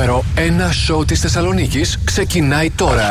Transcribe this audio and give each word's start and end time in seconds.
νούμερο 0.00 0.24
1 0.36 0.40
σοου 0.72 1.04
της 1.04 1.20
Θεσσαλονίκης 1.20 1.98
ξεκινάει 2.04 2.70
τώρα. 2.70 3.10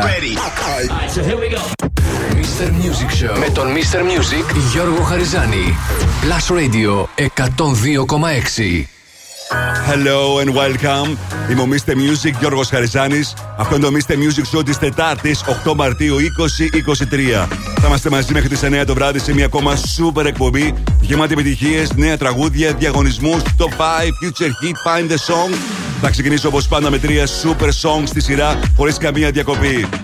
Mr. 2.34 2.68
Music 2.68 3.24
Show 3.24 3.38
με 3.40 3.50
τον 3.54 3.68
Mr. 3.68 4.00
Music 4.00 4.56
Γιώργο 4.72 5.04
Χαριζάνη. 5.04 5.78
Plus 6.22 6.58
Radio 6.58 7.06
102,6. 7.16 8.86
Hello 9.90 10.40
and 10.44 10.50
welcome. 10.56 11.18
Είμαι 11.52 11.62
ο 11.62 11.68
Mr. 11.72 11.92
Music 11.92 12.34
Γιώργος 12.40 12.70
Χαριζάνης. 12.70 13.34
Αυτό 13.58 13.76
είναι 13.76 13.86
το 13.86 13.92
Mr. 13.94 14.14
Music 14.14 14.58
Show 14.58 14.66
της 14.66 14.78
Τετάρτης 14.78 15.44
8 15.66 15.74
Μαρτίου 15.76 16.16
2023. 16.16 17.48
Θα 17.82 17.88
είμαστε 17.88 18.10
μαζί 18.10 18.34
μέχρι 18.34 18.50
τις 18.50 18.64
9 18.64 18.86
το 18.86 18.94
βράδυ 18.94 19.20
σε 19.20 19.34
μια 19.34 19.46
ακόμα 19.46 19.74
super 19.76 20.26
εκπομπή 20.26 20.74
γεμάτη 21.02 21.34
επιτυχίες, 21.34 21.92
νέα 21.96 22.18
τραγούδια, 22.18 22.74
διαγωνισμούς, 22.74 23.42
top 23.58 23.72
5, 23.78 24.12
future 24.22 24.52
hit, 24.62 24.76
find 24.86 25.12
the 25.12 25.18
song. 25.18 25.89
Θα 26.02 26.10
ξεκινήσω 26.10 26.48
όπως 26.48 26.68
πάντα 26.68 26.90
με 26.90 27.00
τρία 27.00 27.26
super 27.26 27.68
songs 27.68 28.04
στη 28.06 28.22
σειρά 28.22 28.60
χωρίς 28.76 28.98
καμία 28.98 29.32
διακοπή. 29.32 29.88
102,6 29.92 29.96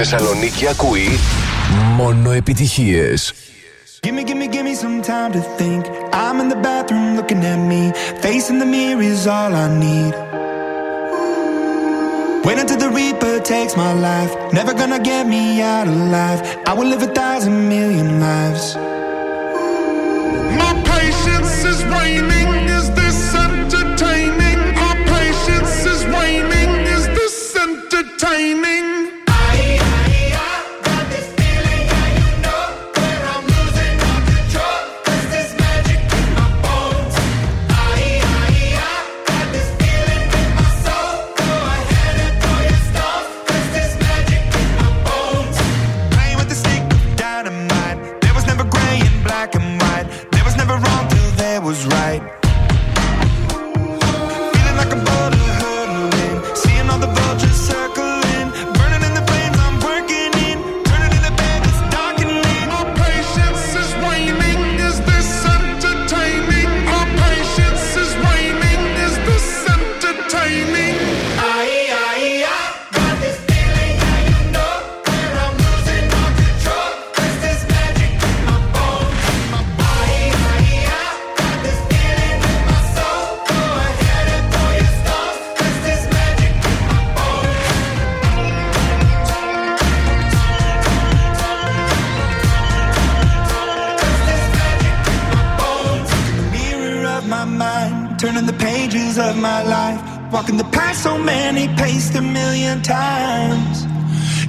Θεσσαλονίκη 0.00 0.68
ακούει 0.68 1.18
μόνο 1.96 2.30
επιτυχίες. 2.32 3.34
Give 4.02 4.14
me, 4.16 4.22
give 4.28 4.38
me, 4.42 4.46
give 4.54 4.64
me 4.68 4.74
some 4.84 4.98
time 5.12 5.30
to 5.36 5.42
think. 5.58 5.80
I'm 6.22 6.36
in 6.42 6.48
the 6.54 6.60
bathroom 6.68 7.08
looking 7.18 7.42
at 7.52 7.60
me. 7.70 7.82
Facing 8.24 8.58
the 8.62 8.68
mirror 8.74 9.02
is 9.12 9.22
all 9.36 9.52
I 9.64 9.66
need. 9.84 10.14
Wait 12.46 12.58
until 12.62 12.80
the 12.84 12.90
Reaper 12.98 13.34
takes 13.54 13.74
my 13.84 13.92
life. 14.08 14.32
Never 14.58 14.72
gonna 14.80 15.02
get 15.12 15.24
me 15.34 15.42
out 15.74 15.86
alive. 15.96 16.40
I 16.70 16.72
will 16.76 16.88
live 16.92 17.02
a 17.10 17.12
thousand 17.20 17.56
million 17.74 18.08
lives. 18.28 18.64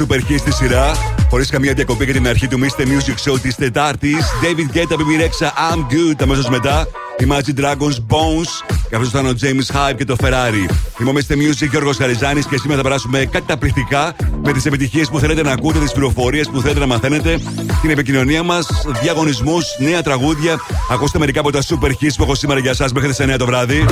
super 0.00 0.16
hits 0.16 0.38
στη 0.38 0.52
σειρά. 0.52 0.92
Χωρίς 1.30 1.50
καμία 1.50 1.72
διακοπή 1.72 2.04
για 2.04 2.12
την 2.12 2.28
αρχή 2.28 2.48
του 2.48 2.58
Mr. 2.58 2.82
Music 2.82 3.30
Show 3.30 3.40
της 3.42 3.54
Τετάρτης. 3.54 4.26
David 4.42 4.76
Guetta, 4.76 4.94
Baby 4.94 5.20
Rexha, 5.20 5.46
I'm 5.46 5.78
Good. 5.78 6.22
Αμέσως 6.22 6.48
μετά 6.48 6.86
Imagine 7.20 7.60
Dragons 7.60 7.96
Bones. 8.08 8.76
Καθώ 8.90 9.04
ήταν 9.04 9.26
ο 9.26 9.32
James 9.40 9.76
Hype 9.76 9.96
και 9.96 10.04
το 10.04 10.16
Ferrari. 10.20 10.74
Είμαι 11.00 11.10
ο 11.10 11.12
Mr. 11.12 11.32
Music 11.32 11.68
Γιώργος 11.70 11.96
Χαριζάνης 11.96 12.46
και 12.46 12.58
σήμερα 12.58 12.80
θα 12.80 12.88
περάσουμε 12.88 13.24
καταπληκτικά 13.24 14.14
με 14.42 14.52
τις 14.52 14.66
επιτυχίες 14.66 15.08
που 15.08 15.18
θέλετε 15.18 15.42
να 15.42 15.52
ακούτε, 15.52 15.78
τις 15.78 15.92
πληροφορίες 15.92 16.48
που 16.48 16.60
θέλετε 16.60 16.80
να 16.80 16.86
μαθαίνετε, 16.86 17.38
την 17.80 17.90
επικοινωνία 17.90 18.42
μας, 18.42 18.66
διαγωνισμούς, 19.02 19.64
νέα 19.78 20.02
τραγούδια. 20.02 20.56
Ακούστε 20.90 21.18
μερικά 21.18 21.40
από 21.40 21.50
τα 21.50 21.60
super 21.62 21.88
hits 21.88 22.14
που 22.16 22.22
έχω 22.22 22.34
σήμερα 22.34 22.60
για 22.60 22.70
εσά 22.70 22.88
μέχρι 22.94 23.08
τις 23.08 23.18
9 23.18 23.36
το 23.36 23.46
βράδυ. 23.46 23.84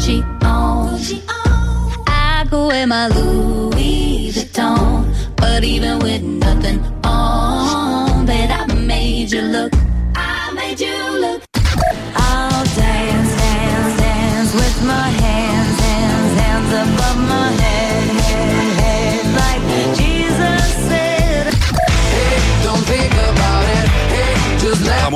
Have 0.00 0.40
my 0.40 0.88
Gucci 0.90 1.22
on. 1.28 2.04
I 2.06 2.46
go 2.50 2.68
wear 2.68 2.86
my 2.86 3.08
Louis 3.08 4.32
Vuitton. 4.32 5.36
But 5.36 5.64
even 5.64 5.98
with 5.98 6.22
nothing 6.22 6.80
on, 7.04 8.26
that 8.26 8.68
I 8.68 8.74
made 8.74 9.32
you 9.32 9.42
look. 9.42 9.72
I 10.14 10.52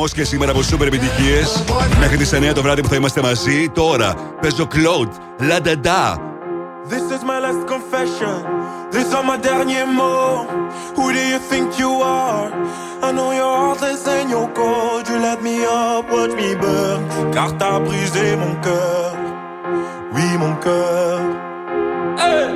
Χαμό 0.05 0.23
και 0.23 0.25
σήμερα 0.25 0.51
από 0.51 0.63
σούπερ 0.63 0.87
επιτυχίε. 0.87 1.41
Μέχρι 1.99 2.17
τι 2.17 2.49
9 2.51 2.53
το 2.55 2.63
βράδυ 2.63 2.81
που 2.81 2.89
θα 2.89 2.97
είμαστε 2.97 3.23
μαζί. 3.23 3.69
Τώρα 3.69 4.15
παίζω 4.41 4.69
Claude, 4.75 5.13
La 5.51 5.67
Da 5.67 5.75
Da. 5.87 6.17
This 6.91 7.07
is 7.17 7.23
my 7.31 7.39
last 7.45 7.63
confession. 7.73 8.37
These 8.93 9.11
are 9.17 9.25
my 9.31 9.39
derniers 9.47 9.91
mots. 9.99 10.53
Who 10.97 11.05
do 11.17 11.23
you 11.33 11.41
think 11.51 11.67
you 11.83 11.93
are? 12.23 12.49
I 13.07 13.09
know 13.17 13.31
your 13.41 13.55
heartless 13.63 14.03
and 14.17 14.29
your 14.35 14.49
cold. 14.59 15.05
You 15.11 15.17
let 15.29 15.39
me 15.47 15.57
up, 15.83 16.05
watch 16.15 16.35
me 16.41 16.51
burn. 16.63 17.01
Car 17.35 17.51
t'as 17.61 17.79
brisé 17.87 18.27
mon 18.43 18.55
cœur. 18.67 19.11
Oui, 20.15 20.29
mon 20.43 20.55
cœur. 20.65 21.17
Hey! 22.23 22.49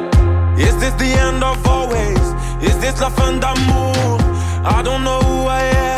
Is 0.67 0.75
this 0.83 0.95
the 1.03 1.11
end 1.27 1.41
of 1.51 1.59
always? 1.75 2.25
Is 2.69 2.77
this 2.83 2.97
la 3.05 3.11
fin 3.19 3.35
d'amour? 3.43 4.17
I 4.77 4.79
don't 4.87 5.03
know 5.09 5.21
who 5.29 5.39
I 5.61 5.63
am. 5.93 5.98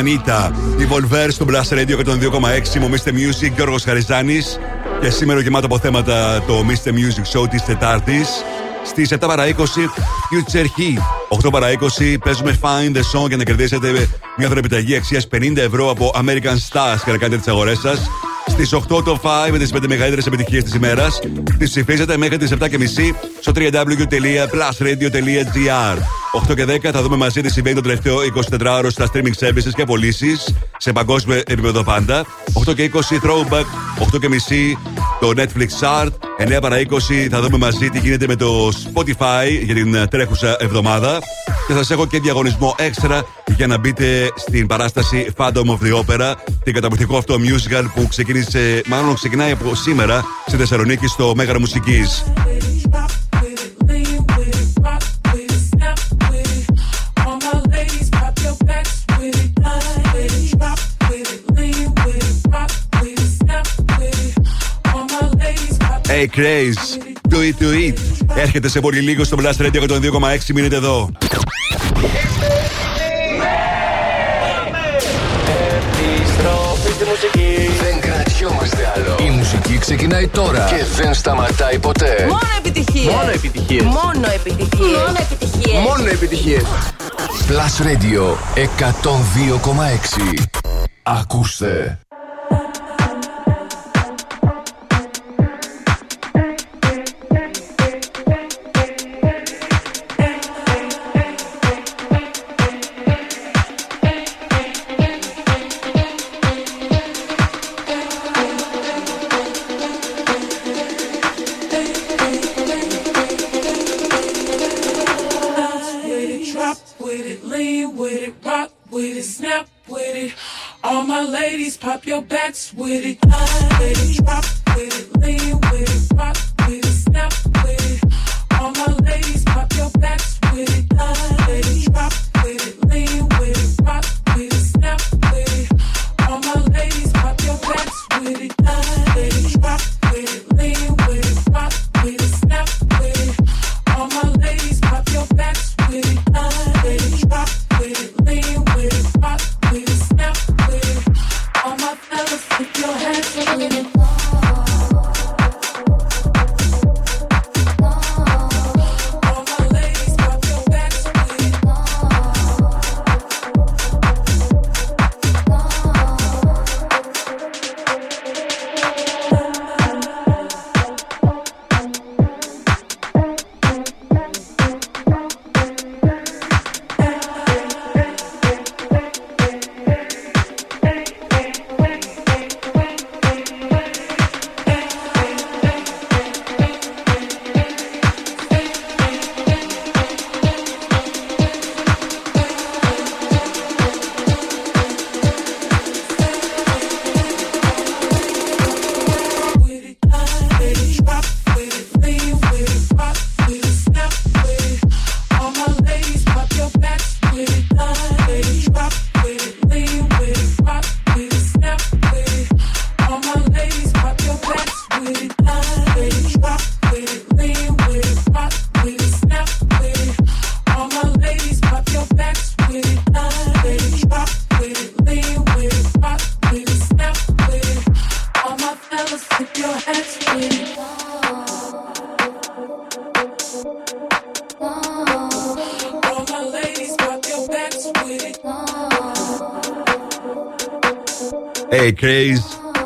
Ανίτα. 0.00 0.52
Η 0.78 0.88
Volver 0.90 1.28
στο 1.28 1.46
Blast 1.48 1.74
Radio 1.74 1.96
102,6. 1.96 2.78
Μου 2.80 2.90
Mr. 2.90 3.08
Music, 3.08 3.52
Γιώργος 3.54 3.84
Χαριζάνης. 3.84 4.58
Και 5.00 5.10
σήμερα 5.10 5.40
γεμάτο 5.40 5.66
από 5.66 5.78
θέματα 5.78 6.42
το 6.46 6.64
Mr. 6.68 6.88
Music 6.88 7.24
Show 7.32 7.48
της 7.50 7.64
Τετάρτης. 7.64 8.28
Στις 8.84 9.12
7 9.12 9.26
παρα 9.26 9.46
20 9.46 9.90
Future 10.30 10.64
Heat. 10.64 10.98
8 11.28 11.50
παρα 11.50 11.70
20 11.70 12.18
παίζουμε 12.24 12.58
Find 12.62 12.96
the 12.96 13.00
Song 13.00 13.28
για 13.28 13.36
να 13.36 13.44
κερδίσετε 13.44 14.08
μια 14.36 14.48
δωρεπιταγή 14.48 14.96
αξίας 14.96 15.28
50 15.28 15.56
ευρώ 15.56 15.90
από 15.90 16.12
American 16.16 16.56
Stars 16.68 17.00
και 17.04 17.10
να 17.10 17.16
κάνετε 17.16 17.36
τις 17.36 17.48
αγορές 17.48 17.78
σας. 17.78 18.10
Στις 18.46 18.72
8 18.72 19.04
το 19.04 19.18
5 19.22 19.50
με 19.50 19.58
τις 19.58 19.72
5 19.72 19.88
μεγαλύτερες 19.88 20.26
επιτυχίες 20.26 20.64
της 20.64 20.74
ημέρας. 20.74 21.20
Τις 21.58 21.70
ψηφίζετε 21.70 22.16
μέχρι 22.16 22.36
τις 22.36 22.50
7.30 22.50 23.14
στο 23.40 23.52
www.plusradio.gr. 23.56 26.19
8 26.32 26.54
και 26.54 26.64
10 26.64 26.90
θα 26.92 27.02
δούμε 27.02 27.16
μαζί 27.16 27.40
τι 27.40 27.50
συμβαίνει 27.50 27.76
το 27.76 27.82
τελευταίο 27.82 28.16
24ωρο 28.50 28.86
στα 28.88 29.06
streaming 29.12 29.46
services 29.46 29.72
και 29.74 29.84
πωλήσεις 29.84 30.54
σε 30.76 30.92
παγκόσμιο 30.92 31.36
επίπεδο 31.36 31.84
πάντα. 31.84 32.24
8 32.66 32.74
και 32.74 32.90
20 32.94 32.98
throwback, 32.98 33.64
8 34.14 34.20
και 34.20 34.28
μισή 34.28 34.78
το 35.20 35.32
Netflix 35.36 35.68
Chart. 35.80 36.08
9 36.56 36.58
παρα 36.60 36.76
20 36.78 37.28
θα 37.30 37.40
δούμε 37.40 37.58
μαζί 37.58 37.88
τι 37.88 37.98
γίνεται 37.98 38.26
με 38.26 38.36
το 38.36 38.68
Spotify 38.68 39.62
για 39.62 39.74
την 39.74 40.08
τρέχουσα 40.10 40.56
εβδομάδα. 40.58 41.18
Και 41.66 41.72
σας 41.72 41.90
έχω 41.90 42.06
και 42.06 42.20
διαγωνισμό 42.20 42.74
έξτρα 42.78 43.24
για 43.56 43.66
να 43.66 43.78
μπείτε 43.78 44.32
στην 44.34 44.66
παράσταση 44.66 45.32
Phantom 45.36 45.64
of 45.64 45.78
the 45.82 46.04
Opera, 46.04 46.34
την 46.64 46.74
καταπληκτικό 46.74 47.16
αυτό 47.16 47.34
musical 47.34 47.84
που 47.94 48.06
ξεκίνησε, 48.08 48.82
μάλλον 48.86 49.14
ξεκινάει 49.14 49.50
από 49.50 49.74
σήμερα 49.74 50.24
στη 50.46 50.56
Θεσσαλονίκη 50.56 51.06
στο 51.06 51.32
Μέγαρο 51.36 51.58
Μουσικής. 51.58 52.24
Hey 66.20 66.28
Craze, 66.28 66.98
do 67.30 67.38
it 67.40 67.56
to 67.62 67.68
it. 67.72 67.98
Έρχεται 68.34 68.68
σε 68.68 68.80
πολύ 68.80 69.00
λίγο 69.00 69.24
στο 69.24 69.36
Blast 69.40 69.62
Radio 69.62 69.82
102,6. 69.88 70.52
Μείνετε 70.54 70.76
εδώ. 70.76 71.10
Επιστροφή 76.16 76.92
στη 76.92 77.04
μουσική. 77.04 77.70
Δεν 77.82 78.00
κρατιόμαστε 78.00 78.92
άλλο. 78.96 79.16
Η 79.26 79.30
μουσική 79.30 79.78
ξεκινάει 79.78 80.28
τώρα 80.28 80.64
και 80.64 80.84
δεν 81.02 81.14
σταματάει 81.14 81.78
ποτέ. 81.78 82.26
Μόνο 82.28 82.40
επιτυχίες. 82.58 83.14
Μόνο 83.14 83.30
επιτυχίες. 83.30 83.82
Μόνο 83.82 84.26
επιτυχίες. 84.34 84.96
Μόνο 84.96 85.16
επιτυχίες. 85.20 85.82
Μόνο 85.82 86.08
επιτυχίες. 86.10 86.62
Plus 87.48 87.82
Radio 87.86 88.36
102,6. 88.54 90.44
Ακούστε. 91.02 91.98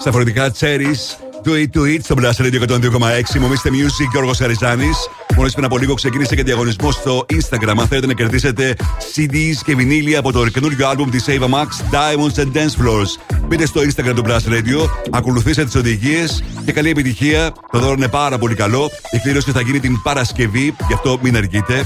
Στα 0.04 0.12
φορητικά 0.12 0.52
Cherries. 0.60 1.02
Do 1.44 1.50
it 1.50 1.78
to 1.78 1.80
it 1.80 1.98
στο 2.02 2.14
Blast 2.18 2.44
Radio 2.44 2.68
102,6. 2.68 3.38
Μου 3.40 3.48
Mr. 3.48 3.68
Music 3.68 4.08
Γιώργος 4.12 4.38
Χαριζάνης. 4.38 4.96
Μόλις 5.36 5.52
πριν 5.52 5.64
από 5.64 5.78
λίγο 5.78 5.94
ξεκίνησε 5.94 6.34
και 6.34 6.42
διαγωνισμό 6.42 6.90
στο 6.90 7.26
Instagram. 7.32 7.74
Αν 7.78 7.86
θέλετε 7.86 8.06
να 8.06 8.12
κερδίσετε 8.12 8.76
CDs 9.14 9.56
και 9.64 9.74
βινίλια 9.74 10.18
από 10.18 10.32
το 10.32 10.48
καινούργιο 10.48 10.90
album 10.90 11.06
της 11.10 11.24
Ava 11.28 11.48
Max 11.48 11.66
Diamonds 11.92 12.42
and 12.42 12.56
Dance 12.56 12.82
Floors. 12.82 13.38
Μπείτε 13.48 13.66
στο 13.66 13.80
Instagram 13.80 14.12
του 14.14 14.22
Blast 14.26 14.52
Radio, 14.52 14.88
ακολουθήστε 15.10 15.64
τις 15.64 15.74
οδηγίες 15.74 16.44
και 16.64 16.72
καλή 16.72 16.90
επιτυχία. 16.90 17.52
Το 17.72 17.78
δώρο 17.78 17.92
είναι 17.92 18.08
πάρα 18.08 18.38
πολύ 18.38 18.54
καλό. 18.54 18.90
Η 19.10 19.18
κλήρωση 19.18 19.50
θα 19.50 19.60
γίνει 19.60 19.80
την 19.80 20.02
Παρασκευή, 20.02 20.74
γι' 20.86 20.94
αυτό 20.94 21.18
μην 21.22 21.36
αργείτε. 21.36 21.84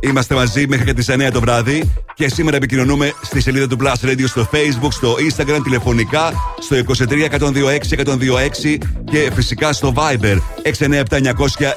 Είμαστε 0.00 0.34
μαζί 0.34 0.66
μέχρι 0.66 0.84
και 0.84 0.94
τις 0.94 1.08
9 1.08 1.30
το 1.32 1.40
βράδυ 1.40 1.92
και 2.14 2.28
σήμερα 2.28 2.56
επικοινωνούμε 2.56 3.12
στη 3.22 3.40
σελίδα 3.40 3.66
του 3.66 3.76
Plus 3.80 4.08
Radio 4.08 4.24
στο 4.26 4.48
Facebook, 4.52 4.92
στο 4.92 5.16
Instagram, 5.30 5.60
τηλεφωνικά, 5.64 6.32
στο 6.58 6.76
23 6.76 7.26
126 7.38 8.04
126 8.04 8.78
και 9.04 9.30
φυσικά 9.34 9.72
στο 9.72 9.92
Viber 9.96 10.36
697 10.78 11.02
900 11.08 11.22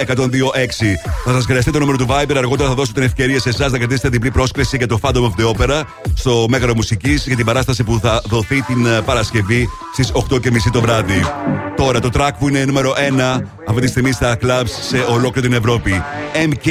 126. 0.05 0.25
Θα 1.25 1.31
σας 1.31 1.45
χρειαστεί 1.45 1.71
το 1.71 1.79
νούμερο 1.79 1.97
του 1.97 2.05
Viber, 2.09 2.35
αργότερα 2.37 2.69
θα 2.69 2.75
δώσω 2.75 2.93
την 2.93 3.03
ευκαιρία 3.03 3.39
σε 3.39 3.49
εσάς 3.49 3.71
να 3.71 3.77
κρατήσετε 3.77 4.09
διπλή 4.09 4.31
πρόσκληση 4.31 4.77
για 4.77 4.87
το 4.87 4.99
Phantom 5.01 5.23
of 5.23 5.31
the 5.39 5.51
Opera 5.53 5.81
στο 6.13 6.45
Μέγαρο 6.49 6.75
Μουσικής 6.75 7.27
για 7.27 7.35
την 7.35 7.45
παράσταση 7.45 7.83
που 7.83 7.99
θα 8.01 8.21
δοθεί 8.25 8.61
την 8.61 8.85
ε, 8.85 9.01
Παρασκευή 9.01 9.69
στις 9.93 10.11
8.30 10.29 10.49
το 10.71 10.81
βράδυ. 10.81 11.21
Τώρα 11.75 11.99
το 11.99 12.09
track 12.13 12.31
που 12.39 12.47
είναι 12.47 12.65
νούμερο 12.65 12.93
1 13.37 13.41
αυτή 13.67 13.81
τη 13.81 13.87
στιγμή 13.87 14.11
στα 14.11 14.37
clubs 14.41 14.69
σε 14.87 15.05
ολόκληρη 15.09 15.47
την 15.47 15.57
Ευρώπη. 15.57 16.03
MK 16.49 16.67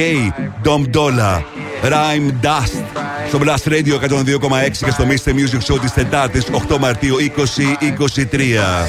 Dom 0.64 0.96
Dolla. 0.96 1.42
Rhyme 1.82 2.32
Dust. 2.42 2.87
Στο 3.28 3.38
Blast 3.42 3.68
Radio 3.68 4.08
102,6 4.08 4.70
και 4.70 4.90
στο 4.90 5.04
Mr. 5.04 5.30
Music 5.30 5.72
Show 5.72 5.80
της 5.80 5.92
Τετάρτης 5.92 6.46
8 6.68 6.78
Μαρτίου 6.78 7.16
2023. 7.16 8.88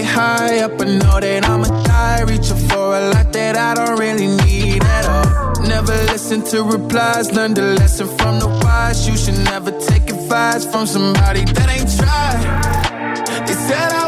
Get 0.00 0.06
high 0.06 0.58
up. 0.60 0.80
I 0.80 0.84
know 0.84 1.18
that 1.20 1.48
I'ma 1.48 1.68
die. 1.84 2.22
Reaching 2.22 2.62
for 2.68 2.96
a 2.98 3.10
lot 3.12 3.32
that 3.32 3.56
I 3.56 3.74
don't 3.74 3.98
really 3.98 4.28
need 4.44 4.82
at 4.84 5.04
all. 5.06 5.62
Never 5.62 5.94
listen 6.12 6.42
to 6.50 6.62
replies. 6.62 7.32
Learn 7.32 7.54
the 7.54 7.66
lesson 7.80 8.08
from 8.18 8.38
the 8.38 8.48
wise. 8.62 9.08
You 9.08 9.16
should 9.16 9.38
never 9.52 9.72
take 9.88 10.10
advice 10.10 10.64
from 10.64 10.86
somebody 10.86 11.44
that 11.56 11.68
ain't 11.74 11.90
tried. 11.98 12.42
They 13.46 13.54
said 13.68 13.90
I 13.92 14.07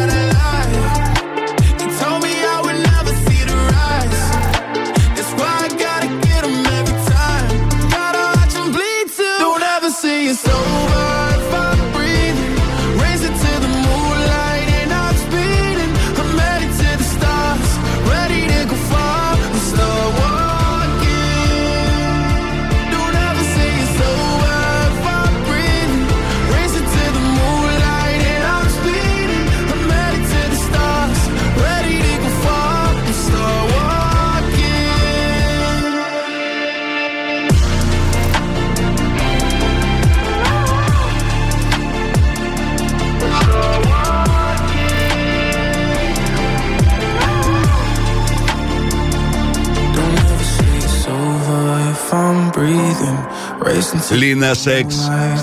Λίνα 54.09 54.53
Σεξ, 54.53 54.95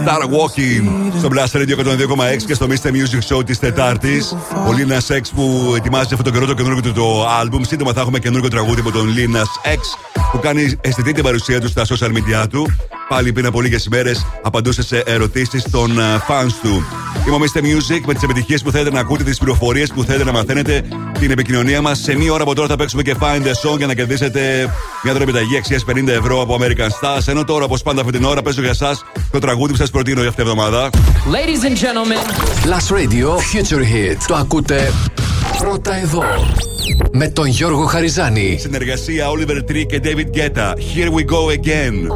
Star 0.04 0.22
Walking 0.22 1.12
στο 1.18 1.28
Blast 1.32 1.56
Radio 1.56 1.76
102,6 1.76 2.44
και 2.46 2.54
στο 2.54 2.66
Mr. 2.66 2.86
Music 2.86 3.36
Show 3.36 3.46
της 3.46 3.58
Τετάρτης. 3.58 4.36
Ο 4.68 4.72
Λίνα 4.72 5.00
Σεξ 5.00 5.30
που 5.30 5.72
ετοιμάζει 5.76 6.08
αυτόν 6.14 6.22
τον 6.22 6.32
καιρό 6.32 6.46
το 6.46 6.54
καινούργιο 6.54 6.82
του 6.82 6.92
το 6.92 7.26
album. 7.42 7.60
Σύντομα 7.66 7.92
θα 7.92 8.00
έχουμε 8.00 8.18
καινούργιο 8.18 8.50
τραγούδι 8.50 8.80
από 8.80 8.90
τον 8.90 9.08
Λίνα 9.08 9.42
X 9.64 9.80
που 10.32 10.38
κάνει 10.38 10.78
αισθητή 10.80 11.12
την 11.12 11.22
παρουσία 11.22 11.60
του 11.60 11.68
στα 11.68 11.84
social 11.84 12.08
media 12.08 12.48
του. 12.50 12.66
Πάλι 13.08 13.32
πριν 13.32 13.46
από 13.46 13.60
λίγες 13.60 13.84
ημέρες 13.84 14.26
απαντούσε 14.42 14.82
σε 14.82 15.02
ερωτήσεις 15.06 15.64
των 15.70 15.98
fans 16.28 16.52
του. 16.62 16.84
Είμαι 17.26 17.36
ο 17.36 17.38
Mr. 17.38 17.58
Music 17.58 18.00
με 18.06 18.14
τις 18.14 18.22
επιτυχίες 18.22 18.62
που 18.62 18.70
θέλετε 18.70 18.90
να 18.90 19.00
ακούτε, 19.00 19.22
τις 19.22 19.38
πληροφορίες 19.38 19.92
που 19.92 20.02
θέλετε 20.04 20.24
να 20.24 20.32
μαθαίνετε, 20.32 20.82
την 21.18 21.30
επικοινωνία 21.30 21.80
μας. 21.80 21.98
Σε 21.98 22.16
μία 22.16 22.32
ώρα 22.32 22.42
από 22.42 22.54
τώρα 22.54 22.68
θα 22.68 22.76
παίξουμε 22.76 23.02
και 23.02 23.14
Find 23.20 23.42
the 23.42 23.70
Song 23.70 23.76
για 23.76 23.86
να 23.86 23.94
κερδίσετε 23.94 24.70
μια 25.02 25.12
δωρεπιταγή 25.12 25.56
αξίας 25.56 25.84
50 25.84 26.08
ευρώ 26.08 26.40
από 26.40 26.58
American 26.60 26.88
Stars. 27.00 27.26
Ενώ 27.26 27.44
τώρα, 27.44 27.64
όπως 27.64 27.82
πάντα 27.82 28.00
αυτή 28.00 28.12
την 28.12 28.24
ώρα, 28.24 28.42
παίζω 28.42 28.60
για 28.60 28.70
εσάς 28.70 29.04
το 29.30 29.38
τραγούδι 29.38 29.72
που 29.72 29.78
σας 29.78 29.90
προτείνω 29.90 30.20
για 30.20 30.28
αυτήν 30.28 30.44
την 30.44 30.52
εβδομάδα. 30.52 30.90
Ladies 31.32 31.64
and 31.64 31.76
gentlemen. 31.76 32.22
Plus 32.64 32.96
Radio 32.96 33.28
Future 33.28 33.82
Hit. 33.82 34.16
Το 34.26 34.34
ακούτε 34.34 34.92
Πρώτα 35.58 35.94
εδώ. 35.94 36.22
Με 37.12 37.28
τον 37.28 37.46
Γιώργο 37.46 37.84
Χαριζάνη. 37.84 38.58
Συνεργασία 38.60 39.26
Oliver 39.30 39.70
Tree 39.70 39.86
και 39.86 40.00
David 40.04 40.38
Guetta. 40.38 40.72
Here 40.94 41.10
we 41.10 41.24
go 41.24 41.48
again. 41.50 42.08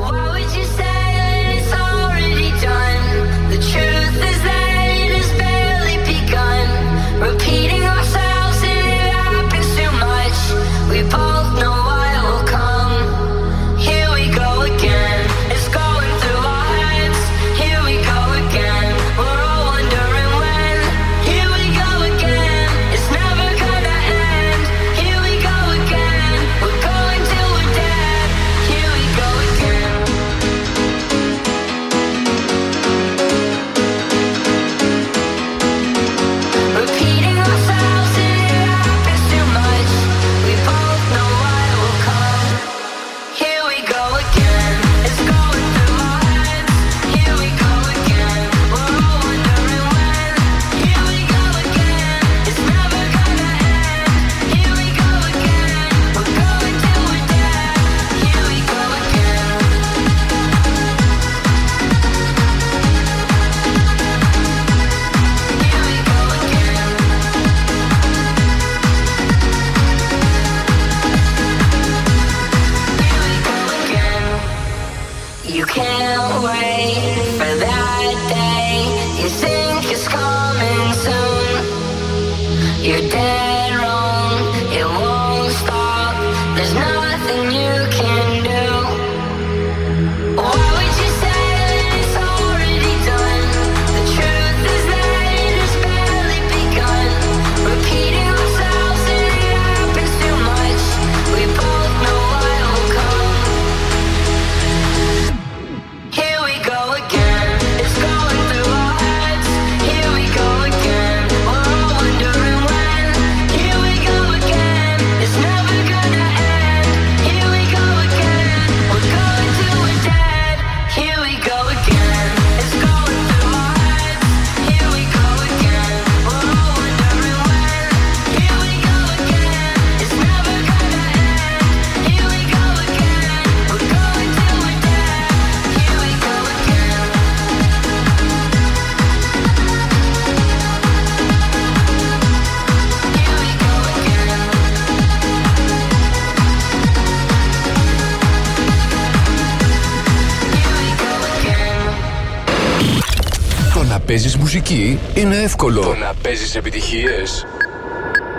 να 156.52 156.52
παίζει 156.52 156.58
επιτυχίε 156.58 157.24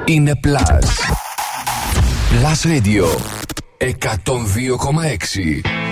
είναι 0.05 0.41
Plus. 0.45 0.89
Plus 2.33 2.61
Radio 2.73 3.07
102,6. 3.79 5.89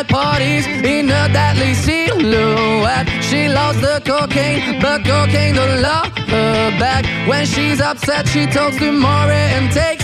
at 0.00 0.08
parties 0.08 0.66
in 0.94 1.04
a 1.10 1.22
deadly 1.36 1.74
silhouette. 1.74 3.08
She 3.28 3.40
loves 3.48 3.80
the 3.86 3.96
cocaine, 4.10 4.80
but 4.82 4.98
cocaine 5.04 5.54
don't 5.54 5.80
love 5.90 6.10
her 6.34 6.70
back. 6.82 7.02
When 7.28 7.44
she's 7.52 7.80
upset, 7.90 8.24
she 8.32 8.42
talks 8.56 8.76
to 8.82 8.88
Maury 8.92 9.44
and 9.56 9.66
takes 9.72 10.03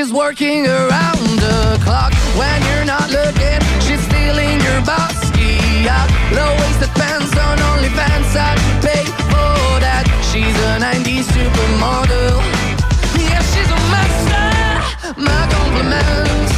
She's 0.00 0.12
working 0.14 0.66
around 0.66 1.26
the 1.44 1.78
clock. 1.84 2.12
When 2.38 2.58
you're 2.68 2.86
not 2.86 3.10
looking, 3.10 3.60
she's 3.84 4.00
stealing 4.08 4.58
your 4.60 4.80
bossy 4.86 5.88
out. 5.88 6.08
Low-waisted 6.32 6.88
pants 6.96 7.36
on 7.36 7.58
OnlyFans, 7.58 8.32
I'd 8.34 8.58
pay 8.80 9.04
for 9.28 9.80
that. 9.84 10.04
She's 10.30 10.56
a 10.70 10.80
90s 10.80 11.26
supermodel. 11.36 12.38
Yeah, 13.20 13.42
she's 13.52 13.68
a 13.68 13.80
master. 13.92 15.20
My 15.20 15.42
compliments. 15.52 16.49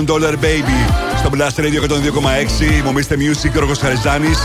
Million 0.00 0.10
Dollar 0.10 0.34
Baby 0.34 0.92
στο 1.18 1.30
Blast 1.32 1.60
Radio 1.60 1.80
102,6. 2.80 2.84
Μομίστε 2.84 3.16
Music, 3.18 3.50
Γιώργος 3.52 3.78
Χαριζάνης. 3.78 4.38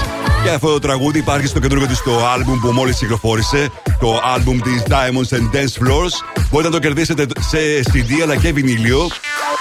Και 0.43 0.49
αυτό 0.49 0.71
το 0.71 0.79
τραγούδι 0.79 1.19
υπάρχει 1.19 1.47
στο 1.47 1.59
κεντρικό 1.59 1.85
της 1.85 2.01
το 2.01 2.11
album 2.11 2.59
που 2.61 2.71
μόλις 2.71 2.97
κυκλοφόρησε. 2.97 3.69
Το 3.99 4.21
album 4.35 4.59
της 4.63 4.83
Diamonds 4.87 5.37
and 5.37 5.55
Dance 5.55 5.83
Floors. 5.83 6.43
Μπορείτε 6.51 6.69
να 6.69 6.69
το 6.69 6.79
κερδίσετε 6.79 7.25
σε 7.39 7.57
CD 7.93 8.21
αλλά 8.23 8.35
και 8.35 8.53
βινίλιο. 8.53 9.07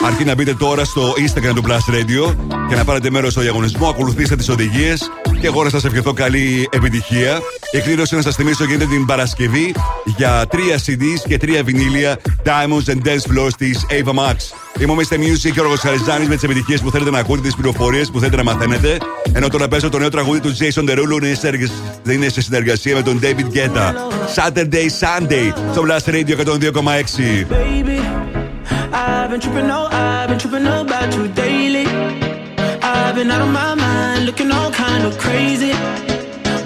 Αρκεί 0.06 0.24
να 0.24 0.34
μπείτε 0.34 0.54
τώρα 0.54 0.84
στο 0.84 1.14
Instagram 1.16 1.54
του 1.54 1.62
Blast 1.66 1.94
Radio 1.94 2.34
και 2.68 2.74
να 2.74 2.84
πάρετε 2.84 3.10
μέρος 3.10 3.32
στο 3.32 3.40
διαγωνισμό. 3.40 3.88
Ακολουθήστε 3.88 4.36
τις 4.36 4.48
οδηγίες 4.48 5.10
και 5.40 5.46
εγώ 5.46 5.64
να 5.64 5.70
σας 5.70 5.84
ευχηθώ 5.84 6.12
καλή 6.12 6.68
επιτυχία. 6.70 7.40
Η 7.72 7.80
κλήρωση 7.80 8.14
να 8.14 8.22
σας 8.22 8.34
θυμίσω 8.34 8.64
γίνεται 8.64 8.86
την 8.86 9.06
Παρασκευή 9.06 9.74
για 10.16 10.46
τρία 10.50 10.78
CDs 10.86 11.28
και 11.28 11.38
τρία 11.38 11.64
βινίλια 11.64 12.20
Diamonds 12.44 12.92
and 12.92 13.08
Dance 13.08 13.32
Floors 13.32 13.54
της 13.56 13.86
Ava 13.90 14.12
Max. 14.12 14.63
Είμαι 14.84 14.92
ο 14.92 14.96
Mr. 14.96 15.14
Music 15.14 15.52
και 15.52 15.60
ο 15.60 15.76
Χαριζάνη 15.78 16.26
με 16.26 16.36
τι 16.36 16.44
επιτυχίε 16.44 16.78
που 16.78 16.90
θέλετε 16.90 17.10
να 17.10 17.18
ακούτε, 17.18 17.48
τι 17.48 17.54
πληροφορίε 17.54 18.04
που 18.04 18.18
θέλετε 18.18 18.36
να 18.36 18.42
μαθαίνετε. 18.42 18.98
Ενώ 19.32 19.48
τώρα 19.48 19.68
παίζω 19.68 19.88
το 19.88 19.98
νέο 19.98 20.08
τραγούδι 20.08 20.40
του 20.40 20.56
Jason 20.56 20.90
Derulo 20.90 21.22
είναι 22.10 22.28
σε 22.28 22.40
συνεργασία 22.40 22.94
με 22.94 23.02
τον 23.02 23.20
David 23.22 23.56
Guetta. 23.56 23.92
Saturday 24.34 24.88
Sunday 25.00 25.52
στο 25.72 25.84
Blast 25.86 26.10
Radio 26.10 26.36
102,6. 26.36 26.84
I've 28.92 29.30
been 29.30 29.40
tripping, 29.40 29.70
oh, 29.78 29.88
I've 29.90 30.28
been 30.28 30.38
tripping 30.42 30.66
about 30.66 31.10
you 31.16 31.24
daily. 31.42 31.86
I've 32.92 33.14
been 33.16 33.30
out 33.34 33.42
of 33.46 33.50
my 33.60 33.72
mind, 33.84 34.20
looking 34.28 34.50
all 34.56 34.70
kind 34.84 35.02
of 35.08 35.12
crazy. 35.24 35.72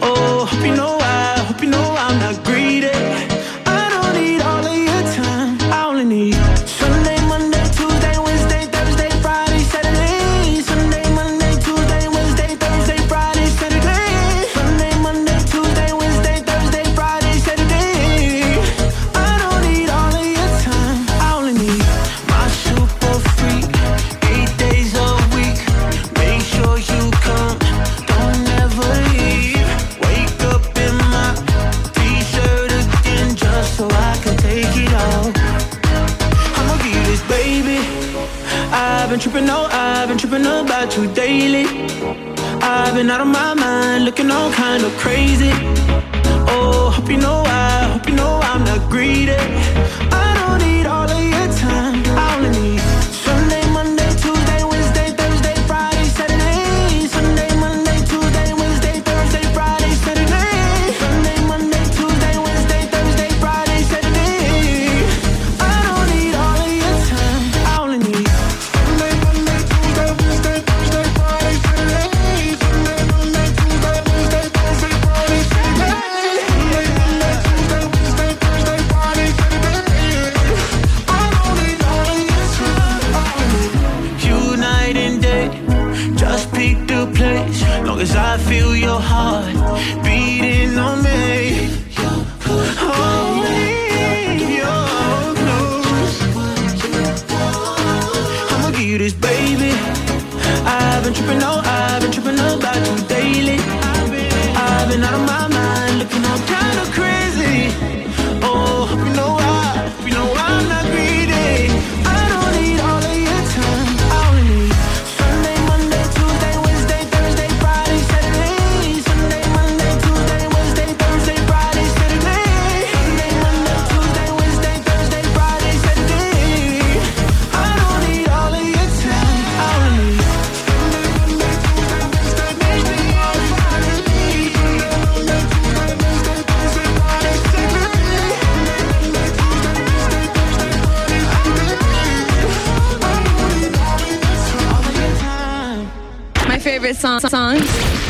Oh, 0.09 0.47
hope 0.51 0.65
you 0.69 0.75
know 0.81 0.93
I, 1.01 1.39
hope 1.49 1.61
you 1.65 1.71
know 1.75 1.87
I'm 2.05 2.17
not 2.25 2.48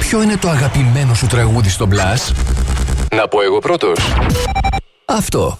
Ποιο 0.00 0.22
είναι 0.22 0.36
το 0.36 0.48
αγαπημένο 0.48 1.14
σου 1.14 1.26
τραγούδι 1.26 1.68
στο 1.68 1.88
Blast? 1.90 2.34
Να 3.14 3.28
πω 3.28 3.42
εγώ 3.42 3.59
πρώτος. 3.59 3.98
Αυτό. 5.04 5.59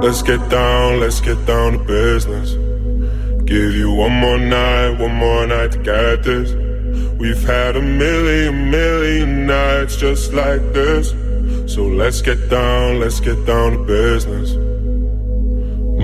Let's 0.00 0.22
get 0.22 0.42
down, 0.50 1.00
let's 1.00 1.20
get 1.20 1.38
down 1.46 1.68
to 1.72 1.78
business. 1.78 2.48
Give 3.44 3.72
you 3.80 3.88
one 4.04 4.14
more 4.24 4.38
night, 4.38 4.92
one 5.06 5.16
more 5.24 5.46
night 5.46 5.70
to 5.72 5.78
get 5.78 6.22
this. 6.22 6.48
We've 7.22 7.44
had 7.54 7.76
a 7.76 7.82
million, 7.82 8.70
million 8.70 9.46
nights 9.46 9.96
just 9.96 10.32
like 10.32 10.62
this. 10.72 11.14
So 11.72 11.80
let's 12.02 12.20
get 12.22 12.50
down, 12.50 13.00
let's 13.00 13.20
get 13.20 13.38
down 13.46 13.68
to 13.72 13.78
business. 13.78 14.65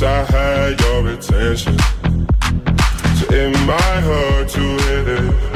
while 0.00 0.14
I 0.14 0.24
had 0.24 0.80
your 0.80 1.08
attention. 1.08 1.78
So 3.16 3.26
it 3.30 3.50
might 3.66 4.00
hurt 4.02 4.48
to 4.50 4.60
hit 4.60 5.08
it. 5.08 5.46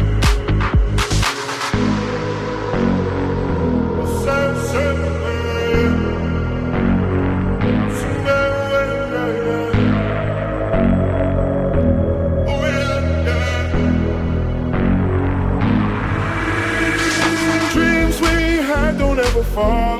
Dreams 17.73 18.21
we 18.21 18.27
had 18.67 18.99
don't 18.99 19.19
ever 19.19 19.43
fall 19.45 20.00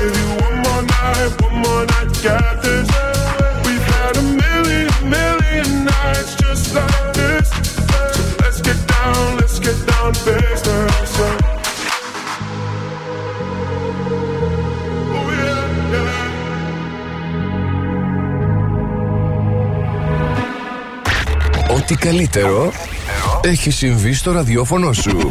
Μόνο 0.00 1.86
Ό,τι 21.86 21.94
καλύτερο 21.94 22.72
έχει 23.40 23.70
συμβεί 23.70 24.12
στο 24.12 24.32
ραδιόφωνο 24.32 24.92
σου. 24.92 25.28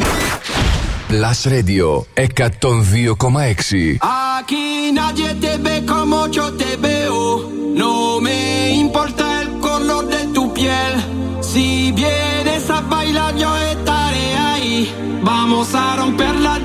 Plus 1.07 1.45
Radio 1.45 2.07
102,6 2.15 3.99
Aquí 4.01 4.91
nadie 4.91 5.35
te 5.35 5.57
ve 5.57 5.85
como 5.85 6.27
yo 6.27 6.51
te 6.53 6.77
veo. 6.77 7.49
No 7.75 8.19
me 8.21 8.71
importa 8.71 9.41
el 9.41 9.59
color 9.59 10.07
de 10.07 10.25
tu 10.33 10.53
piel. 10.53 10.93
Si 11.41 11.91
vienes 11.91 12.69
a 12.69 12.81
bailar, 12.81 13.35
yo 13.35 13.55
estaré 13.57 14.37
ahí. 14.37 15.21
Vamos 15.23 15.73
a 15.73 15.95
romper 15.97 16.35
la 16.35 16.59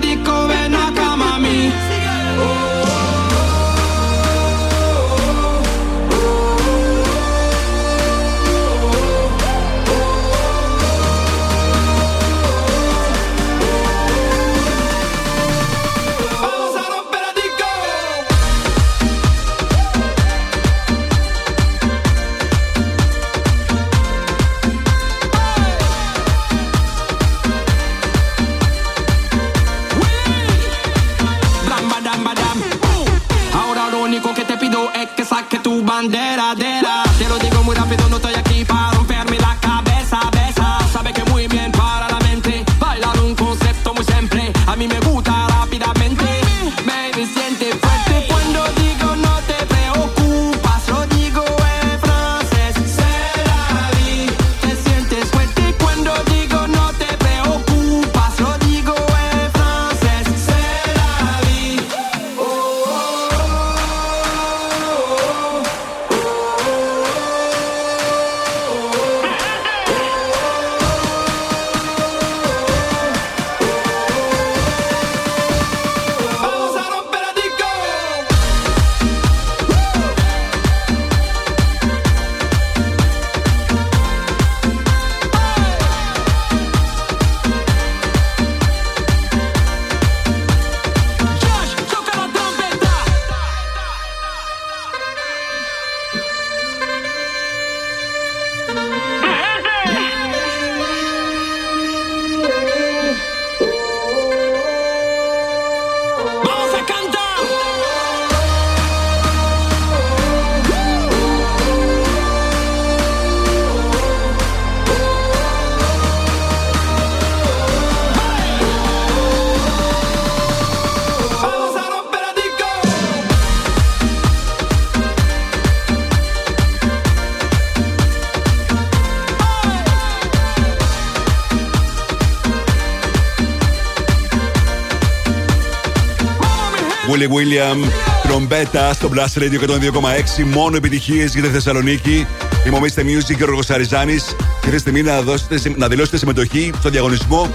William, 137.35 137.91
τρομπέτα 138.23 138.93
στο 138.93 139.11
Blast 139.15 139.39
Radio 139.39 139.69
102,6. 139.69 140.45
Μόνο 140.53 140.77
επιτυχίες 140.77 141.33
για 141.35 141.43
τη 141.43 141.49
Θεσσαλονίκη. 141.49 142.27
Είμαι 142.67 142.79
Music 142.81 143.37
και 143.37 143.45
ο 143.45 143.75
Αριζάνη. 143.75 144.15
Και 144.17 144.67
αυτή 144.67 144.71
τη 144.71 144.79
στιγμή 144.79 145.03
να, 145.03 145.23
δώσετε, 145.23 145.75
να 145.77 145.89
δηλώσετε 145.89 146.17
συμμετοχή 146.17 146.73
στο 146.79 146.89
διαγωνισμό 146.89 147.51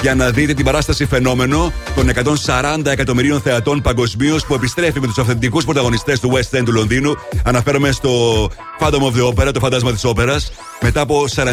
για 0.00 0.14
να 0.14 0.30
δείτε 0.30 0.54
την 0.54 0.64
παράσταση 0.64 1.06
Φαινόμενο 1.06 1.72
των 1.94 2.10
140 2.44 2.86
εκατομμυρίων 2.86 3.40
θεατών 3.40 3.82
παγκοσμίως 3.82 4.46
που 4.46 4.54
επιστρέφει 4.54 5.00
με 5.00 5.06
τους 5.06 5.18
αυθεντικούς 5.18 5.64
πρωταγωνιστές 5.64 6.20
του 6.20 6.32
West 6.32 6.58
End 6.58 6.62
του 6.64 6.72
Λονδίνου. 6.72 7.14
Αναφέρομαι 7.44 7.90
στο 7.90 8.10
Phantom 8.80 9.00
of 9.00 9.12
the 9.16 9.32
Opera, 9.32 9.52
το 9.52 9.60
φαντάσμα 9.60 9.92
της 9.92 10.04
όπερας. 10.04 10.52
Μετά 10.82 11.00
από 11.00 11.24
49 11.34 11.44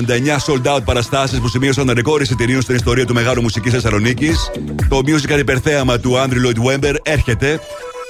sold 0.46 0.76
out 0.76 0.84
παραστάσεις 0.86 1.40
που 1.40 1.48
σημείωσαν 1.48 1.92
ρεκόρ 1.94 2.22
εισιτηρίων 2.22 2.62
στην 2.62 2.76
ιστορία 2.76 3.06
του 3.06 3.14
μεγάλου 3.14 3.42
μουσικής 3.42 3.72
Θεσσαλονίκης, 3.72 4.52
το 4.90 5.02
musical 5.06 5.40
υπερθέαμα 5.40 6.00
του 6.00 6.14
Andrew 6.16 6.46
Lloyd 6.46 6.84
Webber 6.84 6.96
έρχεται. 7.04 7.60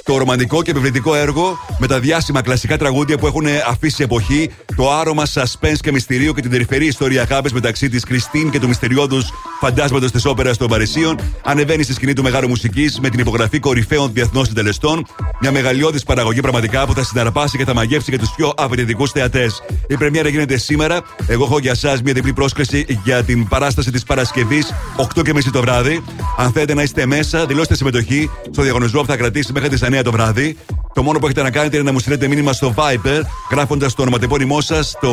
Το 0.03 0.17
ρομαντικό 0.17 0.61
και 0.61 0.71
επιβλητικό 0.71 1.15
έργο 1.15 1.57
με 1.77 1.87
τα 1.87 1.99
διάσημα 1.99 2.41
κλασικά 2.41 2.77
τραγούδια 2.77 3.17
που 3.17 3.27
έχουν 3.27 3.45
αφήσει 3.67 4.03
εποχή, 4.03 4.51
το 4.75 4.91
άρωμα 4.91 5.23
suspense 5.33 5.77
και 5.81 5.91
μυστηρίου 5.91 6.33
και 6.33 6.41
την 6.41 6.49
περιφερή 6.49 6.85
ιστορία 6.85 7.21
αγάπης 7.21 7.53
μεταξύ 7.53 7.89
της 7.89 8.03
Κριστίν 8.03 8.49
και 8.49 8.59
του 8.59 8.67
μυστηριώδους 8.67 9.33
φαντάσματος 9.65 10.11
της 10.11 10.25
όπερας 10.25 10.57
των 10.57 10.67
Παρισίων, 10.67 11.19
ανεβαίνει 11.43 11.83
στη 11.83 11.93
σκηνή 11.93 12.13
του 12.13 12.23
μεγάλου 12.23 12.47
μουσικής 12.47 12.99
με 12.99 13.09
την 13.09 13.19
υπογραφή 13.19 13.59
κορυφαίων 13.59 14.13
διεθνών 14.13 14.45
συντελεστών. 14.45 15.05
Μια 15.41 15.51
μεγαλειώδης 15.51 16.03
παραγωγή 16.03 16.41
πραγματικά 16.41 16.85
που 16.85 16.93
θα 16.93 17.03
συναρπάσει 17.03 17.57
και 17.57 17.65
θα 17.65 17.73
μαγεύσει 17.73 18.11
και 18.11 18.17
τους 18.17 18.33
πιο 18.35 18.53
απαιτητικού 18.57 19.07
θεατές. 19.07 19.63
Η 19.87 19.97
πρεμιέρα 19.97 20.29
γίνεται 20.29 20.57
σήμερα. 20.57 21.01
Εγώ 21.27 21.43
έχω 21.43 21.59
για 21.59 21.71
εσά 21.71 21.97
μια 22.03 22.13
διπλή 22.13 22.33
πρόσκληση 22.33 22.99
για 23.03 23.23
την 23.23 23.47
παράσταση 23.47 23.91
της 23.91 24.03
Παρασκευής 24.03 24.73
8.30 25.15 25.51
το 25.51 25.61
βράδυ. 25.61 26.03
Αν 26.37 26.51
θέλετε 26.51 26.73
να 26.73 26.83
είστε 26.83 27.05
μέσα, 27.05 27.45
δηλώστε 27.45 27.75
συμμετοχή 27.75 28.29
στο 28.51 28.61
διαγωνισμό 28.61 29.01
που 29.01 29.07
θα 29.07 29.17
κρατήσει 29.17 29.53
μέχρι 29.53 29.69
τις 29.69 29.83
9 29.83 30.01
το 30.03 30.11
βράδυ. 30.11 30.57
Το 30.93 31.03
μόνο 31.03 31.19
που 31.19 31.25
έχετε 31.25 31.41
να 31.41 31.51
κάνετε 31.51 31.75
είναι 31.75 31.85
να 31.85 31.91
μου 31.91 31.99
στείλετε 31.99 32.27
μήνυμα 32.27 32.53
στο 32.53 32.73
Viper, 32.77 33.21
γράφοντας 33.51 33.93
το 33.93 34.01
ονοματεπώνυμό 34.01 34.61
σας, 34.61 34.97
το 35.01 35.11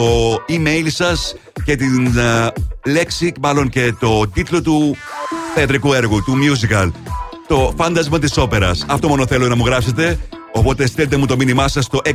email 0.49 0.87
σας 0.87 1.35
και 1.65 1.77
την 1.77 2.13
uh, 2.17 2.49
λέξη, 2.87 3.33
μάλλον 3.41 3.69
και 3.69 3.95
το 4.01 4.29
τίτλο 4.29 4.63
του 4.63 4.97
θεατρικού 5.55 5.93
έργου, 5.93 6.23
του 6.23 6.35
musical. 6.35 6.91
Το 7.47 7.73
φάντασμα 7.77 8.19
της 8.19 8.37
όπερας. 8.37 8.85
Αυτό 8.89 9.09
μόνο 9.09 9.27
θέλω 9.27 9.49
να 9.49 9.57
μου 9.57 9.67
γράψετε. 9.67 10.19
Οπότε 10.53 10.87
στέλνετε 10.87 11.17
μου 11.17 11.27
το 11.27 11.37
μήνυμά 11.37 11.69
σας 11.69 11.85
στο 11.85 12.01
697-900-1026. 12.05 12.15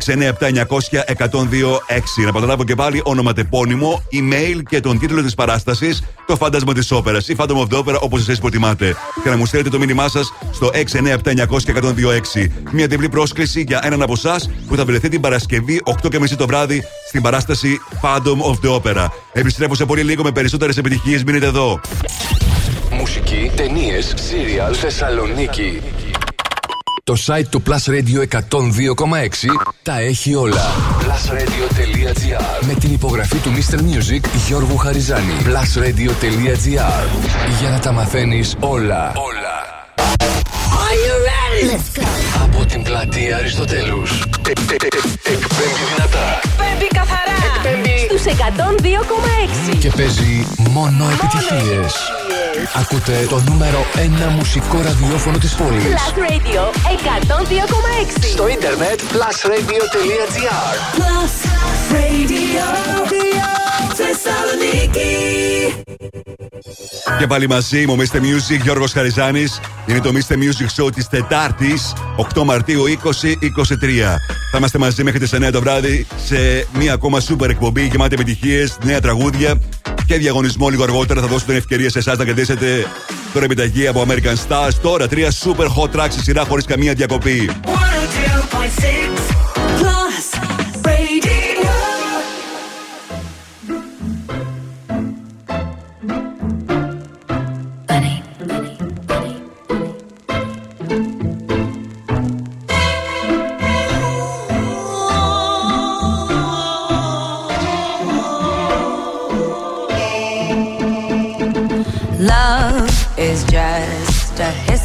Να 2.25 2.31
παραλάβω 2.31 2.63
και 2.63 2.75
πάλι 2.75 3.01
όνομα-τεπώνυμο, 3.03 4.03
email 4.13 4.61
και 4.69 4.79
τον 4.79 4.99
τίτλο 4.99 5.23
της 5.23 5.35
παράστασης, 5.35 6.03
το 6.27 6.35
φάντασμα 6.35 6.73
της 6.73 6.91
όπερας 6.91 7.27
ή 7.27 7.35
Phantom 7.37 7.45
of 7.45 7.67
the 7.73 7.77
Opera, 7.83 7.99
όπως 7.99 8.19
εσείς 8.19 8.39
προτιμάτε. 8.39 8.95
Και 9.23 9.29
να 9.29 9.37
μου 9.37 9.45
στέλνετε 9.45 9.71
το 9.71 9.79
μήνυμά 9.79 10.07
σας 10.07 10.33
στο 10.51 10.69
697-900-1026. 10.73 12.51
Μια 12.71 12.87
διπλή 12.87 13.09
πρόσκληση 13.09 13.63
για 13.67 13.79
έναν 13.83 14.01
από 14.01 14.13
εσάς 14.13 14.49
που 14.67 14.75
θα 14.75 14.85
βρεθεί 14.85 15.09
την 15.09 15.21
Παρασκευή 15.21 15.81
8.30 16.01 16.35
το 16.37 16.45
βράδυ 16.47 16.83
στην 17.07 17.21
παράσταση 17.21 17.79
Phantom 18.01 18.37
of 18.51 18.59
the 18.65 18.81
Opera. 18.81 19.07
Επιστρέφω 19.33 19.75
σε 19.75 19.85
πολύ 19.85 20.01
λίγο 20.01 20.23
με 20.23 20.31
περισσότερες 20.31 20.77
επιτυχίες. 20.77 21.23
Μείνετε 21.23 21.45
εδώ. 21.45 21.79
Μουσική, 22.91 23.51
ταινίες, 23.55 24.13
σύριαλ, 24.15 24.75
Θεσσαλονίκη. 24.79 25.81
Το 27.05 27.15
site 27.25 27.45
του 27.49 27.63
Plus 27.67 27.91
Radio 27.91 28.19
102,6 28.19 28.39
τα 29.83 29.99
έχει 29.99 30.35
όλα. 30.35 30.61
Plusradio.gr 30.99 32.65
Με 32.65 32.73
την 32.73 32.93
υπογραφή 32.93 33.37
του 33.37 33.51
Mr. 33.51 33.77
Music 33.79 34.19
Γιώργου 34.47 34.77
Χαριζάνη. 34.77 35.33
Plusradio.gr 35.43 37.07
Για 37.59 37.69
να 37.69 37.79
τα 37.79 37.91
μαθαίνεις 37.91 38.55
όλα. 38.59 39.11
Όλα. 39.15 39.55
Are 40.85 40.97
you 41.05 41.15
ready? 41.29 41.71
Let's 41.71 41.99
go. 41.99 42.07
Από 42.43 42.65
την 42.65 42.83
πλατεία 42.83 43.37
Αριστοτέλους. 43.37 44.21
Εκπέμπει 44.49 44.87
δυνατά. 45.95 46.39
Εκπέμπει 46.43 46.87
καθαρά. 46.87 47.37
Εκπέμπει 47.55 47.94
στους 48.17 48.33
102,6. 48.33 49.77
Και 49.79 49.89
παίζει 49.89 50.47
μόνο 50.69 51.05
επιτυχίες. 51.05 51.93
Ακούτε 52.73 53.25
το 53.29 53.41
νούμερο 53.47 53.85
1 53.95 54.31
μουσικό 54.35 54.81
ραδιόφωνο 54.81 55.37
της 55.37 55.55
πόλης. 55.55 55.83
Plus 55.83 56.19
Radio 56.19 56.61
102,6. 58.21 58.27
Στο 58.31 58.47
ίντερνετ 58.47 58.99
plusradio.gr 58.99 60.37
Plus 60.97 61.33
Radio. 61.91 62.65
Θεσσαλονίκη. 63.93 65.15
Και 67.19 67.27
πάλι 67.27 67.47
μαζί 67.47 67.85
μου, 67.85 67.97
Mr. 67.97 68.17
Music, 68.17 68.61
Γιώργος 68.61 68.91
Χαριζάνης. 68.91 69.59
Είναι 69.85 69.99
το 69.99 70.11
Mr. 70.13 70.33
Music 70.33 70.83
Show 70.83 70.91
της 70.93 71.07
Τετάρτης, 71.07 71.93
8 72.15 72.43
Μαρτίου 72.43 72.83
2023. 72.83 74.19
Θα 74.51 74.57
είμαστε 74.57 74.77
μαζί 74.77 75.03
μέχρι 75.03 75.19
τις 75.19 75.33
9 75.33 75.51
το 75.51 75.61
βράδυ 75.61 76.07
σε 76.25 76.67
μία 76.73 76.93
ακόμα 76.93 77.19
super 77.29 77.49
εκπομπή 77.49 77.85
γεμάτη 77.85 78.13
επιτυχίες, 78.13 78.77
νέα 78.83 79.01
τραγούδια 79.01 79.59
και 80.05 80.17
διαγωνισμό 80.17 80.69
λίγο 80.69 80.83
αργότερα. 80.83 81.21
Θα 81.21 81.27
δώσω 81.27 81.45
την 81.45 81.55
ευκαιρία 81.55 81.89
σε 81.89 81.99
εσάς 81.99 82.17
να 82.17 82.25
κερδίσετε 82.25 82.85
τώρα 83.33 83.45
επιταγή 83.45 83.87
από 83.87 84.05
American 84.07 84.35
Stars. 84.47 84.73
Τώρα 84.81 85.07
τρία 85.07 85.31
super 85.31 85.65
hot 85.65 85.99
tracks 85.99 86.11
στη 86.11 86.21
σειρά 86.21 86.45
χωρίς 86.45 86.65
καμία 86.65 86.93
διακοπή. 86.93 87.49
102.6 87.65 89.44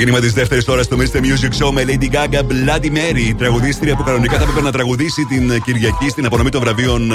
Ξεκίνημα 0.00 0.24
της 0.24 0.34
δεύτερης 0.34 0.68
ώρας 0.68 0.84
στο 0.84 0.96
Mr. 0.96 1.16
Music 1.16 1.64
Show 1.64 1.70
με 1.72 1.84
Lady 1.86 2.14
Gaga 2.14 2.38
Bloody 2.38 2.86
Mary, 2.86 3.34
τραγουδίστρια 3.38 3.96
που 3.96 4.02
κανονικά 4.02 4.36
θα 4.36 4.42
έπρεπε 4.42 4.60
να 4.60 4.72
τραγουδήσει 4.72 5.24
την 5.24 5.62
Κυριακή 5.62 6.08
στην 6.08 6.26
απονομή 6.26 6.48
των 6.50 6.60
βραβείων 6.60 7.12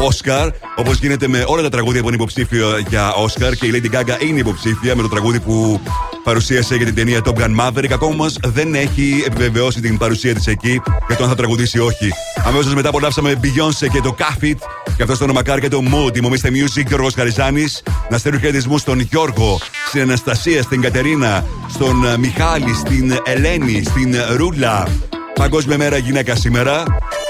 Όσκαρ. 0.00 0.48
Όπως 0.76 0.98
γίνεται 0.98 1.28
με 1.28 1.44
όλα 1.46 1.62
τα 1.62 1.68
τραγούδια 1.68 2.00
που 2.00 2.06
είναι 2.06 2.16
υποψήφια 2.16 2.64
για 2.88 3.12
Όσκαρ 3.12 3.54
και 3.54 3.66
η 3.66 3.70
Lady 3.74 3.94
Gaga 3.96 4.22
είναι 4.22 4.38
υποψήφια 4.38 4.96
με 4.96 5.02
το 5.02 5.08
τραγούδι 5.08 5.40
που 5.40 5.80
παρουσίασε 6.24 6.76
για 6.76 6.86
την 6.86 6.94
ταινία 6.94 7.20
Top 7.24 7.34
Gun 7.34 7.60
Maverick. 7.60 7.90
Ακόμα 7.92 8.12
όμως 8.12 8.36
δεν 8.44 8.74
έχει 8.74 9.22
επιβεβαιώσει 9.26 9.80
την 9.80 9.98
παρουσία 9.98 10.34
της 10.34 10.46
εκεί 10.46 10.80
για 11.06 11.16
το 11.16 11.22
αν 11.22 11.28
θα 11.28 11.36
τραγουδήσει 11.36 11.78
ή 11.78 11.80
όχι. 11.80 12.12
Αμέσως 12.44 12.74
μετά 12.74 12.88
απολαύσαμε 12.88 13.40
Beyoncé 13.42 13.88
και 13.92 14.00
το 14.00 14.16
Caffit 14.18 14.56
και 14.96 15.02
αυτό 15.02 15.14
στο 15.14 15.24
όνομα 15.24 15.42
και 15.42 15.68
το 15.68 15.82
Mood. 15.92 16.20
Μομίστε 16.20 16.48
Music 16.48 16.86
Γιώργος 16.86 17.14
Χαριζάνης. 17.14 17.82
Να 18.10 18.18
στέλνω 18.18 18.38
χαιρετισμού 18.38 18.78
στον 18.78 19.00
Γιώργο, 19.00 19.60
στην 19.88 20.00
Αναστασία, 20.00 20.62
στην 20.62 20.80
Κατερίνα, 20.80 21.44
στον 21.68 22.04
ε, 22.04 22.18
Μιχάλη, 22.18 22.74
στην 22.74 23.20
Ελένη, 23.24 23.82
στην 23.84 24.14
Ρούλα. 24.36 24.88
Παγκόσμια 25.34 25.76
μέρα 25.76 25.96
γυναίκα 25.96 26.34
σήμερα. 26.36 26.82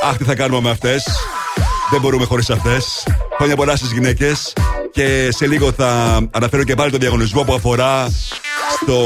Αχ, 0.09 0.17
τι 0.17 0.25
θα 0.25 0.35
κάνουμε 0.35 0.61
με 0.61 0.71
αυτές. 0.71 1.05
Δεν 1.91 2.01
μπορούμε 2.01 2.25
χωρίς 2.25 2.51
αυτές. 2.51 3.07
Χρόνια 3.37 3.57
πολλά 3.57 3.77
στις 3.77 3.93
γυναίκες. 3.93 4.53
Και 4.93 5.29
σε 5.33 5.47
λίγο 5.47 5.73
θα 5.73 6.21
αναφέρω 6.31 6.65
και 6.65 6.75
πάλι 6.75 6.91
τον 6.91 7.01
διαγωνισμό 7.01 7.43
που 7.43 7.55
αφορά 7.55 8.11
στο 8.83 8.99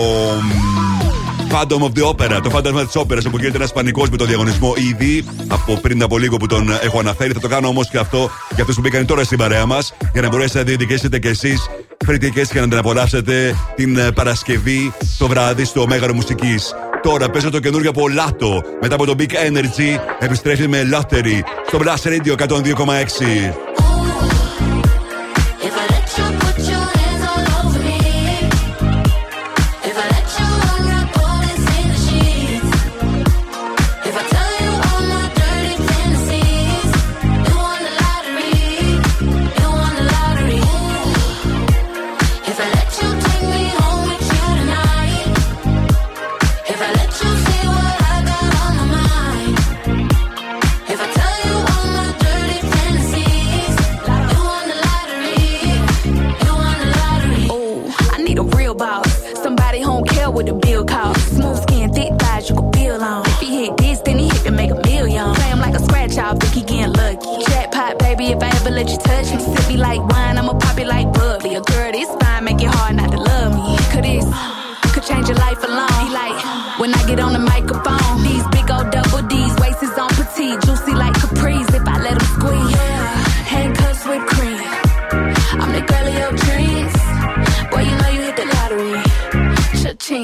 Phantom 1.58 1.82
of 1.82 1.92
the 1.94 2.04
Opera, 2.04 2.40
το 2.42 2.50
φάντασμα 2.50 2.86
τη 2.86 2.98
όπερα, 2.98 3.20
όπου 3.26 3.36
γίνεται 3.38 3.56
ένας 3.56 3.72
πανικός 3.72 4.10
με 4.10 4.16
τον 4.16 4.26
διαγωνισμό 4.26 4.74
ήδη 4.76 5.24
από 5.48 5.78
πριν 5.80 6.02
από 6.02 6.18
λίγο 6.18 6.36
που 6.36 6.46
τον 6.46 6.70
έχω 6.82 6.98
αναφέρει. 6.98 7.32
Θα 7.32 7.40
το 7.40 7.48
κάνω 7.48 7.68
όμως 7.68 7.88
και 7.88 7.98
αυτό 7.98 8.18
για 8.54 8.60
αυτούς 8.60 8.74
που 8.74 8.80
μπήκαν 8.80 9.06
τώρα 9.06 9.24
στην 9.24 9.38
παρέα 9.38 9.66
μας, 9.66 9.94
για 10.12 10.22
να 10.22 10.28
μπορέσετε 10.28 10.58
να 10.58 10.64
διεκδικήσετε 10.64 11.18
κι 11.18 11.28
εσείς 11.28 11.70
φρετικέ 12.04 12.40
και 12.40 12.60
να 12.60 12.68
την 12.68 12.78
απολαύσετε 12.78 13.56
την 13.74 13.96
ε, 13.96 14.10
Παρασκευή 14.10 14.92
το 15.18 15.28
βράδυ 15.28 15.64
στο 15.64 15.86
Μέγαρο 15.86 16.14
Μουσικής. 16.14 16.74
Τώρα 17.02 17.30
παίζω 17.30 17.50
το 17.50 17.60
καινούργιο 17.60 17.90
από 17.90 18.08
Λάτο. 18.08 18.62
Μετά 18.80 18.94
από 18.94 19.06
το 19.06 19.14
Big 19.18 19.30
Energy 19.30 20.00
επιστρέφει 20.18 20.68
με 20.68 20.88
Lottery 20.92 21.40
στο 21.66 21.78
Blast 21.82 22.08
Radio 22.08 22.46
102,6. 22.48 23.75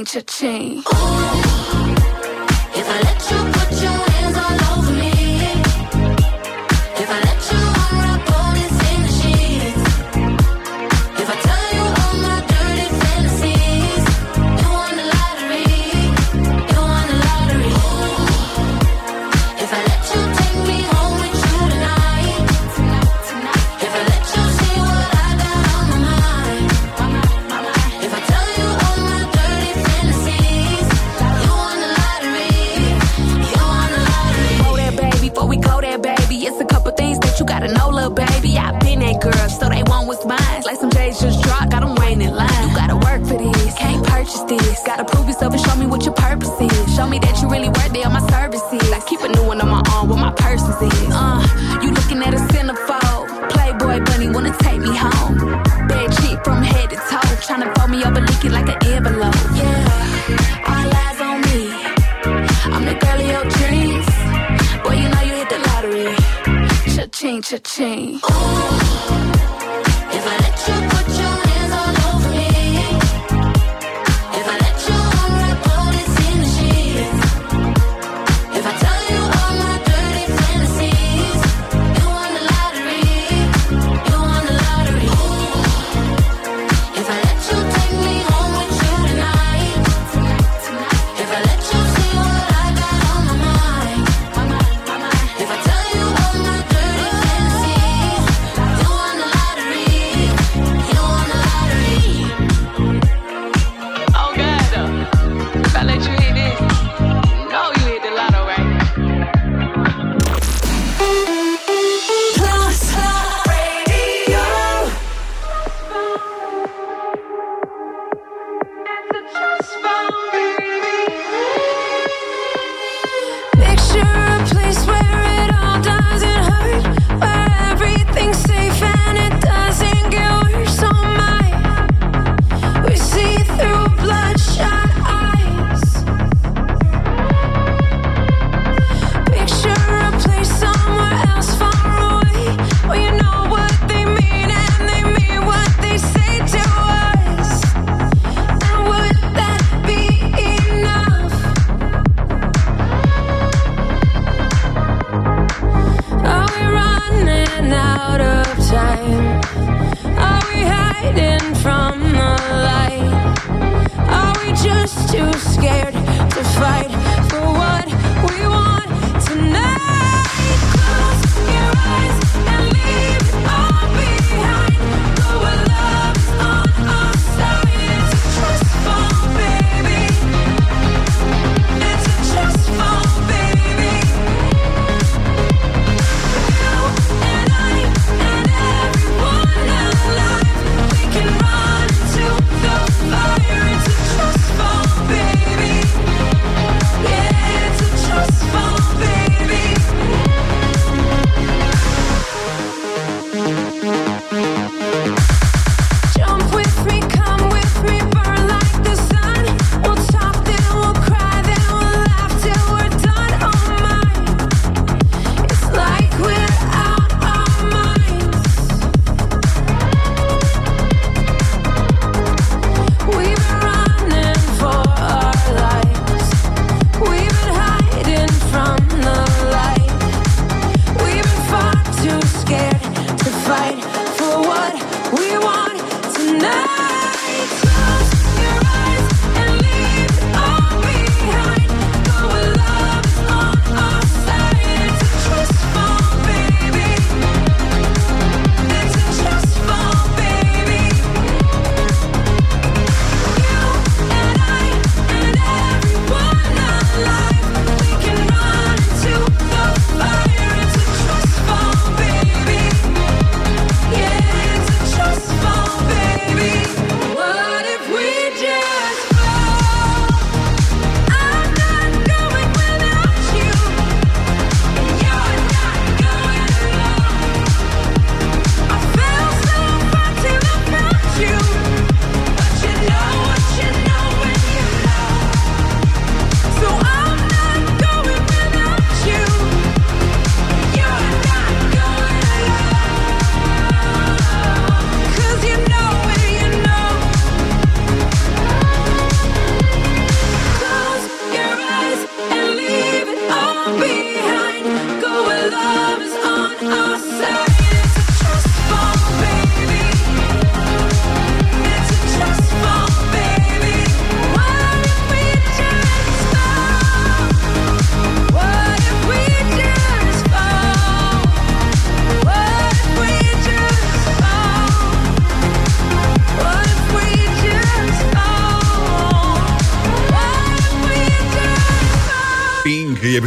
Cha-ching. 0.04 0.82
Ooh, 0.92 1.61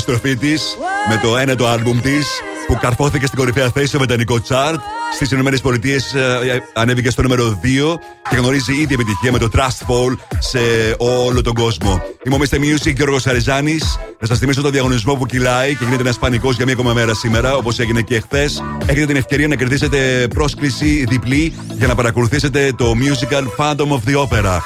επιστροφή 0.08 0.36
της 0.36 0.78
με 1.10 1.20
το 1.24 1.38
ένα 1.38 1.56
το 1.56 1.68
άλμπουμ 1.68 2.00
της 2.02 2.28
που 2.68 2.78
καρφώθηκε 2.82 3.26
στην 3.26 3.38
κορυφαία 3.38 3.70
θέση 3.70 3.88
στο 3.88 3.98
βρετανικό 3.98 4.42
chart. 4.48 4.76
Στις 5.14 5.32
ΗΠΑ 5.32 6.20
ε, 6.20 6.60
ανέβηκε 6.74 7.10
στο 7.10 7.22
νούμερο 7.22 7.60
2 7.64 7.96
και 8.30 8.36
γνωρίζει 8.36 8.74
ήδη 8.74 8.94
επιτυχία 8.94 9.32
με 9.32 9.38
το 9.38 9.50
Trust 9.54 9.88
Fall 9.88 10.18
σε 10.40 10.60
όλο 10.98 11.42
τον 11.42 11.54
κόσμο. 11.54 12.02
Είμαι 12.26 12.36
ο 12.36 12.40
Mr. 12.42 12.56
Music 12.56 12.96
Γιώργος 12.96 13.28
Αριζάνη. 13.28 13.78
Να 14.20 14.28
σας 14.28 14.40
θυμίσω 14.40 14.62
το 14.62 14.70
διαγωνισμό 14.70 15.16
που 15.16 15.26
κυλάει 15.26 15.76
και 15.76 15.84
γίνεται 15.84 16.02
ένας 16.02 16.18
πανικός 16.18 16.56
για 16.56 16.66
μία 16.66 16.74
ακόμα 16.74 16.94
μέρα 16.94 17.14
σήμερα, 17.14 17.56
όπως 17.56 17.80
έγινε 17.80 18.02
και 18.02 18.20
χθες. 18.20 18.64
Έχετε 18.86 19.06
την 19.06 19.16
ευκαιρία 19.16 19.48
να 19.48 19.56
κερδίσετε 19.56 20.28
πρόσκληση 20.34 21.06
διπλή 21.08 21.54
για 21.78 21.88
να 21.88 21.96
παρακολουθήσετε 21.96 22.74
το 22.78 22.94
musical 23.02 23.44
Phantom 23.58 23.88
of 23.88 24.10
the 24.10 24.16
Opera. 24.16 24.60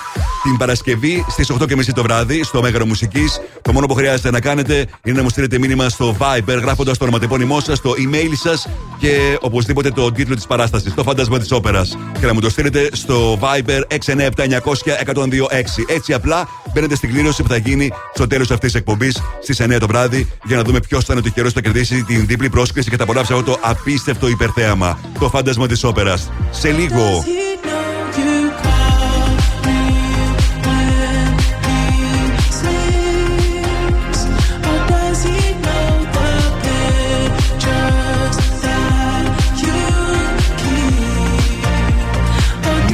Την 0.43 0.57
Παρασκευή 0.57 1.25
στις 1.29 1.51
8.30 1.59 1.85
το 1.93 2.01
βράδυ 2.01 2.43
στο 2.43 2.61
Μέγαρο 2.61 2.85
Μουσικής. 2.85 3.41
Το 3.69 3.75
μόνο 3.75 3.87
που 3.87 3.93
χρειάζεται 3.93 4.31
να 4.31 4.39
κάνετε 4.39 4.85
είναι 5.03 5.17
να 5.17 5.23
μου 5.23 5.29
στείλετε 5.29 5.59
μήνυμα 5.59 5.89
στο 5.89 6.15
Viber 6.19 6.59
γράφοντας 6.61 6.97
το 6.97 7.03
ονοματεπώνυμό 7.03 7.59
σας, 7.59 7.81
το 7.81 7.93
email 7.97 8.31
σας 8.43 8.67
και 8.99 9.37
οπωσδήποτε 9.41 9.91
το 9.91 10.11
τίτλο 10.11 10.35
της 10.35 10.47
παράστασης, 10.47 10.93
το 10.93 11.03
φάντασμα 11.03 11.39
της 11.39 11.51
όπερας. 11.51 11.97
Και 12.19 12.25
να 12.25 12.33
μου 12.33 12.39
το 12.39 12.49
στείλετε 12.49 12.89
στο 12.91 13.39
Viber 13.41 13.81
697-900-1026. 13.87 15.85
Έτσι 15.87 16.13
απλά 16.13 16.47
μπαίνετε 16.73 16.95
στην 16.95 17.09
κλήρωση 17.09 17.43
που 17.43 17.49
θα 17.49 17.57
γίνει 17.57 17.91
στο 18.13 18.27
τέλος 18.27 18.51
αυτής 18.51 18.71
της 18.71 18.79
εκπομπής 18.79 19.21
στις 19.41 19.59
9 19.59 19.79
το 19.79 19.87
βράδυ 19.87 20.27
για 20.45 20.57
να 20.57 20.63
δούμε 20.63 20.79
ποιος 20.79 21.05
θα 21.05 21.13
είναι 21.13 21.21
το 21.21 21.27
τυχερό 21.27 21.47
που 21.47 21.53
θα 21.53 21.61
κερδίσει 21.61 22.03
την 22.03 22.25
διπλή 22.27 22.49
πρόσκληση 22.49 22.89
και 22.89 22.97
θα 22.97 23.03
απολαύσει 23.03 23.33
αυτό 23.33 23.51
το 23.51 23.59
απίστευτο 23.61 24.27
υπερθέαμα. 24.27 24.99
Το 25.19 25.29
φάντασμα 25.29 25.67
της 25.67 25.83
όπερας. 25.83 26.31
Σε 26.51 26.71
λίγο. 26.71 27.23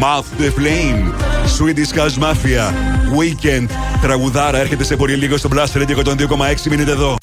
Mouth 0.06 0.30
the 0.38 0.52
Flame, 0.60 1.00
Swedish 1.58 1.92
House 2.00 2.18
Mafia, 2.26 2.66
Weekend, 3.18 3.68
τραγουδάρα 4.02 4.58
έρχεται 4.58 4.84
σε 4.84 4.96
πολύ 4.96 5.16
λίγο 5.16 5.38
στο 5.38 5.50
Blast 5.54 5.78
Radio 5.78 5.98
102,6. 6.04 6.68
Μείνετε 6.70 6.92
εδώ. 6.92 7.16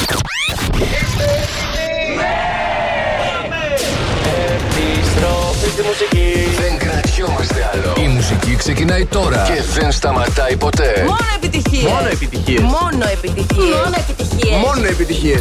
Επιστροφή 4.54 5.68
στη 5.72 5.82
μουσική. 5.82 6.32
Δεν 6.60 6.78
κρατιόμαστε 6.78 7.70
άλλο. 7.72 7.94
Η 8.04 8.09
μουσική 8.09 8.56
ξεκινάει 8.56 9.06
τώρα 9.06 9.42
και 9.54 9.62
δεν 9.80 9.92
σταματάει 9.92 10.56
ποτέ. 10.56 11.04
Μόνο 11.06 11.16
επιτυχίες. 11.36 11.90
Μόνο 11.90 12.09
επιτυχίες. 12.12 12.60
Μόνο 12.60 13.04
επιτυχίες. 13.12 13.74
Μόνο 13.84 13.96
επιτυχίες. 13.98 14.60
Μόνο 14.64 14.86
επιτυχίες. 14.86 15.40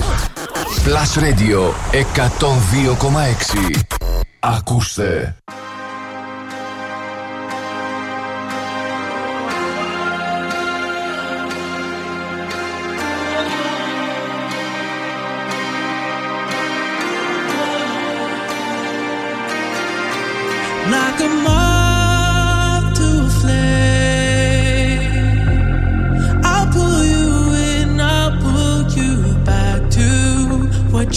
Plus 0.86 1.20
Radio 1.24 1.74
102,6. 1.92 3.86
Ακούστε. 4.40 5.36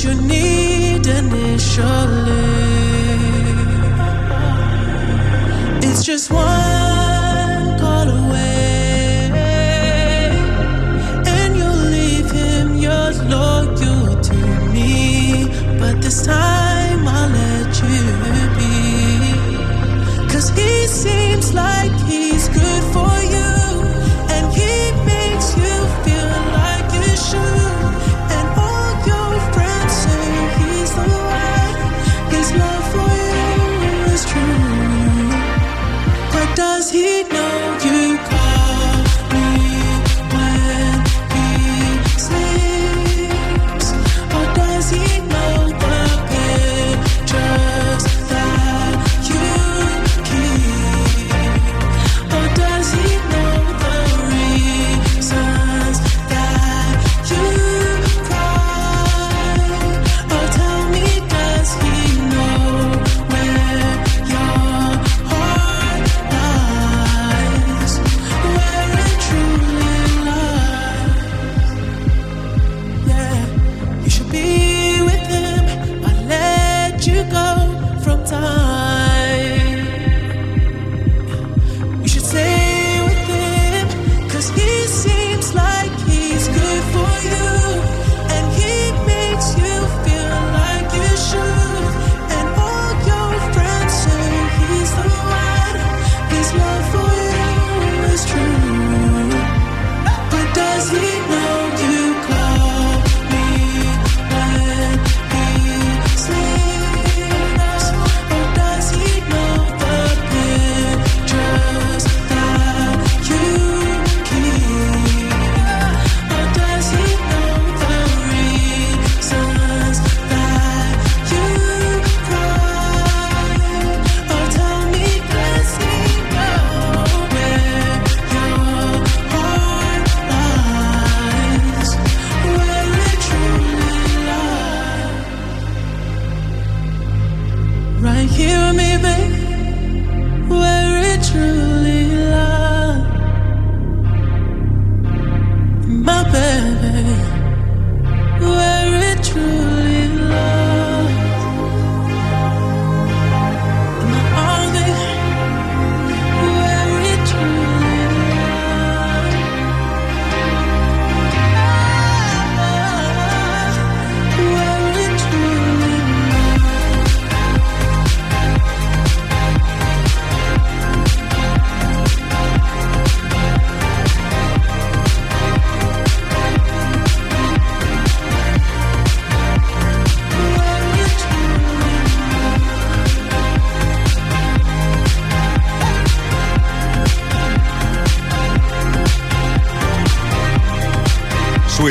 You 0.05 0.14
need 0.14 0.53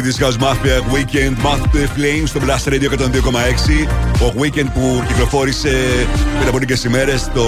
Swedish 0.04 0.20
House 0.20 0.38
Mafia 0.38 0.82
Weekend 0.94 1.34
Math 1.46 1.64
the 1.74 1.88
Flames 1.96 2.26
στο 2.26 2.40
Blast 2.44 2.70
Radio 2.70 2.90
102,6. 2.90 3.88
Ο 4.22 4.34
Weekend 4.40 4.68
που 4.74 5.04
κυκλοφόρησε 5.08 5.70
πριν 6.38 6.48
από 6.48 6.58
λίγες 6.58 6.84
ημέρες 6.84 7.30
το 7.34 7.46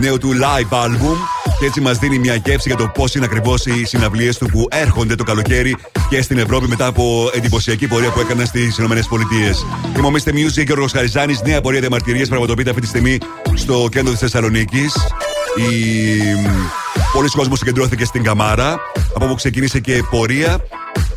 νέο 0.00 0.18
του 0.18 0.30
live 0.32 0.84
album 0.84 1.16
και 1.58 1.66
έτσι 1.66 1.80
μας 1.80 1.98
δίνει 1.98 2.18
μια 2.18 2.34
γεύση 2.34 2.68
για 2.68 2.76
το 2.76 2.88
πώς 2.94 3.14
είναι 3.14 3.24
ακριβώς 3.24 3.66
οι 3.66 3.84
συναυλίες 3.84 4.38
του 4.38 4.46
που 4.46 4.66
έρχονται 4.70 5.14
το 5.14 5.24
καλοκαίρι 5.24 5.76
και 6.08 6.22
στην 6.22 6.38
Ευρώπη 6.38 6.68
μετά 6.68 6.86
από 6.86 7.30
εντυπωσιακή 7.34 7.86
πορεία 7.86 8.10
που 8.10 8.20
έκανε 8.20 8.44
στις 8.44 8.78
ΗΠΑ. 8.78 8.94
Είμαι 9.96 10.06
ο 10.06 10.12
Mr. 10.12 10.30
Music 10.30 10.64
Γιώργο 10.66 10.86
Χαριζάνης. 10.92 11.42
Νέα 11.42 11.60
πορεία 11.60 11.80
διαμαρτυρία 11.80 12.26
πραγματοποιείται 12.26 12.70
αυτή 12.70 12.82
τη 12.82 12.88
στιγμή 12.88 13.18
στο 13.54 13.88
κέντρο 13.90 14.10
της 14.10 14.20
Θεσσαλονίκης. 14.20 14.94
Η... 15.56 16.22
Πολλοί 17.12 17.28
κόσμοι 17.28 17.56
συγκεντρώθηκε 17.56 18.04
στην 18.04 18.22
Καμάρα, 18.22 18.76
από 19.14 19.24
όπου 19.24 19.34
ξεκίνησε 19.34 19.80
και 19.80 20.02
πορεία 20.10 20.60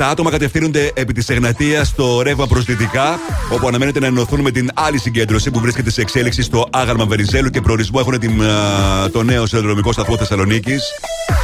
τα 0.02 0.08
άτομα 0.08 0.32
κατευθύνονται 0.32 0.92
επί 0.94 1.14
της 1.14 1.30
Εγνατίας 1.30 1.88
στο 1.88 2.22
ρεύμα 2.22 2.48
προ 2.48 2.60
δυτικά, 2.60 3.20
όπου 3.54 3.68
αναμένεται 3.68 4.00
να 4.00 4.06
ενωθούν 4.06 4.42
με 4.42 4.52
την 4.52 4.70
άλλη 4.74 5.00
συγκέντρωση 5.00 5.52
που 5.52 5.60
βρίσκεται 5.60 5.92
σε 5.92 6.02
εξέλιξη 6.02 6.42
στο 6.42 6.68
άγαλμα 6.72 7.06
Βεριζέλου 7.06 7.50
και 7.50 7.62
προορισμό 7.62 8.00
έχουν 8.02 8.20
την, 8.20 8.42
το 9.12 9.24
νέο 9.24 9.46
συνδρομικό 9.46 9.92
σταθμό 9.92 10.18
Θεσσαλονίκης. 10.18 10.82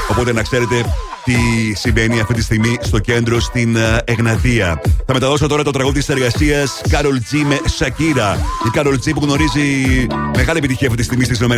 Οπότε 0.10 0.34
να 0.34 0.42
ξέρετε 0.42 0.76
τι 1.24 1.36
συμβαίνει 1.76 2.20
αυτή 2.20 2.34
τη 2.34 2.42
στιγμή 2.42 2.78
στο 2.82 3.00
κέντρο 3.00 3.40
στην 3.40 3.78
Εγνατία. 4.06 4.82
Θα 5.06 5.14
μεταδώσω 5.14 5.48
τώρα 5.48 5.64
το 5.64 5.72
τραγούδι 5.72 6.00
της 6.00 6.10
εργασίας 6.10 6.82
Carol 6.90 7.34
G 7.34 7.44
με 7.48 7.60
Shakira. 7.80 8.38
Η 8.66 8.72
Carol 8.74 8.94
G 8.94 9.14
που 9.14 9.22
γνωρίζει 9.24 10.08
μεγάλη 10.36 10.58
επιτυχία 10.58 10.88
αυτή 10.88 11.00
τη 11.00 11.04
στιγμή 11.04 11.24
στις 11.24 11.40
ΗΠΑ 11.40 11.56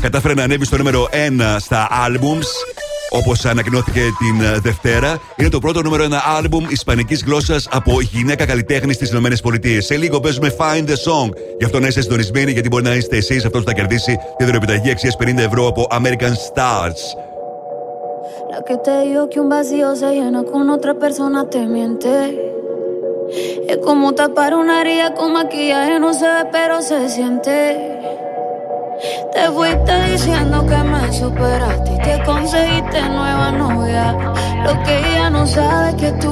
κατάφερε 0.00 0.34
να 0.34 0.42
ανέβει 0.42 0.64
στο 0.64 0.76
νούμερο 0.76 1.08
1 1.12 1.56
στα 1.58 1.88
albums 2.06 2.71
Όπως 3.14 3.44
ανακοινώθηκε 3.44 4.00
την 4.00 4.46
ε, 4.46 4.58
Δευτέρα, 4.58 5.20
είναι 5.36 5.48
το 5.48 5.58
πρώτο 5.58 5.82
νούμερο 5.82 6.02
ένα 6.02 6.22
άλμπουμ 6.36 6.64
ισπανικής 6.68 7.22
γλώσσας 7.24 7.68
από 7.70 8.00
γυναίκα 8.00 8.46
καλλιτέχνης 8.46 8.94
στις 8.94 9.10
ΗΠΑ. 9.10 9.80
Σε 9.80 9.96
λίγο 9.96 10.20
παίζουμε 10.20 10.54
Find 10.58 10.84
the 10.88 10.94
Song. 10.94 11.30
Γι' 11.58 11.64
αυτό 11.64 11.80
να 11.80 11.86
είστε 11.86 12.00
συντονισμένοι, 12.00 12.52
γιατί 12.52 12.68
μπορεί 12.68 12.82
να 12.82 12.94
είστε 12.94 13.16
εσείς 13.16 13.44
αυτός 13.44 13.62
που 13.62 13.68
θα 13.68 13.74
κερδίσει 13.74 14.18
τη 14.36 14.44
δωρεοπιταγή 14.44 14.90
αξίας 14.90 15.16
50 15.20 15.38
ευρώ 15.38 15.66
από 15.66 15.86
American 15.90 16.32
Stars. 16.46 17.02
La 18.52 18.60
que 18.66 18.76
te 18.86 18.94
digo 19.06 19.22
que 19.30 19.40
un 19.44 19.48
vacío 19.48 19.88
se 20.00 20.08
llena 20.16 20.42
con 20.50 20.64
otra 20.76 20.94
persona 21.04 21.38
te 21.52 21.62
miente. 21.74 22.14
Es 23.72 23.78
como 23.86 24.12
tapar 24.20 24.52
una 24.62 24.74
herida 24.80 25.14
con 25.14 25.28
maquillaje, 25.32 25.98
no 26.04 26.10
se 26.20 26.26
ve, 26.34 26.42
pero 26.56 26.74
se 26.88 26.98
siente. 27.14 27.56
Te 29.34 29.44
fuiste 29.54 29.94
diciendo 30.10 30.56
que 30.70 30.78
me 30.90 31.02
superaste 31.20 31.91
que 32.02 32.22
conseguiste 32.24 33.08
nueva 33.08 33.50
novia. 33.52 34.12
Lo 34.64 34.82
que 34.82 34.98
ella 34.98 35.30
no 35.30 35.46
sabe 35.46 35.90
es 35.90 35.94
que 35.96 36.12
tú 36.12 36.31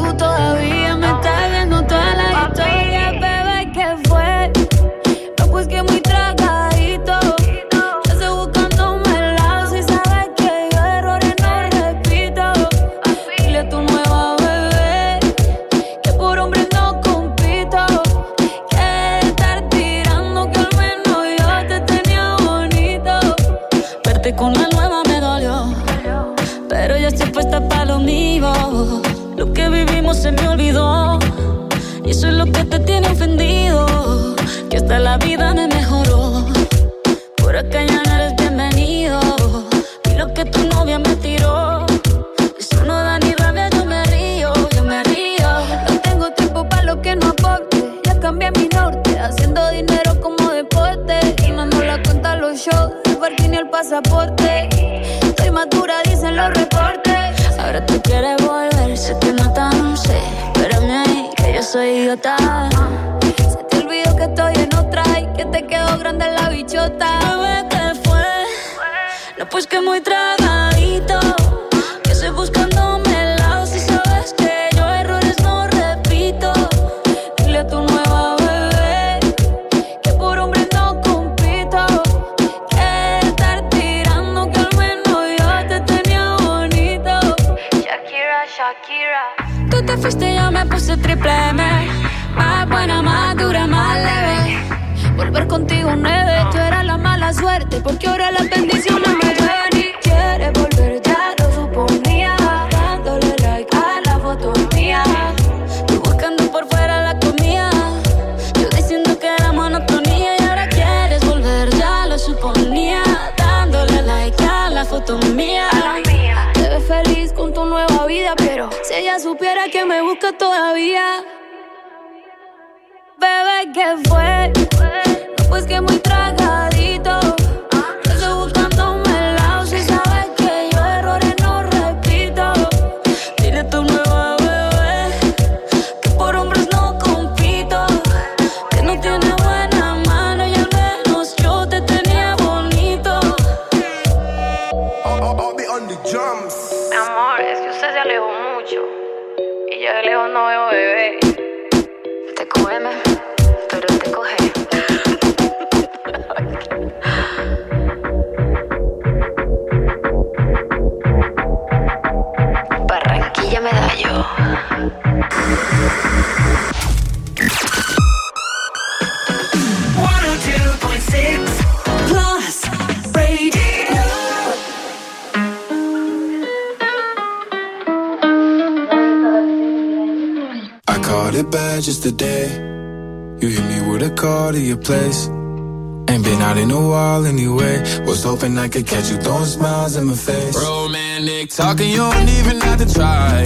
I 188.59 188.69
could 188.69 188.87
catch 188.87 189.11
you 189.11 189.17
throwing 189.19 189.45
smiles 189.45 189.97
in 189.97 190.07
my 190.07 190.15
face. 190.15 190.57
Romantic 190.57 191.51
talking, 191.51 191.91
you 191.91 191.99
don't 191.99 192.29
even 192.29 192.61
have 192.61 192.79
to 192.79 192.93
try. 192.93 193.45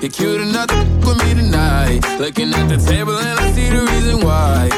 You're 0.00 0.10
cute 0.10 0.40
enough 0.40 0.68
to 0.68 0.76
f- 0.76 1.04
with 1.06 1.18
me 1.24 1.34
tonight. 1.34 2.00
Looking 2.18 2.52
at 2.54 2.68
the 2.68 2.78
table 2.78 3.16
and 3.18 3.38
I 3.38 3.52
see 3.52 3.68
the 3.68 3.82
reason 3.92 4.20
why. 4.24 4.68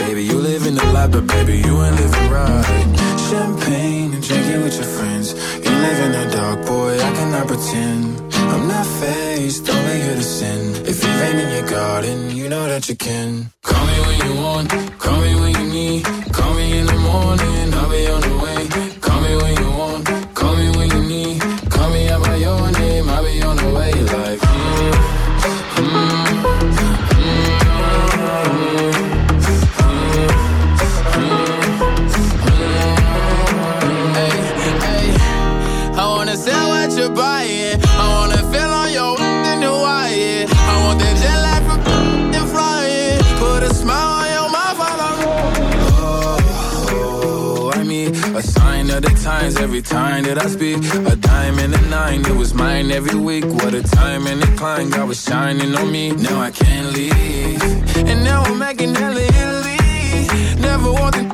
Baby, 0.00 0.24
you 0.24 0.38
live 0.38 0.66
in 0.66 0.74
the 0.74 0.86
light, 0.92 1.10
but 1.12 1.26
baby, 1.26 1.58
you 1.58 1.82
ain't 1.84 1.96
living 1.96 2.30
right. 2.30 2.84
Champagne 3.30 4.12
and 4.14 4.22
drinking 4.22 4.62
with 4.62 4.74
your 4.74 4.90
friends. 4.96 5.32
You 5.64 5.70
live 5.86 5.98
in 6.06 6.12
the 6.12 6.36
dark, 6.36 6.66
boy, 6.66 6.94
I 6.98 7.10
cannot 7.14 7.46
pretend. 7.46 8.20
I'm 8.34 8.68
not 8.68 8.86
faced, 9.00 9.68
only 9.68 10.00
here 10.00 10.16
to 10.16 10.22
sin. 10.22 10.86
If 10.86 11.02
you've 11.02 11.20
in 11.42 11.50
your 11.50 11.68
garden, 11.70 12.36
you 12.36 12.48
know 12.48 12.66
that 12.68 12.88
you 12.88 12.96
can. 12.96 13.53
could 50.34 50.42
I 50.42 50.48
speak? 50.48 50.78
A 51.06 51.16
diamond 51.16 51.74
and 51.74 51.86
a 51.86 51.88
nine, 51.88 52.26
it 52.26 52.36
was 52.36 52.54
mine 52.54 52.90
every 52.90 53.18
week. 53.18 53.44
What 53.44 53.72
a 53.72 53.82
time 53.82 54.26
and 54.26 54.42
a 54.42 54.46
climb, 54.56 54.90
God 54.90 55.08
was 55.08 55.22
shining 55.22 55.74
on 55.76 55.92
me. 55.92 56.10
Now 56.10 56.40
I 56.40 56.50
can't 56.50 56.92
leave. 56.92 57.62
And 58.08 58.24
now 58.24 58.42
I'm 58.42 58.58
making 58.58 58.94
hella 58.96 59.20
Italy. 59.20 60.60
Never 60.60 60.90
want 60.90 61.14
to 61.14 61.33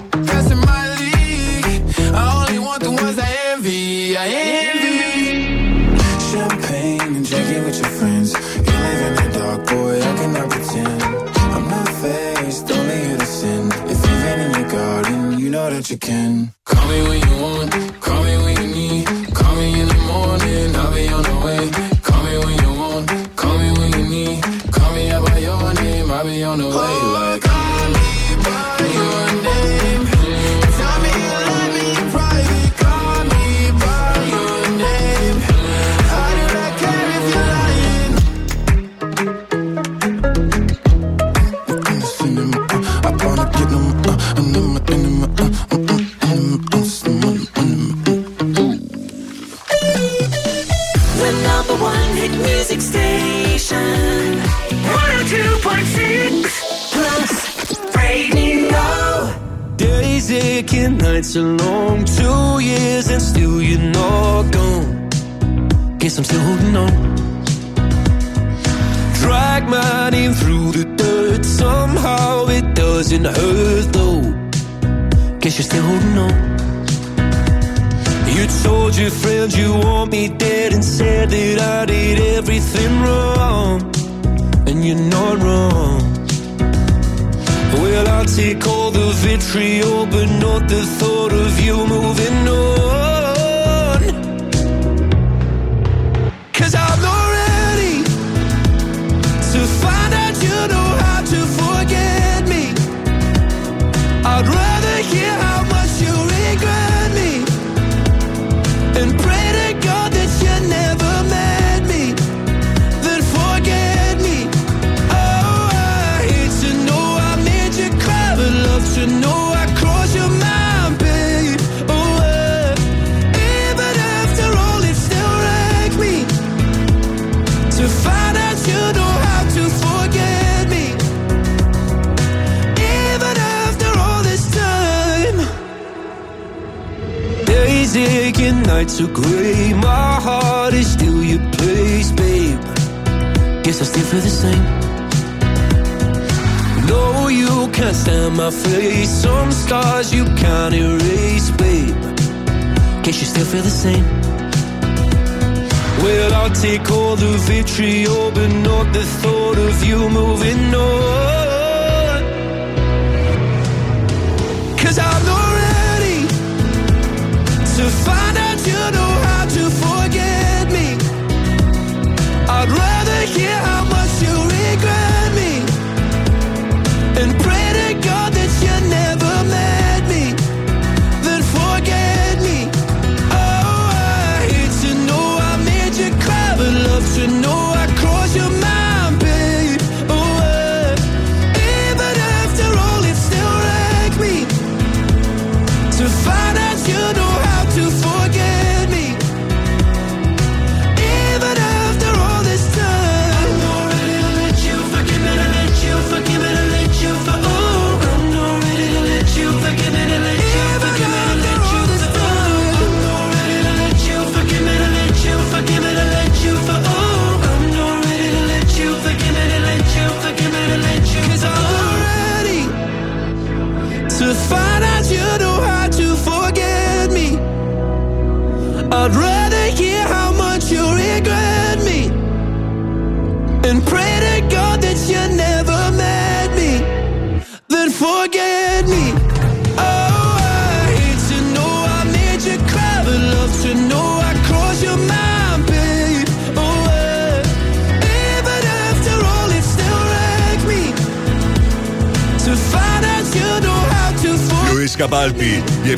on 26.44 26.58
the 26.58 26.68
way. 26.68 27.09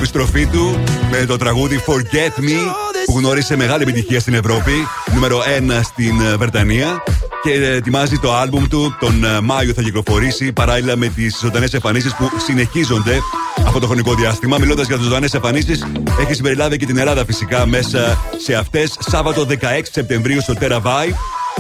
Επιστροφή 0.02 0.46
του 0.46 0.82
με 1.10 1.26
το 1.26 1.36
τραγούδι 1.36 1.80
Forget 1.86 2.40
Me 2.40 2.72
που 3.06 3.18
γνώρισε 3.18 3.56
μεγάλη 3.56 3.82
επιτυχία 3.82 4.20
στην 4.20 4.34
Ευρώπη, 4.34 4.72
νούμερο 5.14 5.38
1 5.38 5.80
στην 5.82 6.20
ε, 6.20 6.36
Βρετανία 6.36 7.02
και 7.42 7.50
ετοιμάζει 7.52 8.18
το 8.18 8.34
άλμπουμ 8.34 8.66
του. 8.66 8.96
Τον 9.00 9.24
ε, 9.24 9.40
Μάιο 9.40 9.72
θα 9.72 9.82
κυκλοφορήσει 9.82 10.52
παράλληλα 10.52 10.96
με 10.96 11.06
τις 11.06 11.38
ζωντανές 11.42 11.74
εμφανίσεις 11.74 12.14
που 12.14 12.30
συνεχίζονται 12.46 13.18
αυτό 13.66 13.78
το 13.78 13.86
χρονικό 13.86 14.14
διάστημα. 14.14 14.58
Μιλώντας 14.58 14.86
για 14.86 14.96
τις 14.96 15.04
ζωντανές 15.04 15.34
εμφανίσεις, 15.34 15.86
έχει 16.20 16.34
συμπεριλάβει 16.34 16.76
και 16.76 16.86
την 16.86 16.98
Ελλάδα 16.98 17.24
φυσικά 17.24 17.66
μέσα 17.66 18.20
σε 18.44 18.54
αυτές. 18.54 18.96
Σάββατο 18.98 19.46
16 19.48 19.56
Σεπτεμβρίου 19.90 20.40
στο 20.40 20.54
Terra 20.60 20.82
Vibe 20.82 21.14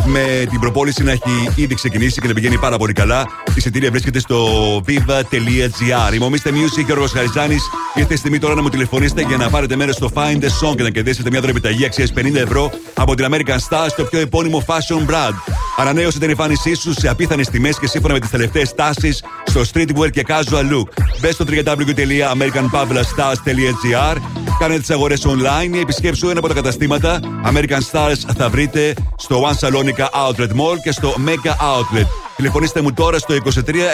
με 0.04 0.46
την 0.50 0.60
προπόληση 0.60 1.02
να 1.02 1.10
έχει 1.10 1.48
ήδη 1.54 1.74
ξεκινήσει 1.74 2.20
και 2.20 2.28
να 2.28 2.34
πηγαίνει 2.34 2.58
πάρα 2.58 2.76
πολύ 2.76 2.92
καλά. 2.92 3.26
Η 3.48 3.52
εισιτήρια 3.54 3.90
βρίσκεται 3.90 4.18
στο 4.18 4.46
viva.gr. 4.86 6.14
Είμαι 6.14 6.24
ο 6.24 6.30
Music 6.30 6.84
και 6.86 6.92
ο 6.92 7.06
Χαριζάνης. 7.06 7.62
Ήρθε 7.94 8.14
η 8.14 8.16
στιγμή 8.16 8.38
τώρα 8.38 8.54
να 8.54 8.62
μου 8.62 8.68
τηλεφωνήσετε 8.68 9.22
για 9.22 9.36
να 9.36 9.50
πάρετε 9.50 9.76
μέρος 9.76 9.94
στο 9.94 10.10
Find 10.14 10.38
the 10.40 10.48
Song 10.62 10.76
και 10.76 10.82
να 10.82 10.90
κερδίσετε 10.90 11.30
μια 11.30 11.40
δωρεπιταγή 11.40 11.84
αξίας 11.84 12.12
50 12.16 12.34
ευρώ 12.34 12.70
από 12.94 13.14
την 13.14 13.26
American 13.30 13.58
Star 13.68 13.86
στο 13.88 14.04
πιο 14.04 14.20
επώνυμο 14.20 14.64
fashion 14.66 15.06
brand. 15.10 15.34
Ανανέωσε 15.76 16.18
την 16.18 16.30
εμφάνισή 16.30 16.74
σου 16.74 16.92
σε 16.92 17.08
απίθανες 17.08 17.48
τιμές 17.48 17.78
και 17.78 17.86
σύμφωνα 17.86 18.12
με 18.12 18.18
τις 18.20 18.30
τελευταίες 18.30 18.74
τάσεις 18.74 19.24
στο 19.46 19.62
streetwear 19.72 20.10
και 20.10 20.24
casual 20.28 20.70
look. 20.72 20.88
Μπες 21.20 21.34
στο 21.34 21.44
www.americanpavlastars.gr 21.48 24.16
Κάνε 24.58 24.78
τις 24.78 24.90
αγορές 24.90 25.26
online 25.26 25.74
ή 25.74 25.78
επισκέψου 25.78 26.28
ένα 26.28 26.38
από 26.38 26.48
τα 26.48 26.54
καταστήματα. 26.54 27.20
American 27.46 27.80
Stars 27.90 28.16
θα 28.36 28.48
βρείτε 28.48 28.94
στο 29.16 29.48
One 29.48 29.54
Salonica 29.66 30.06
Outlet 30.28 30.50
Mall 30.50 30.76
και 30.82 30.92
στο 30.92 31.14
Mega 31.26 31.50
Outlet. 31.50 32.06
Τηλεφωνήστε 32.36 32.80
μου 32.80 32.92
τώρα 32.92 33.18
στο 33.18 33.34
23 33.44 33.48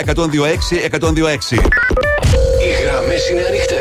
126 0.04 0.14
126. 0.90 0.98
Οι 3.18 3.32
γραμμέ 3.32 3.40
είναι 3.40 3.48
ανοιχτέ. 3.48 3.76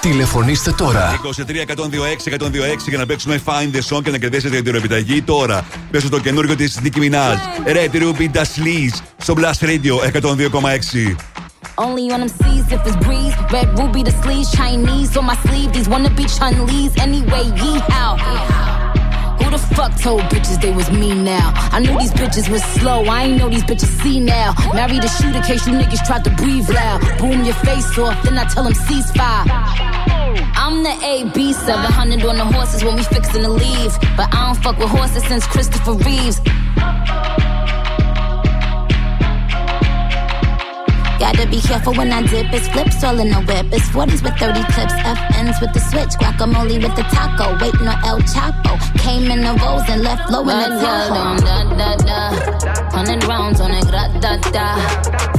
Τηλεφωνήστε 0.00 0.72
τώρα. 0.72 1.20
23 1.24 1.30
126 1.30 2.32
126 2.44 2.88
για 2.88 2.98
να 2.98 3.06
παίξουμε 3.06 3.40
Find 3.44 3.76
the 3.76 3.96
Song 3.96 4.02
και 4.02 4.10
να 4.10 4.18
κερδίσετε 4.18 4.62
την 4.62 4.74
επιταγή 4.74 5.22
τώρα. 5.22 5.64
Πέσω 5.90 6.08
το 6.08 6.20
καινούργιο 6.20 6.56
τη 6.56 6.72
Nicki 6.82 6.98
Minaj. 6.98 7.36
Red 7.66 7.96
Ruby 8.02 8.36
Da 8.36 8.40
Sleaze 8.40 9.02
στο 9.16 9.34
Blast 9.36 9.66
Radio 9.66 10.20
102,6. 10.20 11.16
Only 11.86 12.10
on 12.14 12.20
them 12.20 12.32
seas 12.40 12.66
if 12.76 12.80
it's 12.88 12.96
breeze. 13.06 13.34
Red 13.52 13.68
ruby 13.78 14.02
the 14.08 14.14
sleeves, 14.22 14.50
Chinese 14.58 15.16
on 15.18 15.24
my 15.30 15.36
sleeve. 15.44 15.70
These 15.76 15.88
wanna 15.92 16.10
be 16.18 16.24
Chun 16.36 16.54
Lee's 16.68 16.94
anyway. 17.06 17.44
Yee 17.60 17.78
how? 17.92 18.77
Who 19.48 19.56
the 19.56 19.74
fuck 19.76 19.98
told 19.98 20.20
bitches 20.24 20.60
they 20.60 20.70
was 20.72 20.90
me 20.90 21.14
now? 21.14 21.52
I 21.72 21.80
knew 21.80 21.98
these 21.98 22.12
bitches 22.12 22.50
was 22.50 22.62
slow. 22.62 23.04
I 23.04 23.24
ain't 23.24 23.38
know 23.38 23.48
these 23.48 23.64
bitches 23.64 23.88
see 24.02 24.20
now. 24.20 24.52
Married 24.74 25.02
a 25.02 25.08
shooter 25.08 25.40
case 25.40 25.66
you 25.66 25.72
niggas 25.72 26.06
tried 26.06 26.24
to 26.24 26.30
breathe 26.36 26.68
loud. 26.68 27.00
Boom 27.16 27.44
your 27.44 27.54
face 27.54 27.96
off, 27.96 28.22
then 28.24 28.36
I 28.36 28.44
tell 28.44 28.64
them 28.64 28.74
ceasefire. 28.74 29.48
I'm 30.54 30.82
the 30.82 30.92
AB 31.02 31.54
700 31.54 32.26
on 32.26 32.36
the 32.36 32.44
horses 32.44 32.84
when 32.84 32.96
we 32.96 33.02
fixin' 33.04 33.40
to 33.40 33.48
leave. 33.48 33.98
But 34.18 34.28
I 34.34 34.52
don't 34.52 34.62
fuck 34.62 34.76
with 34.76 34.90
horses 34.90 35.24
since 35.24 35.46
Christopher 35.46 35.94
Reeves. 35.94 36.42
Gotta 41.18 41.46
be 41.48 41.60
careful 41.60 41.94
when 41.94 42.12
I 42.12 42.22
dip. 42.22 42.52
It's 42.52 42.68
flips 42.68 43.02
all 43.02 43.18
in 43.18 43.30
the 43.30 43.40
whip. 43.42 43.66
It's 43.72 43.88
40s 43.90 44.22
with 44.22 44.38
30 44.38 44.62
clips. 44.72 44.94
FNs 45.02 45.60
with 45.60 45.72
the 45.74 45.80
switch. 45.80 46.14
Guacamole 46.20 46.78
with 46.82 46.94
the 46.94 47.02
taco. 47.10 47.58
Waiting 47.58 47.88
on 47.88 47.98
El 48.06 48.20
Chapo. 48.22 48.78
Came 49.02 49.30
in 49.30 49.40
the 49.42 49.52
rolls 49.58 49.82
and 49.88 50.02
left 50.02 50.30
low 50.30 50.42
in 50.42 50.54
the 50.54 50.68
Tahoe. 50.78 51.36
Da, 51.42 51.56
da, 51.74 51.96
da. 52.06 52.20
Hundred 52.94 53.24
rounds 53.24 53.60
on 53.60 53.72
it. 53.72 53.84
Gra, 53.90 54.06
da, 54.22 54.38
da. 54.54 54.78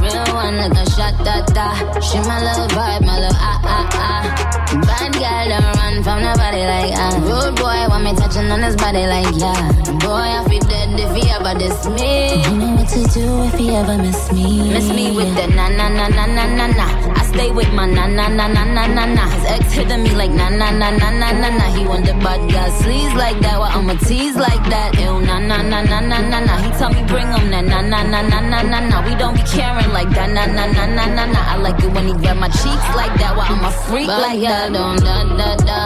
Real 0.03 0.35
one 0.35 0.57
like 0.57 0.75
a 0.75 0.85
shot, 0.91 1.15
da, 1.23 1.45
da. 1.47 1.67
She 2.01 2.19
my 2.27 2.43
little 2.43 2.67
vibe, 2.75 3.05
my 3.05 3.15
little 3.19 3.39
ah, 3.39 3.61
ah, 3.63 3.89
ah. 3.93 4.49
Bad 4.69 5.13
girl 5.13 5.47
don't 5.49 5.75
run 5.79 6.03
from 6.03 6.21
nobody 6.21 6.61
like 6.67 6.93
ah. 6.95 7.15
Rude 7.23 7.55
boy 7.55 7.87
want 7.87 8.03
me 8.03 8.13
touching 8.15 8.51
on 8.51 8.61
his 8.61 8.75
body 8.75 9.07
like 9.07 9.31
yeah. 9.39 9.71
Boy, 10.03 10.27
I 10.37 10.45
feel 10.47 10.59
dead 10.67 10.99
if 10.99 11.15
he 11.15 11.29
ever 11.31 11.57
diss 11.57 11.87
me. 11.87 12.43
You 12.43 12.55
know 12.57 12.75
what 12.75 12.87
to 12.89 13.01
do 13.13 13.43
if 13.47 13.55
he 13.55 13.75
ever 13.75 13.97
miss 13.97 14.31
me. 14.31 14.69
Miss 14.69 14.89
me 14.89 15.15
with 15.15 15.33
the 15.35 15.47
na 15.55 15.68
na 15.77 15.87
na 15.89 16.07
na 16.07 16.25
na 16.25 16.45
na 16.57 16.65
na. 16.67 16.85
I 17.19 17.23
stay 17.25 17.51
with 17.51 17.71
my 17.73 17.85
na 17.85 18.07
na 18.07 18.27
na 18.27 18.47
na 18.47 18.63
na 18.65 18.85
na 18.87 19.05
na. 19.05 19.23
His 19.29 19.45
ex 19.45 19.73
hitting 19.73 20.03
me 20.03 20.11
like 20.15 20.31
na 20.31 20.49
na 20.49 20.71
na 20.71 20.89
na 20.91 21.09
na 21.11 21.31
na 21.31 21.49
na. 21.49 21.65
He 21.75 21.83
the 21.83 22.13
bad 22.23 22.41
guy 22.51 22.69
sleeves 22.81 23.13
like 23.15 23.39
that, 23.41 23.59
well 23.59 23.71
I'ma 23.77 23.93
tease 24.07 24.35
like 24.35 24.63
that. 24.69 24.97
Ew 24.99 25.19
na 25.21 25.39
na 25.39 25.61
na 25.61 25.81
na 25.81 25.99
na 25.99 26.19
na 26.31 26.39
na. 26.39 26.53
He 26.63 26.69
tell 26.77 26.89
me 26.89 27.03
bring 27.05 27.27
him 27.27 27.51
that 27.51 27.65
na 27.65 27.81
na 27.81 28.03
na 28.03 28.21
na 28.21 28.39
na 28.39 28.61
na 28.61 28.79
na. 28.89 28.97
We 29.05 29.15
don't 29.15 29.35
be 29.35 29.43
caring 29.43 29.91
like 29.91 30.09
that 30.11 30.29
na 30.29 30.45
na 30.45 30.65
na 30.65 30.85
na 30.85 31.05
na 31.05 31.25
na. 31.25 31.39
I 31.53 31.55
like 31.57 31.79
it 31.83 31.91
when 31.93 32.07
he 32.07 32.13
grab 32.13 32.37
my 32.37 32.49
cheeks 32.49 32.87
like 32.95 33.13
that, 33.21 33.35
while 33.35 33.47
I'm 33.51 33.65
a 33.65 33.71
freak 33.87 34.07
like 34.07 34.41
that. 34.41 34.73
don't 34.73 34.99
da 35.01 35.23
da 35.39 35.49
da. 35.69 35.79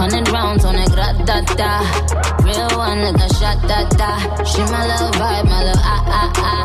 Hundred 0.00 0.28
rounds 0.30 0.64
on 0.64 0.76
a 0.76 0.86
grat 0.94 1.16
da 1.26 1.40
da. 1.60 1.70
Real 2.44 2.78
one 2.78 3.00
like 3.02 3.20
a 3.26 3.28
shot 3.34 3.58
da 3.68 3.88
da. 4.00 4.10
She 4.44 4.60
my 4.72 4.82
little 4.86 5.10
vibe, 5.20 5.44
my 5.48 5.64
little 5.64 5.82
ah 5.82 6.04
ah 6.18 6.32
ah. 6.36 6.64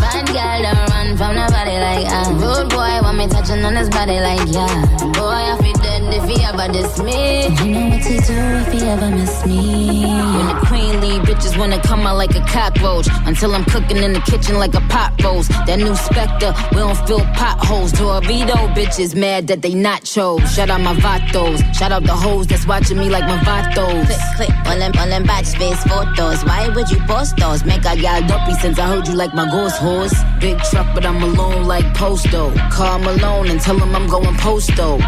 Bad 0.00 0.26
girl 0.32 0.62
don't 0.62 0.93
run 1.04 1.16
from 1.16 1.34
nobody 1.36 1.78
like 1.78 2.06
ah. 2.08 2.30
Rude 2.30 2.70
boy 2.70 3.00
want 3.02 3.18
me 3.18 3.26
touching 3.28 3.64
on 3.64 3.76
his 3.76 3.88
body 3.88 4.20
like 4.20 4.48
yeah. 4.48 4.66
Boy 5.12 5.40
I 5.52 5.58
feel 5.60 5.83
if 6.14 6.24
he 6.28 6.44
ever 6.44 6.72
diss 6.72 6.98
me. 7.02 7.46
You 7.64 7.70
know 7.74 7.88
what 7.90 8.02
to 8.02 8.16
do 8.28 8.38
if 8.62 8.72
he 8.72 8.80
ever 8.88 9.10
miss 9.10 9.46
me. 9.46 10.06
When 10.36 10.46
the 10.46 10.58
queen 10.66 11.00
leave, 11.00 11.22
bitches 11.22 11.58
wanna 11.58 11.80
come 11.82 12.06
out 12.06 12.16
like 12.16 12.34
a 12.34 12.44
cockroach. 12.46 13.08
Until 13.26 13.54
I'm 13.54 13.64
cooking 13.64 13.98
in 13.98 14.12
the 14.12 14.20
kitchen 14.20 14.58
like 14.58 14.74
a 14.74 14.80
pot 14.92 15.12
roast. 15.22 15.50
That 15.66 15.78
new 15.78 15.94
Spectre, 15.96 16.52
we 16.72 16.78
don't 16.78 16.96
fill 17.06 17.24
potholes. 17.38 17.92
Dorito 17.92 18.58
bitches 18.74 19.14
mad 19.14 19.48
that 19.48 19.62
they 19.62 19.72
nachos. 19.72 20.46
Shout 20.54 20.70
out 20.70 20.80
my 20.80 20.94
vatos. 20.94 21.58
Shout 21.74 21.92
out 21.92 22.04
the 22.04 22.14
hoes 22.14 22.46
that's 22.46 22.66
watching 22.66 22.98
me 22.98 23.08
like 23.10 23.24
my 23.24 23.38
vatos. 23.38 24.06
Click, 24.06 24.20
click, 24.36 24.66
all 24.66 24.78
them, 24.78 24.92
all 24.98 25.08
them 25.08 25.24
batch 25.24 25.50
face 25.58 25.82
photos. 25.84 26.44
Why 26.44 26.68
would 26.68 26.90
you 26.90 27.00
post 27.06 27.36
those? 27.36 27.64
Make 27.64 27.84
I 27.86 27.96
got 28.00 28.28
dumpy 28.28 28.54
since 28.54 28.78
I 28.78 28.86
heard 28.86 29.08
you 29.08 29.14
like 29.14 29.34
my 29.34 29.50
ghost 29.50 29.78
horse. 29.78 30.14
Big 30.40 30.58
truck, 30.70 30.86
but 30.94 31.04
I'm 31.04 31.22
alone 31.22 31.64
like 31.64 31.86
Posto. 31.94 32.54
Call 32.70 32.98
Malone 32.98 33.48
and 33.48 33.60
tell 33.60 33.78
him 33.78 33.94
I'm 33.94 34.06
going 34.06 34.36
posto. 34.36 34.98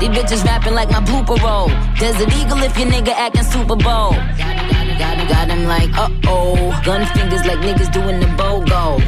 These 0.00 0.10
rapping 0.36 0.74
like 0.74 0.90
my 0.90 1.00
blooper 1.00 1.40
roll. 1.42 1.68
Desert 1.98 2.32
Eagle 2.36 2.62
if 2.62 2.78
your 2.78 2.88
nigga 2.88 3.12
acting 3.16 3.44
Super 3.44 3.76
Bowl. 3.76 4.12
Got, 4.12 4.98
got, 4.98 5.28
got 5.28 5.48
him 5.48 5.64
like, 5.64 5.90
uh 5.96 6.10
oh. 6.26 6.80
Gun 6.84 7.06
fingers 7.14 7.44
like 7.46 7.58
niggas 7.58 7.90
doing 7.92 8.20
the 8.20 8.26
BOGO. 8.36 8.98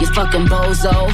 You 0.00 0.06
fucking 0.14 0.46
bozo. 0.46 1.10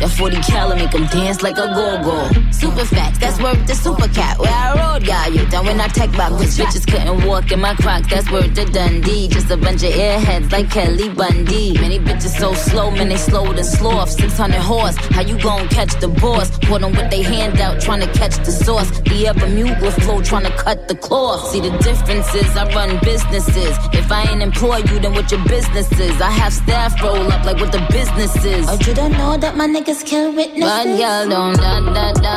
That 0.00 0.10
40 0.10 0.36
cal 0.42 0.74
make 0.74 0.92
him 0.92 1.06
dance 1.06 1.42
like 1.42 1.56
a 1.56 1.66
go-go. 1.74 2.50
Super 2.50 2.84
facts, 2.84 3.18
that's 3.18 3.40
worth 3.40 3.66
the 3.66 3.74
super 3.74 4.08
cat. 4.08 4.38
Where 4.38 4.50
I 4.50 4.74
rode, 4.74 5.06
got 5.06 5.32
you 5.32 5.46
down 5.46 5.66
when 5.66 5.80
I 5.80 5.88
tech 5.88 6.10
back 6.12 6.30
with 6.32 6.56
Bitches 6.56 6.86
couldn't 6.90 7.26
walk 7.26 7.50
in 7.50 7.60
my 7.60 7.74
crocs, 7.74 8.08
that's 8.08 8.30
worth 8.30 8.54
the 8.54 8.64
Dundee. 8.64 9.28
Just 9.28 9.50
a 9.50 9.56
bunch 9.56 9.82
of 9.82 9.92
airheads 9.92 10.52
like 10.52 10.70
Kelly 10.70 11.08
Bundy. 11.08 11.72
Many 11.78 11.98
bitches 11.98 12.38
so 12.38 12.54
slow, 12.54 12.90
man, 12.90 13.08
they 13.08 13.16
slower 13.16 13.52
than 13.52 13.64
sloth. 13.64 14.10
600 14.10 14.60
horse, 14.60 14.96
how 15.14 15.22
you 15.22 15.38
gon' 15.40 15.68
catch 15.68 15.98
the 16.00 16.08
boss? 16.08 16.50
Put 16.58 16.80
them 16.80 16.92
with 16.92 17.10
they 17.10 17.22
hand 17.22 17.60
out, 17.60 17.80
trying 17.80 18.00
to 18.00 18.10
catch 18.12 18.36
the 18.44 18.52
sauce. 18.52 18.90
The 19.00 19.26
ever 19.28 19.48
mute 19.48 19.80
with 19.80 19.94
flow, 20.02 20.22
trying 20.22 20.44
to 20.44 20.56
cut 20.56 20.88
the 20.88 20.94
cloth. 20.94 21.50
See 21.50 21.60
the 21.60 21.70
differences, 21.78 22.56
I 22.56 22.64
run 22.74 22.98
businesses. 23.02 23.76
If 23.92 24.10
I 24.10 24.22
ain't 24.30 24.42
employ 24.42 24.78
you, 24.78 24.98
then 24.98 25.12
what 25.12 25.30
your 25.30 25.44
business 25.44 25.90
is? 25.98 26.20
I 26.20 26.30
have 26.30 26.52
staff 26.52 27.00
roll 27.02 27.30
up 27.32 27.44
like 27.44 27.58
what 27.58 27.72
the 27.72 27.84
business 27.90 28.34
is. 28.44 28.66
Oh, 28.68 28.78
you 28.86 28.94
don't 28.94 29.12
know 29.12 29.36
that 29.36 29.56
my 29.56 29.66
niggas 29.84 30.04
kill 30.04 30.34
witnesses? 30.34 30.64
Bad 30.64 30.88
girl 30.98 31.28
don't 31.28 31.56
da 31.56 31.80
da 31.96 32.12
da. 32.24 32.36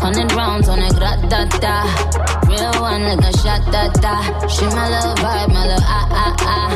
Hundred 0.00 0.32
rounds 0.32 0.68
on 0.68 0.78
a 0.78 0.90
grat 0.92 1.20
da 1.30 1.44
da. 1.64 1.76
Real 2.48 2.82
one 2.82 3.02
like 3.02 3.24
a 3.24 3.32
shot 3.38 3.62
da 3.72 3.88
da. 4.04 4.14
She 4.48 4.64
my 4.76 4.88
little 4.90 5.14
vibe, 5.22 5.48
my 5.52 5.66
little 5.66 5.84
ah 5.84 6.08
ah 6.10 6.36
ah. 6.40 6.68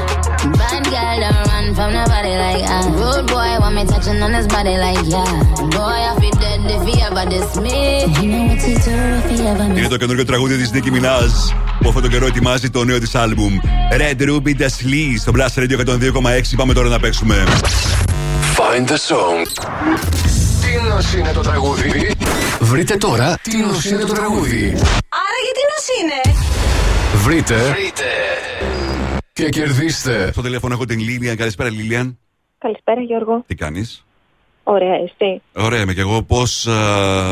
Bad 0.58 0.84
girl 0.92 1.16
don't 1.24 1.46
run 1.48 1.74
from 1.74 1.92
nobody 1.92 2.34
like 2.42 2.64
ah. 2.66 2.84
Rude 3.00 3.26
boy 3.28 3.50
want 3.60 3.74
me 3.74 3.84
touching 3.84 4.22
on 4.22 4.32
his 4.32 4.46
body 4.46 4.76
like 4.84 5.04
yeah. 5.06 5.32
Boy 5.76 6.00
I 6.08 6.16
feel 6.20 6.36
dead 6.40 6.60
if 6.76 6.82
he 6.88 7.00
ever 7.02 7.24
diss 7.28 7.56
me. 7.64 8.04
You 8.20 8.28
know 8.32 8.44
what 8.48 8.60
to 8.60 8.72
do 8.84 8.96
if 9.20 9.30
he 9.30 9.46
ever 9.46 9.68
miss 9.68 9.78
Είναι 9.78 9.88
το 9.88 9.96
καινούργιο 9.96 10.24
τραγούδι 10.24 10.56
τη 10.56 10.70
Nicki 10.78 10.92
Minaj 10.96 11.54
που 11.80 11.88
αυτόν 11.88 12.02
τον 12.02 12.10
καιρό 12.10 12.26
ετοιμάζει 12.26 12.70
το 12.70 12.84
νέο 12.84 12.98
τη 12.98 13.10
άλμπουμ. 13.14 13.58
Red 13.92 14.22
Ruby 14.22 14.60
The 14.60 14.66
Slee 14.66 15.18
στο 15.18 15.32
Blast 15.34 15.60
Radio 15.60 15.76
102,6. 15.86 16.56
Πάμε 16.56 16.72
τώρα 16.72 16.88
να 16.88 17.00
παίξουμε. 17.00 17.44
Find 18.58 18.86
the 18.88 18.98
song. 19.08 19.46
Τι 20.62 20.88
νος 20.88 21.14
είναι 21.14 21.32
το 21.32 21.40
τραγούδι; 21.40 22.14
Βρείτε 22.60 22.96
τώρα 22.96 23.38
τι 23.42 23.56
νος 23.56 23.84
είναι 23.84 24.04
το 24.04 24.12
τραγούδι; 24.12 24.64
Άρα 25.08 25.38
γιατί 25.44 25.60
νος 25.70 25.86
είναι; 26.00 26.38
Βρείτε. 27.14 27.54
Βρείτε. 27.54 28.04
Και 29.32 29.48
κερδίστε. 29.48 30.32
Στο 30.32 30.42
τηλέφωνο 30.42 30.74
έχω 30.74 30.84
την 30.84 30.98
Λίλιαν. 30.98 31.36
Καλησπέρα, 31.36 31.70
Λίλιαν. 31.70 32.18
Καλησπέρα 32.58 33.00
Γιώργο. 33.00 33.44
Τι 33.46 33.54
κάνεις; 33.54 34.04
Ωραία, 34.62 34.94
εσύ. 34.94 35.42
Ωραία, 35.56 35.80
είμαι 35.80 35.92
και 35.92 36.00
εγώ. 36.00 36.22
Πώς. 36.22 36.68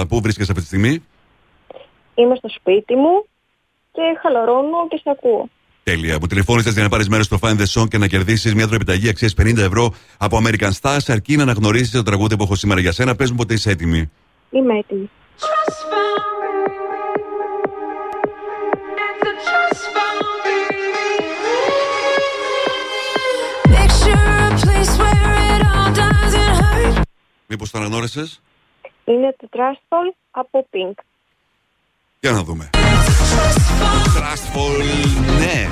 Πού 0.08 0.20
βρίσκεσαι 0.20 0.50
αυτή 0.50 0.62
τη 0.62 0.66
στιγμή; 0.66 1.04
Είμαι 2.14 2.34
στο 2.34 2.48
σπίτι 2.48 2.94
μου 2.96 3.26
και 3.92 4.02
χαλαρώνω 4.22 4.88
και 4.88 4.96
σε 5.02 5.10
ακούω. 5.10 5.48
Τέλεια. 5.88 6.18
Που 6.18 6.26
τηλεφώνησες 6.26 6.72
για 6.72 6.82
να 6.82 6.88
πάρεις 6.88 7.08
μέρος 7.08 7.26
στο 7.26 7.38
Find 7.40 7.56
the 7.60 7.66
Song 7.74 7.88
και 7.88 7.98
να 7.98 8.06
κερδίσεις 8.06 8.54
μια 8.54 8.66
δωρεπιταγή 8.66 9.08
αξίας 9.08 9.34
50 9.42 9.56
ευρώ 9.56 9.94
από 10.18 10.40
American 10.44 10.70
Stars, 10.80 10.98
αρκεί 11.06 11.36
να 11.36 11.42
αναγνωρίσεις 11.42 11.90
το 11.90 12.02
τραγούδι 12.02 12.36
που 12.36 12.42
έχω 12.42 12.54
σήμερα 12.54 12.80
για 12.80 12.92
σένα. 12.92 13.14
Πες 13.14 13.30
μου 13.30 13.36
πότε 13.36 13.54
είσαι 13.54 13.70
έτοιμη. 13.70 14.10
Είμαι 14.50 14.78
έτοιμη. 14.78 15.10
Μήπως 27.46 27.70
το 27.70 27.78
αναγνώρισε. 27.78 28.26
Είναι 29.04 29.36
το 29.38 29.48
Trustfall 29.52 30.14
από 30.30 30.66
Pink. 30.70 31.02
Για 32.20 32.30
να 32.30 32.42
δούμε. 32.42 32.70
Trustfall, 34.16 34.82
ναι. 35.38 35.68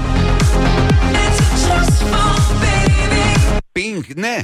Pink, 3.73 4.05
ναι. 4.17 4.37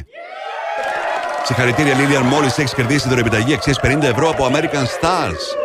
Συγχαρητήρια, 1.45 1.95
Λίλιαν. 1.95 2.27
Μόλις 2.27 2.59
έχεις 2.59 2.75
κερδίσει 2.75 3.09
δωρεπιταγή 3.09 3.55
αξίας 3.55 3.81
50 3.83 4.03
ευρώ 4.03 4.29
από 4.29 4.47
American 4.47 4.85
Stars. 5.01 5.57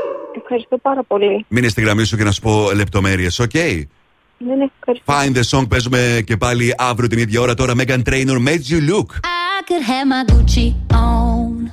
Ευχαριστώ 0.41 0.77
πάρα 0.81 1.03
πολύ. 1.03 1.45
Μείνε 1.47 1.68
στη 1.68 1.81
γραμμή 1.81 2.03
σου 2.03 2.18
και 2.18 2.23
να 2.23 2.31
σου 2.31 2.41
πω 2.41 2.72
λεπτομέρειες, 2.72 3.39
οκ; 3.39 3.53
Ναι, 3.53 4.55
ναι, 4.55 4.65
ευχαριστώ. 4.80 5.14
Find 5.14 5.38
the 5.38 5.59
song 5.59 5.68
παίζουμε 5.69 6.22
και 6.26 6.38
πάλι 6.38 6.73
αύριο 6.77 7.09
την 7.09 7.18
ίδια 7.18 7.41
ώρα. 7.41 7.53
Τώρα 7.53 7.73
Meghan 7.77 8.02
Trainor 8.09 8.47
Made 8.48 8.69
You 8.69 8.89
Look. 8.91 9.06
I 9.23 9.61
could 9.68 9.84
have 9.91 10.07
my 10.07 10.23
Gucci 10.31 10.73
on. 10.93 11.72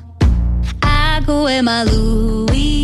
I 0.83 1.21
go 1.27 1.43
wear 1.45 1.63
my 1.63 1.83
Louis 1.91 2.84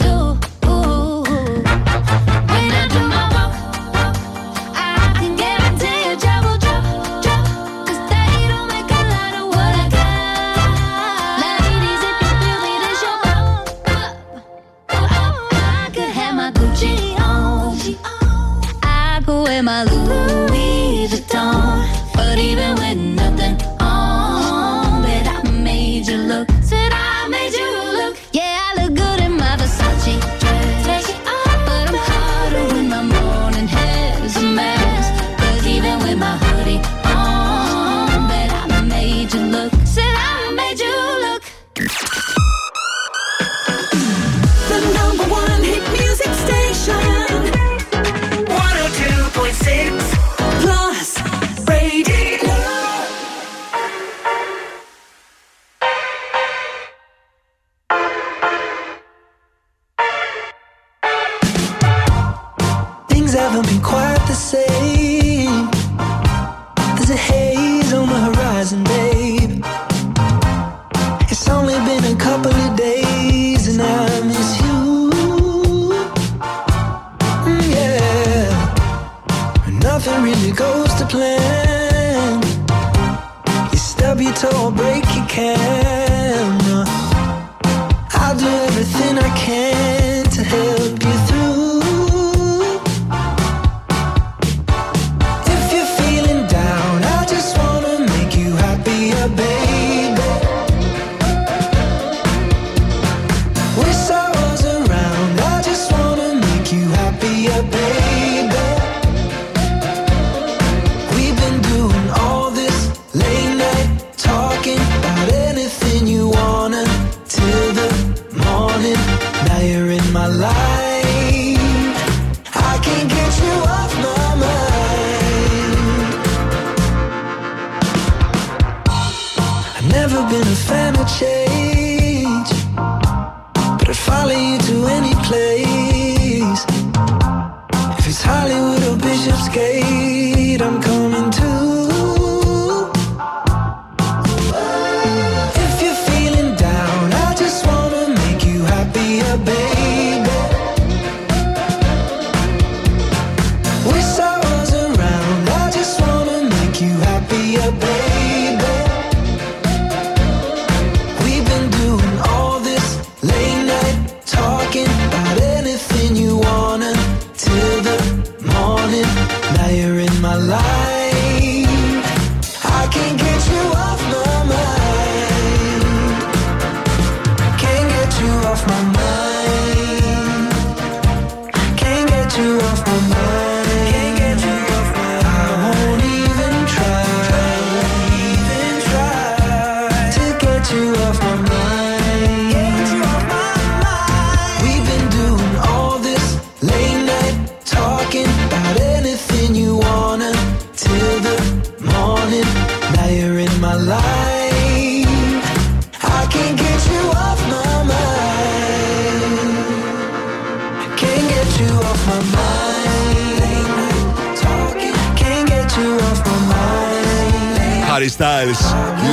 Styles, 218.21 218.61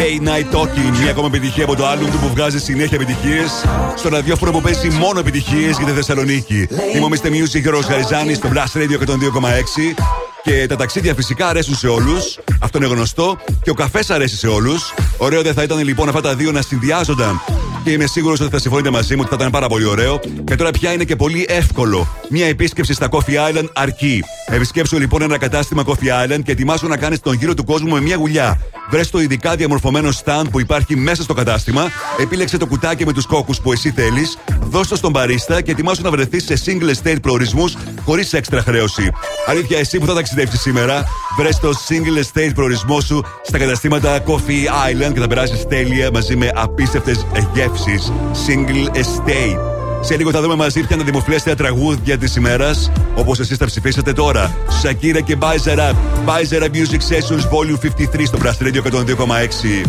Late 0.00 0.22
Night 0.28 0.56
Talking. 0.56 0.98
Μια 1.00 1.10
ακόμα 1.10 1.26
επιτυχία 1.26 1.64
από 1.64 1.76
το 1.76 1.86
άλμπουμ 1.86 2.10
του 2.10 2.18
που 2.18 2.28
βγάζει 2.28 2.58
συνέχεια 2.58 2.98
επιτυχίες. 3.00 3.50
Στο 3.96 4.08
ραδιόφωνο 4.08 4.50
που 4.50 4.60
παίζει 4.60 4.88
μόνο 4.88 5.18
επιτυχίες 5.18 5.76
για 5.76 5.86
τη 5.86 5.92
Θεσσαλονίκη. 5.92 6.68
Είμαι 6.94 7.04
ο 7.04 7.08
Mr. 7.10 7.26
Music 7.26 7.60
Γιώργο 7.60 7.80
Χαριζάνη 7.80 8.34
στο 8.34 8.48
Blast 8.52 8.78
Radio 8.78 8.98
102,6. 9.06 9.94
Και 10.42 10.66
τα 10.66 10.76
ταξίδια 10.76 11.14
φυσικά 11.14 11.48
αρέσουν 11.48 11.74
σε 11.74 11.88
όλους. 11.88 12.38
Αυτό 12.60 12.78
είναι 12.78 12.86
γνωστό. 12.86 13.36
Και 13.62 13.70
ο 13.70 13.74
καφές 13.74 14.10
αρέσει 14.10 14.36
σε 14.36 14.46
όλους. 14.46 14.94
Ωραίο 15.18 15.42
δεν 15.42 15.54
θα 15.54 15.62
ήταν 15.62 15.78
λοιπόν 15.84 16.08
αυτά 16.08 16.20
τα 16.20 16.34
δύο 16.34 16.52
να 16.52 16.62
συνδυάζονταν. 16.62 17.40
Και 17.84 17.90
είμαι 17.90 18.06
σίγουρος 18.06 18.40
ότι 18.40 18.50
θα 18.50 18.58
συμφωνείτε 18.58 18.90
μαζί 18.90 19.14
μου 19.14 19.20
ότι 19.20 19.30
θα 19.30 19.36
ήταν 19.38 19.50
πάρα 19.50 19.68
πολύ 19.68 19.84
ωραίο. 19.84 20.20
Και 20.44 20.56
τώρα 20.56 20.70
πια 20.70 20.92
είναι 20.92 21.04
και 21.04 21.16
πολύ 21.16 21.46
εύκολο. 21.48 22.08
Μια 22.28 22.46
επίσκεψη 22.46 22.92
στα 22.92 23.08
Coffee 23.10 23.52
Island 23.52 23.68
αρκεί. 23.72 24.24
Επισκέψου 24.46 24.98
λοιπόν 24.98 25.22
ένα 25.22 25.38
κατάστημα 25.38 25.84
Coffee 25.86 26.26
Island 26.26 26.40
και 26.44 26.52
ετοιμάσου 26.52 26.88
να 26.88 26.96
κάνεις 26.96 27.20
τον 27.20 27.34
γύρο 27.34 27.54
του 27.54 27.64
κόσμου 27.64 27.92
με 27.92 28.00
μια 28.00 28.16
γουλιά. 28.16 28.58
Βρες 28.90 29.10
το 29.10 29.20
ειδικά 29.20 29.56
διαμορφωμένο 29.56 30.08
stand 30.24 30.44
που 30.50 30.60
υπάρχει 30.60 30.96
μέσα 30.96 31.22
στο 31.22 31.34
κατάστημα. 31.34 31.90
Επίλεξε 32.20 32.56
το 32.56 32.66
κουτάκι 32.66 33.06
με 33.06 33.12
τους 33.12 33.26
κόκκους 33.26 33.60
που 33.60 33.72
εσύ 33.72 33.90
θέλεις. 33.90 34.38
Δώσ' 34.60 34.88
το 34.88 34.96
στον 34.96 35.12
παρίστα 35.12 35.60
και 35.60 35.70
ετοιμάσου 35.70 36.02
να 36.02 36.10
βρεθείς 36.10 36.44
σε 36.44 36.54
single 36.66 37.06
state 37.06 37.18
προορισμούς 37.22 37.76
χωρίς 38.04 38.32
έξτρα 38.32 38.62
χρέωση. 38.62 39.10
Αλήθεια, 39.46 39.78
εσύ 39.78 39.98
που 39.98 40.06
θα 40.06 40.14
ταξιδέψεις 40.14 40.60
σήμερα, 40.60 41.04
βρες 41.38 41.58
το 41.58 41.72
single 41.88 42.38
state 42.38 42.52
προορισμό 42.54 43.00
σου 43.00 43.24
στα 43.42 43.58
καταστήματα 43.58 44.22
Coffee 44.24 45.08
Island 45.08 45.12
και 45.12 45.20
θα 45.20 45.26
περάσεις 45.26 45.66
τέλεια 45.66 46.10
μαζί 46.12 46.36
με 46.36 46.50
απίστευτες 46.54 47.26
γεύσεις. 47.54 48.12
Single 48.46 48.96
estate. 48.96 49.77
Σε 50.00 50.16
λίγο 50.16 50.30
θα 50.30 50.40
δούμε 50.40 50.54
μαζί 50.54 50.80
ποια 50.80 50.88
είναι 50.90 51.04
τα 51.04 51.10
δημοφιλέστερα 51.10 51.56
τραγούδια 51.56 52.18
της 52.18 52.36
ημέρας, 52.36 52.90
όπως 53.14 53.38
εσείς 53.38 53.58
τα 53.58 53.66
ψηφίσατε 53.66 54.12
τώρα. 54.12 54.56
Shakira 54.82 55.22
και 55.24 55.36
Bizer 55.40 55.78
Up. 55.78 55.94
Bizer 56.26 56.62
Up 56.62 56.70
Music 56.70 57.00
Sessions 57.00 57.42
Volume 57.42 57.78
53 57.78 58.26
στο 58.26 58.38
Blast 58.42 58.66
Radio 58.66 58.82
102,6. 58.82 59.84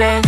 Perdón, 0.00 0.22
ya 0.22 0.27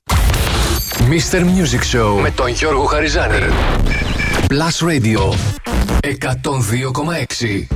Mr. 1.10 1.44
Music 1.44 1.82
Show 1.92 2.20
με 2.20 2.30
τον 2.30 2.48
Γιώργο 2.48 2.84
Χαριζάνη. 2.84 3.38
Plus 4.48 4.80
Radio 4.90 5.34
102,6. 6.00 7.66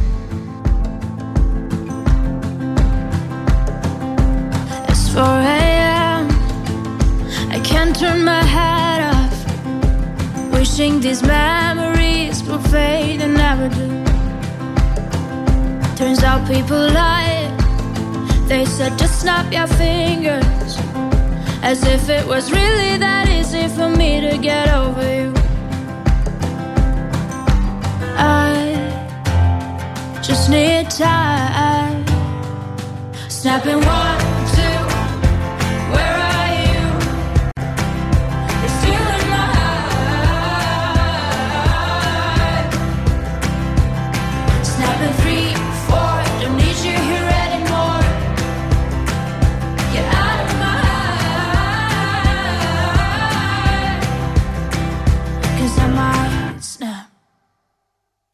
It's 4.89 5.09
4 5.15 5.25
a.m. 5.59 6.29
I 7.57 7.59
can't 7.71 7.95
turn 8.03 8.25
my 8.25 8.43
head 8.57 9.01
off. 9.15 9.37
Wishing 10.53 11.01
these 11.01 11.23
memories 11.23 12.37
will 12.47 12.65
fade 12.75 13.21
and 13.27 13.35
never 13.45 13.69
do. 13.79 13.89
Turns 15.99 16.23
out 16.29 16.41
people 16.55 16.83
lie. 17.01 17.43
They 18.51 18.65
said 18.77 18.93
just 19.03 19.15
snap 19.23 19.47
your 19.53 19.69
fingers. 19.83 20.71
As 21.66 21.84
if 21.84 22.10
it 22.10 22.28
was 22.28 22.52
really 22.52 22.96
that 23.00 23.28
easy 23.28 23.68
for 23.70 23.90
me 23.90 24.22
to 24.22 24.38
get 24.38 24.70
over 24.70 25.02
you. 25.02 25.34
I 28.16 28.76
just 30.22 30.52
need 30.52 30.92
time. 30.92 32.06
Snapping 33.30 33.82
one, 33.82 34.20
two. 34.54 34.78
Where 35.92 36.25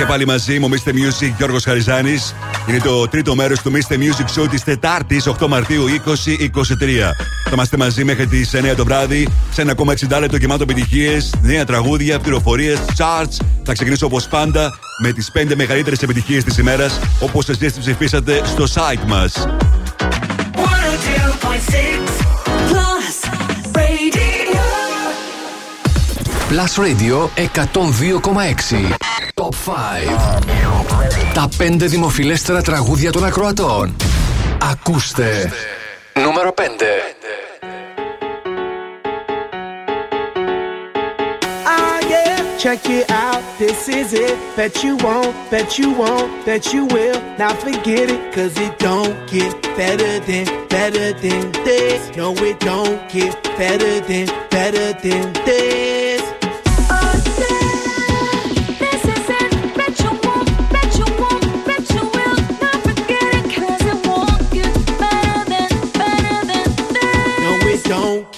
Και 0.00 0.06
πάλι 0.06 0.26
μαζί 0.26 0.58
μου, 0.58 0.68
Mr. 0.68 0.88
Music, 0.88 1.32
Γιώργος 1.36 1.64
Χαριζάνης. 1.64 2.34
Είναι 2.68 2.78
το 2.78 3.08
τρίτο 3.08 3.34
μέρος 3.34 3.60
του 3.60 3.72
Mr. 3.72 3.94
Music 3.94 4.40
Show 4.40 4.48
της 4.50 4.64
Τετάρτης, 4.64 5.26
8 5.26 5.48
Μαρτίου 5.48 5.86
2023. 5.88 7.14
Θα 7.44 7.50
είμαστε 7.52 7.76
μαζί 7.76 8.04
μέχρι 8.04 8.26
τις 8.26 8.54
9 8.54 8.74
το 8.74 8.84
βράδυ, 8.84 9.28
σε 9.52 9.60
ένα 9.60 9.70
ακόμα 9.70 9.92
60 9.92 10.18
λεπτό 10.20 10.36
γεμάτο 10.36 10.62
επιτυχίες, 10.62 11.34
νέα 11.42 11.64
τραγούδια, 11.64 12.18
πληροφορίες, 12.18 12.78
charts. 12.96 13.44
Θα 13.64 13.72
ξεκινήσω 13.72 14.06
όπως 14.06 14.28
πάντα 14.28 14.78
με 15.02 15.12
τις 15.12 15.30
5 15.30 15.54
μεγαλύτερες 15.54 16.02
επιτυχίες 16.02 16.44
της 16.44 16.58
ημέρας, 16.58 16.98
όπως 17.20 17.48
εσείς 17.48 17.72
τις 17.72 17.78
ψηφίσατε 17.78 18.42
στο 18.44 18.64
site 18.74 19.04
μας. 19.06 19.32
102.6 20.56 22.02
Plus 22.70 23.16
Radio. 23.74 24.60
Plus 26.50 26.72
Radio 26.84 27.30
102,6. 27.34 29.09
Top 29.40 29.54
5. 29.54 31.34
Τα 31.34 31.48
5 31.58 31.76
δημοφιλέστερα 31.78 32.62
τραγούδια 32.62 33.12
των 33.12 33.24
ακροατών. 33.24 33.96
Ακούστε. 34.70 35.52
Νούμερο 36.22 36.54
5. 36.56 36.62
Ah, 41.66 42.00
yeah, 42.12 42.38
check 42.62 42.84
it 42.98 43.10
out. 43.10 43.42
This 43.58 43.88
is 43.98 44.12
it. 44.26 44.36
Bet 44.56 44.74
you 44.84 44.94
won't, 45.04 45.34
bet 45.52 45.70
you 45.78 45.88
won't, 46.00 46.30
bet 46.46 46.64
you 46.74 46.82
will. 46.94 47.18
Now 47.38 47.52
forget 47.64 48.06
it, 48.14 48.22
cause 48.34 48.54
it 48.66 48.74
don't 48.86 49.16
get 49.34 49.52
better 49.80 50.14
than, 50.28 50.44
better 50.74 51.08
than 51.24 51.44
this. 51.66 52.00
No, 52.18 52.28
it 52.48 52.58
don't 52.70 53.00
get 53.16 53.34
better 53.60 53.94
than, 54.08 54.26
better 54.56 54.88
than 55.04 55.24
this. 55.48 55.90
This 55.90 55.99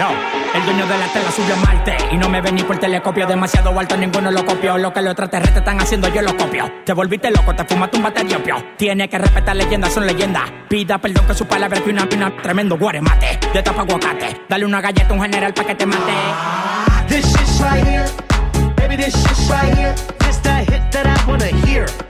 Yo, 0.00 0.08
el 0.54 0.64
dueño 0.64 0.86
de 0.86 0.96
la 0.96 1.12
tela 1.12 1.30
subió 1.30 1.52
a 1.52 1.58
Marte 1.58 1.94
y 2.10 2.16
no 2.16 2.30
me 2.30 2.40
vení 2.40 2.62
por 2.62 2.78
telescopio 2.78 3.26
demasiado 3.26 3.78
alto, 3.78 3.98
ninguno 3.98 4.30
lo 4.30 4.46
copió. 4.46 4.78
Lo 4.78 4.94
que 4.94 5.02
los 5.02 5.10
extraterrestres 5.10 5.58
están 5.58 5.78
haciendo, 5.78 6.08
yo 6.08 6.22
lo 6.22 6.34
copio. 6.38 6.72
Te 6.86 6.94
volviste 6.94 7.30
loco, 7.30 7.54
te 7.54 7.66
fumaste 7.66 7.98
un 7.98 8.04
bate 8.04 8.24
diopio. 8.24 8.64
Tiene 8.78 9.10
que 9.10 9.18
respetar 9.18 9.54
leyendas, 9.54 9.92
son 9.92 10.06
leyendas. 10.06 10.44
Pida 10.70 10.96
perdón 10.96 11.26
que 11.26 11.34
su 11.34 11.46
palabra 11.46 11.82
que 11.82 11.90
una 11.90 12.08
pina 12.08 12.34
tremendo 12.42 12.78
guaremate. 12.78 13.38
De 13.52 13.62
tapa 13.62 13.82
aguacate, 13.82 14.40
dale 14.48 14.64
una 14.64 14.80
galleta 14.80 15.10
a 15.10 15.12
un 15.12 15.20
general 15.20 15.52
pa' 15.52 15.64
que 15.64 15.74
te 15.74 15.84
mate. 15.84 16.12
This 17.06 17.26
shit's 17.26 17.60
right 17.60 17.86
here. 17.86 18.06
Baby, 18.76 18.96
this 18.96 19.14
shit's 19.14 19.50
right 19.50 19.76
here. 19.76 19.94
This 20.20 20.38
hit 20.66 20.90
that 20.92 21.06
I 21.06 21.30
wanna 21.30 21.48
hear. 21.66 22.09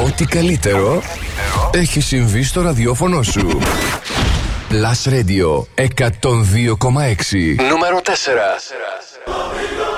Ό,τι 0.00 0.24
καλύτερο 0.24 1.02
έχει 1.70 2.00
συμβεί 2.00 2.42
στο 2.42 2.62
ραδιόφωνο 2.62 3.22
σου. 3.22 3.58
Plus 4.70 5.10
Radio 5.10 5.62
102,6 5.74 6.44
Νούμερο 7.70 8.00
4 8.04 9.97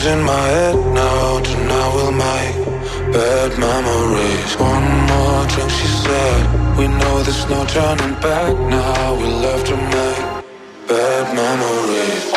losing 0.00 0.22
my 0.24 0.46
head 0.56 0.76
now. 0.94 1.40
Tonight 1.40 1.92
we'll 1.94 2.12
make 2.12 2.56
bad 3.12 3.50
memories. 3.58 4.52
One 4.56 4.88
more 5.10 5.46
drink, 5.52 5.70
she 5.70 5.88
said. 6.04 6.78
We 6.78 6.88
know 6.88 7.22
there's 7.22 7.46
no 7.50 7.64
turning 7.66 8.14
back 8.20 8.58
now. 8.70 9.14
We 9.14 9.24
love 9.24 9.62
to 9.64 9.76
make 9.76 10.88
bad 10.88 11.24
memories. 11.34 12.29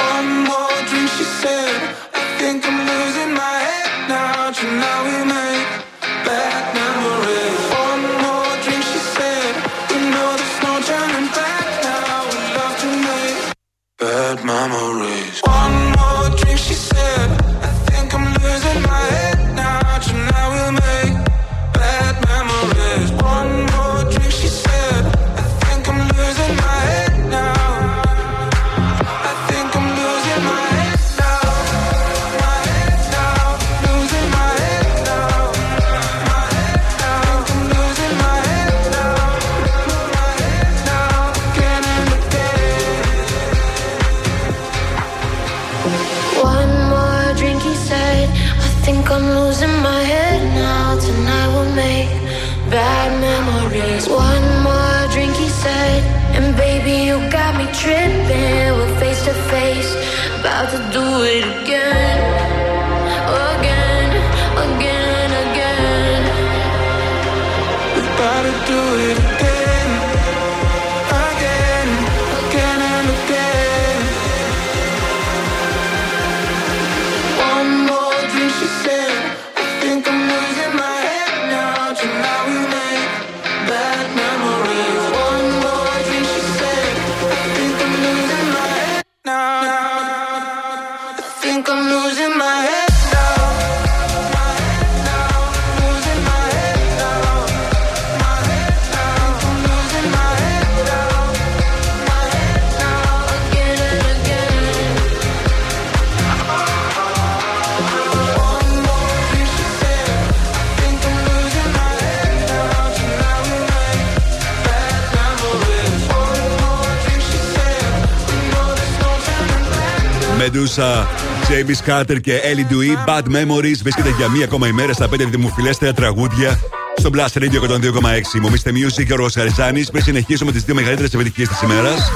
Travis 121.64 122.19
και 122.22 122.40
Ellie 122.41 122.73
Dewey. 122.73 123.10
Bad 123.10 123.23
Memories 123.23 123.77
βρίσκεται 123.81 124.14
για 124.18 124.30
μία 124.30 124.44
ακόμα 124.44 124.68
ημέρα 124.68 124.94
στα 124.94 125.10
5 125.10 125.18
δημοφιλέστερα 125.30 125.94
τραγούδια 125.94 126.60
στο 126.98 127.10
Blast 127.14 127.41
Radio 127.41 127.69
102,6. 127.69 128.40
Μομίστε 128.41 128.72
Music 128.72 129.06
και 129.06 129.14
ο 129.14 129.15
Ροσαριζάνη. 129.15 129.85
Πριν 129.85 130.03
συνεχίσουμε 130.03 130.52
τις 130.52 130.64
δύο 130.64 130.76
μεγαλύτερες 130.76 131.14
επιτυχίε 131.14 131.48
της 131.48 131.61
ημέρας, 131.61 132.11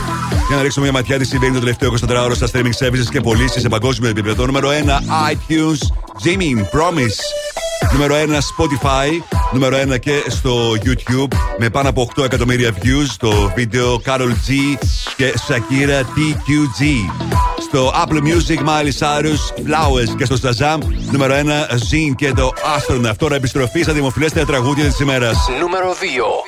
για 0.48 0.56
να 0.56 0.62
ρίξουμε 0.62 0.86
μια 0.86 0.94
ματιά 0.94 1.18
τι 1.18 1.26
συμβαίνει 1.26 1.54
το 1.54 1.60
τελευταίο 1.60 1.94
24ωρο 1.94 2.32
στα 2.36 2.48
streaming 2.54 2.86
services 2.86 3.10
και 3.12 3.22
πωλήσεις 3.22 3.62
σε 3.62 3.70
παγκόσμιο 3.70 4.10
επίπεδο. 4.10 4.46
Νούμερο 4.46 4.70
1 4.70 4.74
iTunes 5.32 5.80
Jimmy 6.24 6.56
Promise. 6.58 7.20
Νούμερο 7.92 8.16
1 8.16 8.28
Spotify. 8.28 9.38
Νούμερο 9.54 9.78
1 9.94 10.00
και 10.00 10.24
στο 10.28 10.72
YouTube 10.72 11.34
με 11.58 11.70
πάνω 11.70 11.90
από 11.90 12.10
8 12.16 12.24
εκατομμύρια 12.24 12.72
views 12.74 13.16
το 13.18 13.52
βίντεο 13.56 14.02
Carol 14.06 14.32
G 14.48 14.78
και 15.18 15.34
Shakira 15.48 16.02
TQG 16.02 16.84
στο 17.68 17.92
Apple 18.06 18.22
Music, 18.22 18.60
Miley 18.60 18.92
Cyrus, 19.00 19.42
Flowers 19.68 20.16
και 20.18 20.26
στο 20.26 20.36
Shazam. 20.44 20.78
Νούμερο 21.12 21.34
1, 21.34 21.38
Zin 21.72 22.16
και 22.16 22.34
το 22.34 22.52
Astronaut. 22.78 23.16
Τώρα 23.18 23.36
επιστροφή 23.36 23.82
στα 23.82 23.94
δημοφιλέστερα 23.94 24.46
τραγούδια 24.46 24.86
της 24.86 25.00
ημέρας. 25.00 25.38
Νούμερο 25.60 25.94
2. 25.94 26.47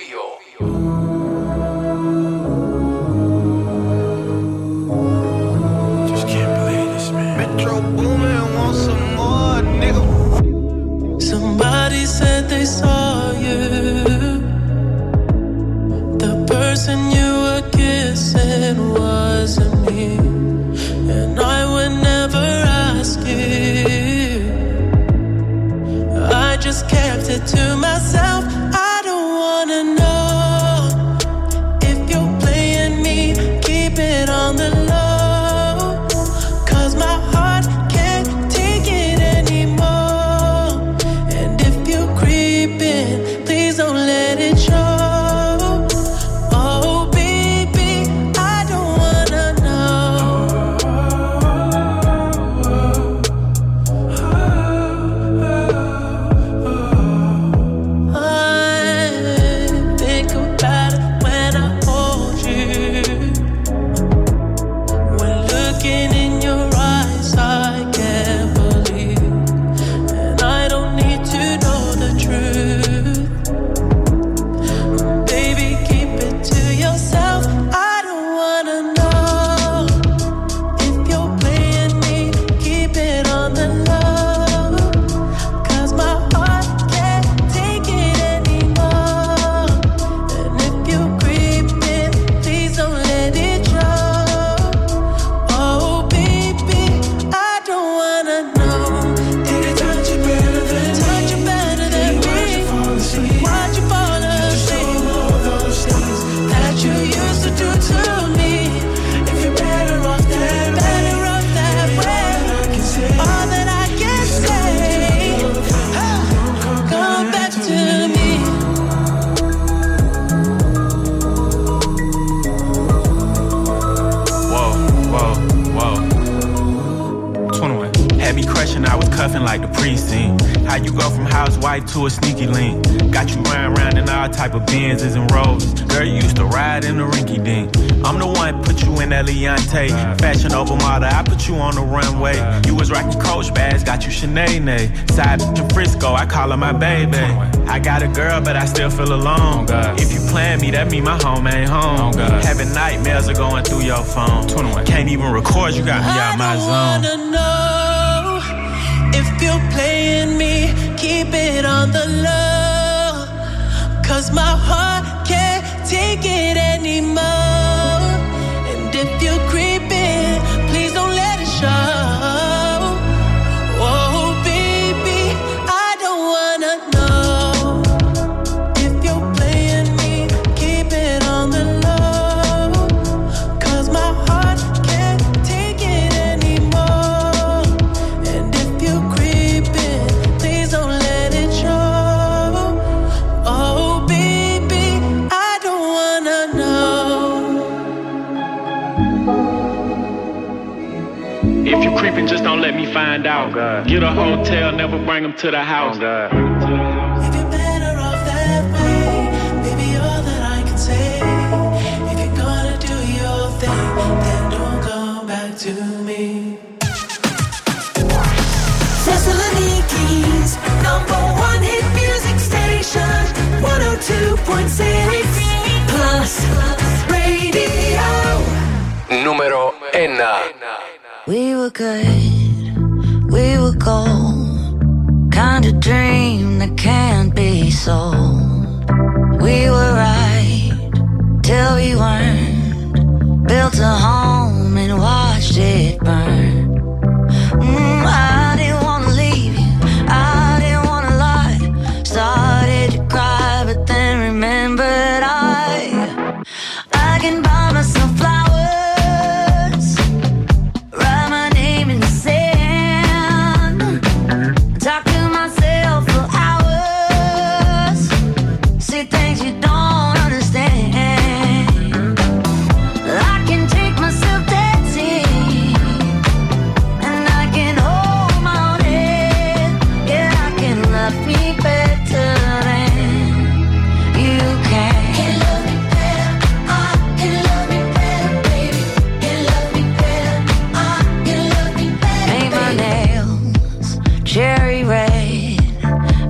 cherry 294.30 294.84
red 294.84 295.58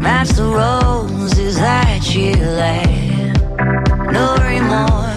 match 0.02 0.30
the 0.30 0.44
roses 0.46 1.58
that 1.58 2.16
you 2.16 2.32
lay. 2.32 3.34
No 4.10 4.38
remorse. 4.38 5.09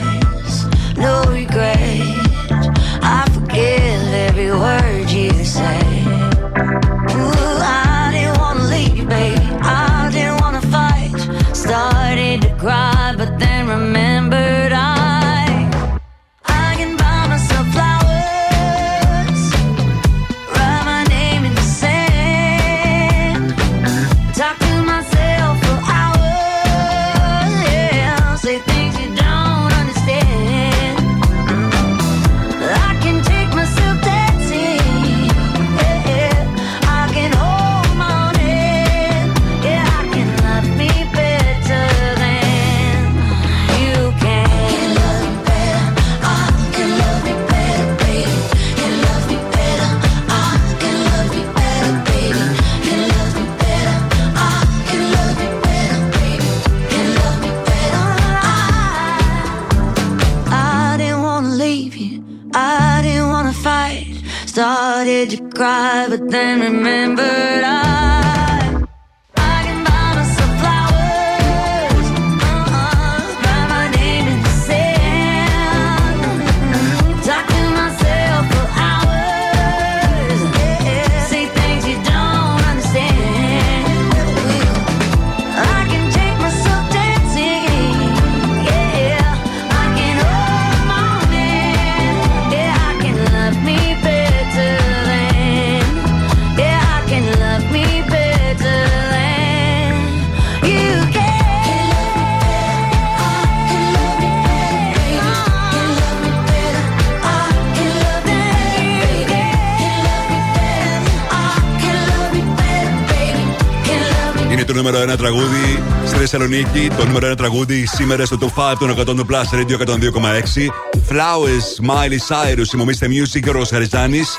Θεσσαλονίκη. 116.52 116.96
Το 116.96 117.06
νούμερο 117.06 117.32
1 117.32 117.36
τραγούδι 117.36 117.86
σήμερα 117.86 118.24
στο 118.26 118.38
Top 118.40 118.72
5 118.72 118.74
των 118.78 118.90
100 118.90 119.04
του 119.04 119.26
Plus 119.30 119.58
Radio 119.58 119.76
102,6. 119.86 120.70
Flowers, 121.08 121.90
Miley 121.90 122.18
Cyrus, 122.28 122.74
ημομίστε 122.74 123.06
Music, 123.06 123.42
Γιώργος 123.42 123.68
Χαριζάνης. 123.68 124.38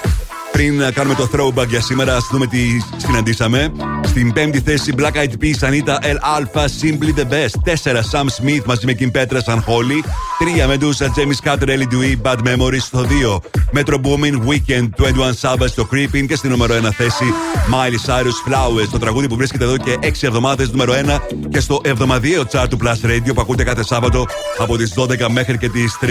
Πριν 0.52 0.78
να 0.78 0.92
κάνουμε 0.92 1.16
το 1.16 1.30
throwback 1.34 1.68
για 1.68 1.82
σήμερα, 1.82 2.16
α 2.16 2.20
δούμε 2.32 2.48
τι 2.48 2.60
συναντήσαμε. 2.98 3.72
Στην 4.06 4.34
πέμπτη 4.34 4.60
θέση, 4.60 4.94
Black 4.98 5.12
Eyed 5.12 5.34
Peas, 5.42 5.70
Anita 5.70 5.98
El 6.02 6.18
Alpha, 6.38 6.66
Simply 6.82 7.20
the 7.20 7.26
Best. 7.30 7.56
4, 7.64 8.02
Sam 8.12 8.26
Smith 8.26 8.64
μαζί 8.66 8.86
με 8.86 8.96
Kim 9.00 9.12
Petra, 9.12 9.40
San 9.46 9.58
Holly. 9.58 10.02
3, 10.40 10.68
Medusa, 10.68 11.06
James 11.06 11.50
Carter, 11.50 11.68
Ellie 11.68 11.88
Dewey, 11.94 12.16
Bad 12.22 12.38
Memories. 12.48 12.82
Στο 12.82 13.06
2, 13.06 13.42
Metro 13.74 13.98
Boomin, 13.98 14.36
Weekend, 14.50 14.90
21 14.98 15.34
Sabbath, 15.42 15.70
στο 15.70 15.88
Creeping. 15.92 16.26
Και 16.28 16.36
στη 16.36 16.48
νούμερο 16.48 16.76
1 16.76 16.92
θέση, 16.92 17.34
Miley 17.72 18.10
Cyrus, 18.10 18.38
Flowers. 18.48 18.88
Το 18.92 19.00
τραγούδι 19.00 19.28
που 19.28 19.36
βρίσκεται 19.36 19.64
εδώ 19.64 19.78
και 19.78 19.98
6 20.02 20.28
εβδομάδες, 20.28 20.72
νούμερο 20.72 20.94
1 20.94 21.22
και 21.50 21.60
στο 21.60 21.82
εβδομαδιαίο 21.84 22.44
chart 22.52 22.66
του 22.70 22.78
Plus 22.84 23.06
Radio 23.06 23.34
που 23.36 23.42
ακούτε 23.42 23.64
κάθε 23.64 23.84
Σάββατο 23.84 24.26
από 24.58 24.78
τις 24.78 24.94
12 24.98 25.30
μέχρι 25.30 25.58
και 25.58 25.70
τις 25.70 25.98
3. 26.02 26.10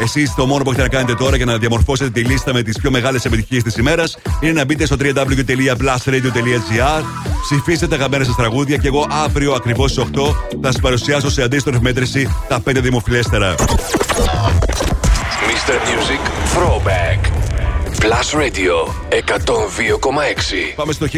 Εσείς 0.00 0.34
το 0.34 0.46
μόνο 0.46 0.64
που 0.64 0.70
έχετε 0.70 0.82
να 0.82 0.88
κάνετε 0.88 1.14
τώρα 1.14 1.36
για 1.36 1.44
να 1.44 1.58
διαμορφώσετε 1.58 2.10
τη 2.10 2.20
λίστα 2.20 2.52
με 2.52 2.62
τις 2.62 2.78
πιο 2.78 2.90
μεγάλες 2.90 3.24
επιτυχίες 3.24 3.62
της 3.62 3.76
ημέρας 3.76 4.16
είναι 4.40 4.52
να 4.52 4.64
μπείτε 4.64 4.86
στο 4.86 4.96
www.plusradio.gr, 5.00 7.02
ψηφίστε 7.42 7.86
τα 7.86 7.94
αγαπημένα 7.94 8.24
σας 8.24 8.36
τραγούδια 8.36 8.76
και 8.76 8.86
εγώ 8.86 9.06
αύριο 9.24 9.52
ακριβώς 9.52 9.90
στις 9.90 10.04
8 10.04 10.06
θα 10.62 10.72
σας 10.72 10.80
παρουσιάσω 10.80 11.30
σε 11.30 11.42
αντίστοιχη 11.42 11.78
μέτρηση 11.80 12.28
τα 12.48 12.62
5 12.64 12.80
δημοφιλέστερα. 12.80 13.54
Mr. 15.48 15.72
Music 15.72 16.33
Throwback. 16.54 17.20
Plus 18.00 18.28
Radio 18.32 18.74
102,6. 19.10 20.74
Πάμε 20.76 20.92
στο 20.92 21.06
1998. 21.12 21.16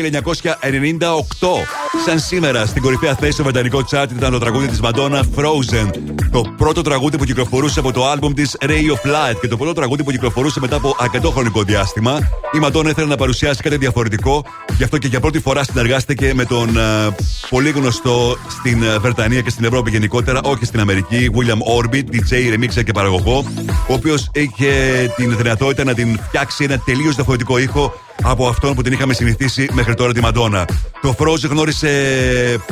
Σαν 2.07 2.19
σήμερα, 2.19 2.67
στην 2.67 2.83
κορυφαία 2.83 3.15
θέση 3.15 3.33
στο 3.33 3.43
βρετανικό 3.43 3.85
τσάρτ 3.85 4.11
ήταν 4.11 4.31
το 4.33 4.39
τραγούδι 4.39 4.67
της 4.67 4.81
Madonna 4.83 5.21
Frozen. 5.37 5.91
Το 6.37 6.55
πρώτο 6.57 6.83
τραγούδι 6.83 7.19
που 7.19 7.25
κυκλοφορούσε 7.25 7.79
από 7.79 7.93
το 7.93 8.07
άλμπουμ 8.07 8.33
της 8.33 8.57
Ray 8.61 8.69
of 8.69 9.11
Light 9.11 9.41
και 9.41 9.49
το 9.49 9.57
πρώτο 9.57 9.73
τραγούδι 9.73 10.05
που 10.05 10.11
κυκλοφορούσε 10.11 10.61
μετά 10.61 10.77
από 10.77 10.97
αρκετό 10.99 11.31
χρονικό 11.31 11.63
διάστημα. 11.63 12.19
Η 12.53 12.59
Madonna 12.63 12.87
ήθελε 12.87 13.07
να 13.07 13.17
παρουσιάσει 13.17 13.63
κάτι 13.63 13.77
διαφορετικό, 13.77 14.45
γι' 14.77 14.85
αυτό 14.85 14.99
και 14.99 15.07
για 15.07 15.21
πρώτη 15.21 15.41
φορά 15.41 15.65
συνεργάστηκε 15.65 16.33
με 16.35 16.45
τον 16.45 16.77
ε, 16.77 17.15
πολύ 17.49 17.71
γνωστό 17.71 18.37
στην 18.49 18.83
ε, 18.83 18.99
Βρετανία 18.99 19.41
και 19.41 19.51
στην 19.51 19.65
Ευρώπη 19.65 19.91
γενικότερα, 19.91 20.41
όχι 20.45 20.65
στην 20.65 20.81
Αμερική, 20.81 21.31
William 21.35 21.85
Orbit, 21.85 22.05
DJ, 22.13 22.55
remixer 22.55 22.85
και 22.85 22.93
παραγωγό, 22.93 23.45
ο 23.89 23.93
οποίος 23.93 24.31
είχε 24.33 24.73
την 25.17 25.37
δυνατότητα 25.37 25.85
να 25.85 25.95
την 25.95 26.19
φτιάξει 26.27 26.65
ένα 26.65 26.79
τελείως 26.79 27.15
διαφορετικό 27.15 27.59
ήχο 27.59 27.93
από 28.23 28.49
αυτόν 28.49 28.75
που 28.75 28.83
την 28.83 28.93
είχαμε 28.93 29.15
συνηθίσει 29.15 29.69
μέχρι 29.73 29.95
τώρα 29.95 30.13
τη 30.13 30.21
Μαντόνα. 30.21 30.65
Το 31.03 31.15
Frozen 31.19 31.49
γνώρισε 31.51 31.91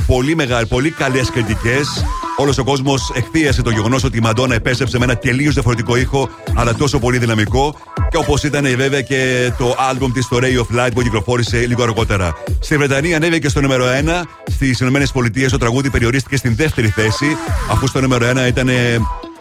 πολύ 0.06 0.36
μεγάλη, 0.36 0.66
πολύ 0.66 0.90
καλές 0.90 1.30
κριτικές. 1.30 2.04
Όλος 2.36 2.58
ο 2.58 2.64
κόσμος 2.64 3.12
εχθίασε 3.14 3.62
το 3.62 3.70
γεγονός 3.70 4.04
ότι 4.04 4.16
η 4.16 4.20
Μαντόνα 4.20 4.54
επέστρεψε 4.54 4.98
με 4.98 5.04
ένα 5.04 5.16
τελείως 5.16 5.54
διαφορετικό 5.54 5.96
ήχο, 5.96 6.28
αλλά 6.54 6.74
τόσο 6.74 6.98
πολύ 6.98 7.18
δυναμικό. 7.18 7.74
Και 8.10 8.16
όπως 8.16 8.42
ήταν 8.42 8.76
βέβαια 8.76 9.00
και 9.00 9.52
το 9.58 9.76
άλμπουμ 9.90 10.12
της 10.12 10.28
το 10.28 10.38
Ray 10.40 10.58
of 10.58 10.86
Light 10.86 10.90
που 10.94 11.02
κυκλοφόρησε 11.02 11.58
λίγο 11.66 11.82
αργότερα. 11.82 12.32
Στη 12.60 12.76
Βρετανία 12.76 13.16
ανέβηκε 13.16 13.48
στο 13.48 13.60
νούμερο 13.60 13.84
1. 13.86 14.22
Στις 14.50 14.80
ΗΠΑ 14.80 15.48
το 15.50 15.58
τραγούδι 15.58 15.90
περιορίστηκε 15.90 16.36
στην 16.36 16.56
δεύτερη 16.56 16.88
θέση, 16.88 17.36
αφού 17.70 17.86
στο 17.86 18.00
νούμερο 18.00 18.26
1 18.30 18.46
ήταν 18.48 18.68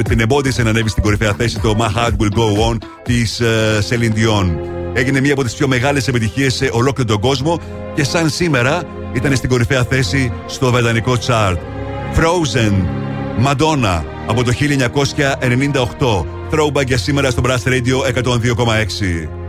την 0.04 0.20
εμπόδισε 0.20 0.64
να 0.64 0.70
ανέβει 0.70 0.90
στην 0.90 1.04
κορυφαία 1.04 1.34
θέση 1.34 1.60
το 1.60 1.76
My 1.80 1.98
Heart 1.98 2.12
Will 2.12 2.38
Go 2.38 2.72
On 2.72 2.78
της 3.04 3.42
Celine 3.90 4.18
Dion. 4.18 4.56
Έγινε 4.94 5.20
μία 5.20 5.34
από 5.34 5.44
τις 5.44 5.54
πιο 5.54 5.68
μεγάλες 5.68 6.08
επιτυχίες 6.08 6.54
σε 6.54 6.70
ολόκληρο 6.72 7.10
τον 7.10 7.22
κόσμο 7.22 7.60
και 7.96 8.04
σαν 8.04 8.30
σήμερα 8.30 8.84
ήταν 9.14 9.36
στην 9.36 9.50
κορυφαία 9.50 9.84
θέση 9.84 10.32
στο 10.46 10.72
βρετανικό 10.72 11.18
chart. 11.28 11.58
Frozen, 12.16 12.74
Madonna 13.46 14.04
από 14.28 14.44
το 14.44 14.52
1998. 16.00 16.26
Throwback 16.52 16.86
για 16.86 16.98
σήμερα 16.98 17.32
στο 17.32 17.42
Brass 17.46 17.70
Radio 17.70 18.24
102,6. 18.24 19.43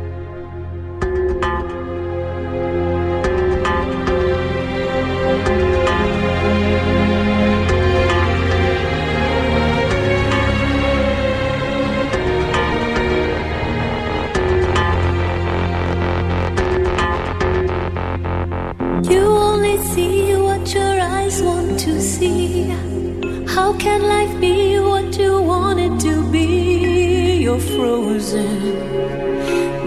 You're 27.55 27.63
frozen 27.63 28.63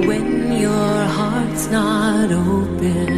when 0.08 0.54
your 0.58 1.04
heart's 1.18 1.68
not 1.68 2.32
open. 2.32 3.12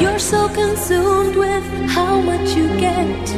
You're 0.00 0.20
so 0.20 0.48
consumed 0.50 1.34
with 1.34 1.64
how 1.90 2.20
much 2.20 2.54
you 2.54 2.68
get. 2.78 3.28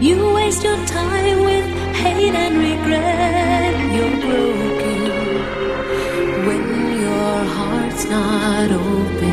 You 0.00 0.32
waste 0.32 0.62
your 0.62 0.78
time 0.86 1.42
with 1.42 1.66
hate 1.96 2.36
and 2.44 2.58
regret. 2.58 3.74
You're 3.96 4.20
broken 4.28 5.10
when 6.46 6.64
your 7.00 7.44
heart's 7.56 8.04
not 8.04 8.70
open. 8.70 9.29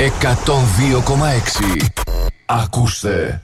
102,6. 0.00 1.90
Ακούστε. 2.46 3.40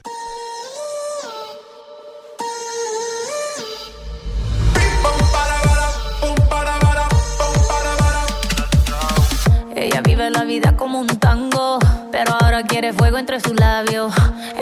Ella 9.75 10.01
vive 10.03 10.31
la 10.31 10.45
vida 10.45 10.77
como 10.77 11.01
un 11.01 11.07
tango, 11.07 11.79
pero 12.13 12.33
ahora 12.41 12.63
quiere 12.63 12.93
fuego 12.93 13.19
entre 13.19 13.41
sus 13.41 13.55
labios. 13.59 14.13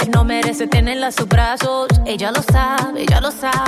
Él 0.01 0.11
no 0.11 0.24
merece 0.24 0.66
tenerla 0.66 1.09
a 1.09 1.12
sus 1.12 1.28
brazos, 1.28 1.89
ella 2.07 2.31
lo 2.31 2.43
sabe, 2.43 3.02
ella 3.02 3.20
lo 3.20 3.31
sabe. 3.31 3.64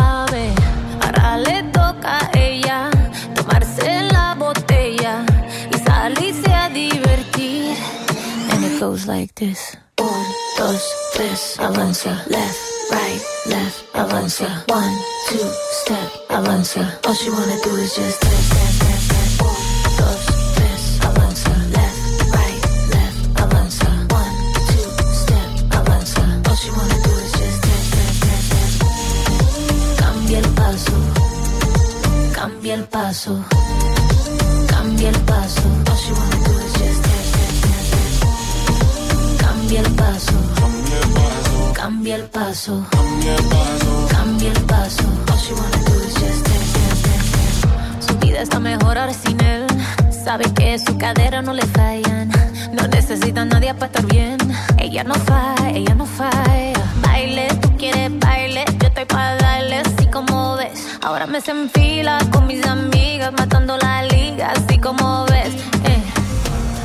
Sabe 50.37 50.53
que 50.53 50.77
su 50.77 50.95
cadera 50.99 51.41
no 51.41 51.51
le 51.51 51.65
fallan. 51.65 52.29
No 52.71 52.87
necesita 52.89 53.41
a 53.41 53.45
nadie 53.45 53.73
para 53.73 53.87
estar 53.87 54.05
bien. 54.05 54.37
Ella 54.77 55.03
no 55.03 55.15
falla, 55.15 55.69
ella 55.69 55.95
no 55.95 56.05
falla. 56.05 56.79
Baile, 57.01 57.47
tú 57.59 57.75
quieres 57.75 58.11
baile. 58.19 58.63
Yo 58.79 58.87
estoy 58.87 59.05
para 59.05 59.35
darle 59.37 59.77
así 59.77 60.05
como 60.05 60.55
ves. 60.57 60.99
Ahora 61.01 61.25
me 61.25 61.41
se 61.41 61.49
enfila 61.49 62.19
con 62.31 62.45
mis 62.45 62.63
amigas, 62.67 63.33
matando 63.33 63.77
la 63.77 64.03
liga, 64.03 64.51
así 64.51 64.77
como 64.77 65.25
ves. 65.25 65.55
Eh. 65.85 66.03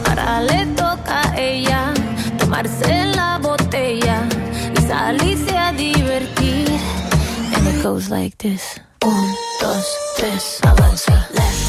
Ahora 0.09 0.41
le 0.41 0.65
toca 0.69 1.21
a 1.21 1.39
ella 1.39 1.93
tomarse 2.39 3.05
la 3.15 3.37
botella 3.37 4.23
y 4.75 4.81
salirse 4.81 5.59
a 5.59 5.73
divertir. 5.73 6.71
And 7.55 7.69
it 7.69 7.83
goes 7.83 8.09
like 8.09 8.39
this: 8.39 8.81
Un, 9.05 9.27
dos, 9.61 9.85
tres, 10.17 10.59
avanza, 10.63 11.29
left, 11.35 11.62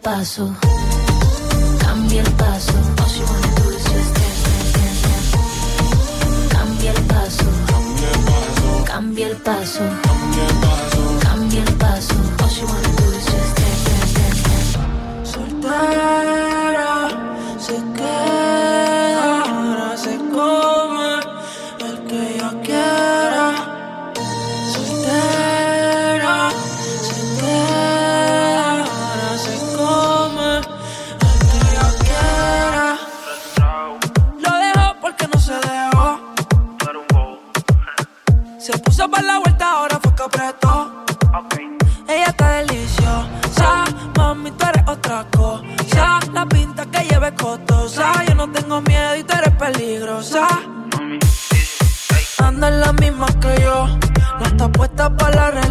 paso, 0.00 0.54
cambia 1.80 2.22
el 2.22 2.30
paso. 2.32 2.72
Cambia 6.48 6.90
el 6.90 7.02
paso, 7.04 7.44
cambia 8.86 9.26
el 9.26 9.36
paso, 9.36 9.82
cambia 11.20 11.62
el 11.62 11.72
paso. 11.76 12.14
All 12.42 12.48
she 12.48 12.64
wanna 12.64 12.88
do 12.96 13.04
is 13.10 13.24
just 13.26 13.56
dance, 13.56 14.14
dance, 14.14 14.42
dance. 14.42 15.30
Soltar. 15.30 16.39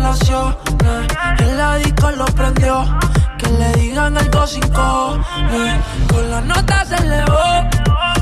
Relación. 0.10 0.58
En 1.40 1.58
la 1.58 1.76
disco 1.76 2.12
lo 2.12 2.26
prendió, 2.26 2.86
que 3.38 3.50
le 3.50 3.72
digan 3.74 4.18
algo 4.18 4.48
sin 4.48 4.68
cojones. 4.70 5.84
Con 6.10 6.30
la 6.32 6.42
nota 6.42 6.86
se 6.86 6.96
elevó, 6.96 7.70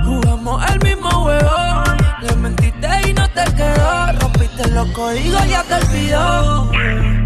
jugamos 0.03 0.71
el 0.71 0.79
mismo 0.79 1.09
juego. 1.09 1.83
Le 2.21 2.35
mentiste 2.35 2.89
y 3.07 3.13
no 3.13 3.27
te 3.29 3.43
quedó, 3.55 4.11
rompiste 4.19 4.67
los 4.69 4.87
códigos, 4.91 5.47
ya 5.47 5.63
te 5.63 5.75
olvidó. 5.75 7.16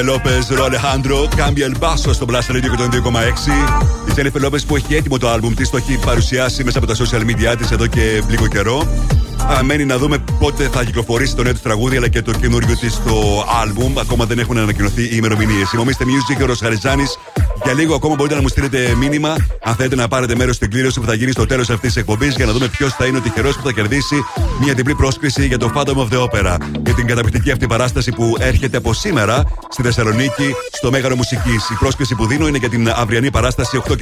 Τζένιφερ 0.00 0.04
Λόπε, 0.04 0.54
Ρο 0.54 0.64
Αλεχάνδρο, 0.64 1.28
Κάμπια 1.36 1.64
Ελμπάσο 1.64 2.12
στο 2.12 2.26
Blast 2.30 2.50
Radio 2.50 2.70
και 2.70 2.76
τον 2.76 2.90
2,6. 2.92 4.08
Η 4.08 4.12
Τζένιφερ 4.12 4.40
Λόπε 4.40 4.58
που 4.58 4.76
έχει 4.76 4.94
έτοιμο 4.94 5.18
το 5.18 5.32
album 5.34 5.52
της, 5.56 5.70
το 5.70 5.76
έχει 5.76 5.98
παρουσιάσει 5.98 6.64
μέσα 6.64 6.78
από 6.78 6.86
τα 6.86 6.94
social 6.94 7.20
media 7.20 7.56
της 7.58 7.70
εδώ 7.70 7.86
και 7.86 8.22
λίγο 8.28 8.46
καιρό. 8.46 8.88
Α, 9.52 9.62
μένει 9.62 9.84
να 9.84 9.98
δούμε 9.98 10.18
πότε 10.38 10.68
θα 10.68 10.84
κυκλοφορήσει 10.84 11.34
το 11.34 11.42
νέο 11.42 11.52
της 11.52 11.62
τραγούδι 11.62 11.96
αλλά 11.96 12.08
και 12.08 12.22
το 12.22 12.32
καινούριο 12.32 12.76
της 12.76 13.00
το 13.04 13.44
album. 13.64 14.00
Ακόμα 14.00 14.24
δεν 14.24 14.38
έχουν 14.38 14.58
ανακοινωθεί 14.58 15.02
οι 15.02 15.10
ημερομηνίες. 15.12 15.68
Θυμόμαστε 15.68 16.04
Music, 16.04 16.42
ο 16.42 16.46
Ροσχαριζάνη. 16.46 17.04
Για 17.64 17.72
λίγο 17.72 17.94
ακόμα 17.94 18.14
μπορείτε 18.14 18.34
να 18.34 18.40
μου 18.40 18.48
στείλετε 18.48 18.94
μήνυμα 18.96 19.36
αν 19.62 19.74
θέλετε 19.74 19.96
να 19.96 20.08
πάρετε 20.08 20.34
μέρος 20.36 20.56
στην 20.56 20.70
κλήρωση 20.70 21.00
που 21.00 21.06
θα 21.06 21.14
γίνει 21.14 21.30
στο 21.30 21.46
τέλος 21.46 21.70
αυτής 21.70 21.92
της 21.92 22.00
εκπομπής 22.00 22.34
για 22.36 22.46
να 22.46 22.52
δούμε 22.52 22.68
ποιος 22.68 22.92
θα 22.92 23.06
είναι 23.06 23.18
ο 23.18 23.20
τυχερός 23.20 23.56
που 23.56 23.62
θα 23.62 23.72
κερδίσει 23.72 24.24
μια 24.62 24.74
διπλή 24.74 24.94
πρόσκληση 24.94 25.46
για 25.46 25.58
το 25.58 25.72
Phantom 25.74 25.94
of 25.94 26.08
the 26.12 26.18
Opera. 26.18 26.56
Για 26.84 26.94
την 26.94 27.06
καταπληκτική 27.06 27.50
αυτή 27.50 27.66
παράσταση 27.66 28.12
που 28.12 28.36
έρχεται 28.38 28.76
από 28.76 28.92
σήμερα 28.92 29.44
στη 29.68 29.82
Θεσσαλονίκη 29.82 30.54
στο 30.72 30.90
Μέγαρο 30.90 31.16
Μουσικής. 31.16 31.70
Η 31.70 31.74
πρόσκληση 31.74 32.14
που 32.14 32.26
δίνω 32.26 32.46
είναι 32.46 32.58
για 32.58 32.68
την 32.68 32.90
αυριανή 32.90 33.30
παράσταση 33.30 33.82
8.30 33.88 33.94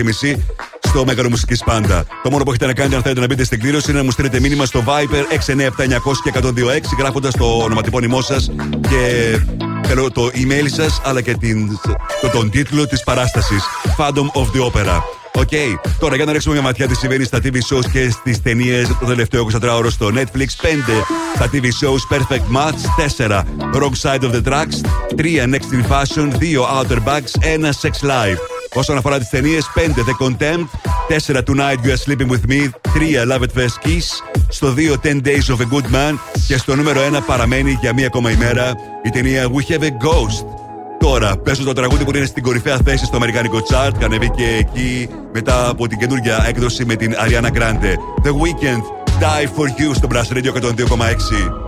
στο 0.89 1.05
Μέγαρο 1.05 1.29
Μουσικής 1.29 1.63
Πάντα. 1.65 2.05
Το 2.23 2.31
μόνο 2.31 2.45
που 2.45 2.51
έχετε 2.51 2.67
να 2.67 2.73
κάνετε 2.73 2.97
αν 2.97 3.03
θέλετε 3.03 3.21
να 3.21 3.27
μπείτε 3.27 3.45
στην 3.45 3.61
κλήρωση 3.61 3.91
είναι 3.91 3.99
να 3.99 4.05
μου 4.05 4.11
στείλετε 4.11 4.41
μήνυμα 4.41 4.67
στο 4.67 4.85
Viper 4.87 5.51
697 5.51 6.13
και 6.23 6.33
126 6.43 6.51
γράφοντας 6.99 7.35
το 7.35 7.45
ονοματεπώνυμό 7.45 8.21
σας 8.21 8.51
και 8.89 9.39
Θέλω 9.83 10.11
το 10.11 10.31
email 10.35 10.67
σας 10.67 11.01
αλλά 11.05 11.21
και 11.21 11.35
την, 11.35 11.79
το, 12.21 12.29
τον 12.29 12.51
τίτλο 12.51 12.87
της 12.87 13.03
παράστασης. 13.03 13.63
Phantom 13.99 14.41
of 14.41 14.47
the 14.57 14.71
Opera. 14.71 15.01
OK, 15.35 15.51
τώρα 15.99 16.17
για 16.17 16.25
να 16.25 16.33
ρίξουμε 16.33 16.55
μια 16.55 16.63
ματιά 16.63 16.87
τι 16.87 16.95
συμβαίνει 16.95 17.25
στα 17.25 17.39
TV 17.39 17.55
shows 17.55 17.91
και 17.93 18.11
στις 18.11 18.43
ταινίες 18.43 18.89
το 18.89 19.07
τελευταίο 19.07 19.47
24ωρο 19.53 19.87
στο 19.91 20.11
Netflix. 20.15 20.47
5 20.47 20.47
τα 21.39 21.51
TV 21.53 21.65
shows 21.65 22.17
Perfect 22.17 22.57
Match, 22.57 22.81
4 23.19 23.43
Wrong 23.75 23.93
Side 24.03 24.23
of 24.23 24.33
the 24.33 24.43
Tracks, 24.45 24.81
3 25.17 25.47
Next 25.47 25.73
in 25.73 25.85
Fashion, 25.93 26.31
2 26.39 26.65
Outer 26.65 27.01
Bags, 27.05 27.33
1 27.43 27.73
Sex 27.73 28.03
Life. 28.03 28.58
Όσον 28.75 28.97
αφορά 28.97 29.19
τις 29.19 29.29
ταινίες, 29.29 29.71
5 29.75 29.81
The 29.81 30.27
Contempt, 30.27 30.67
4 31.09 31.43
Tonight 31.43 31.87
You 31.87 31.91
Are 31.91 32.01
Sleeping 32.07 32.31
With 32.31 32.51
Me, 32.51 32.69
3 32.95 33.25
Love 33.31 33.43
It 33.43 33.61
First 33.61 33.87
Kiss, 33.87 34.07
στο 34.49 34.75
2 34.75 34.95
10 35.03 35.21
Days 35.25 35.55
of 35.55 35.61
a 35.61 35.75
Good 35.75 35.95
Man 35.95 36.19
και 36.47 36.57
στο 36.57 36.77
νούμερο 36.77 37.01
1 37.13 37.21
παραμένει 37.27 37.79
για 37.81 37.95
μία 37.95 38.07
ακόμα 38.07 38.31
ημέρα 38.31 38.75
η 39.03 39.11
ταινία 39.11 39.47
We 39.47 39.73
Have 39.73 39.83
a 39.83 39.87
Ghost. 39.87 40.47
Τώρα 40.99 41.37
πέσω 41.37 41.65
το 41.65 41.73
τραγούδι 41.73 42.05
που 42.05 42.17
είναι 42.17 42.27
στην 42.27 42.43
κορυφαία 42.43 42.79
θέση 42.85 43.05
στο 43.05 43.17
Αμερικάνικο 43.17 43.59
chart 43.71 43.91
και 43.99 44.05
ανεβήκε 44.05 44.57
εκεί 44.59 45.09
μετά 45.33 45.69
από 45.69 45.89
την 45.89 45.99
καινούργια 45.99 46.45
έκδοση 46.49 46.85
με 46.85 46.97
την 46.97 47.15
Ariana 47.15 47.51
Grande. 47.59 47.93
The 48.25 48.31
Weekend, 48.31 48.83
Die 49.21 49.47
For 49.57 49.67
You 49.81 49.95
στο 49.95 50.09
Brass 50.13 50.37
Radio 50.37 50.53
102,6. 50.53 51.68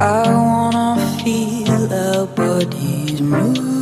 I 0.00 0.28
wanna 0.28 1.20
feel 1.24 1.92
our 1.92 2.26
bodies 2.26 3.22
move 3.22 3.75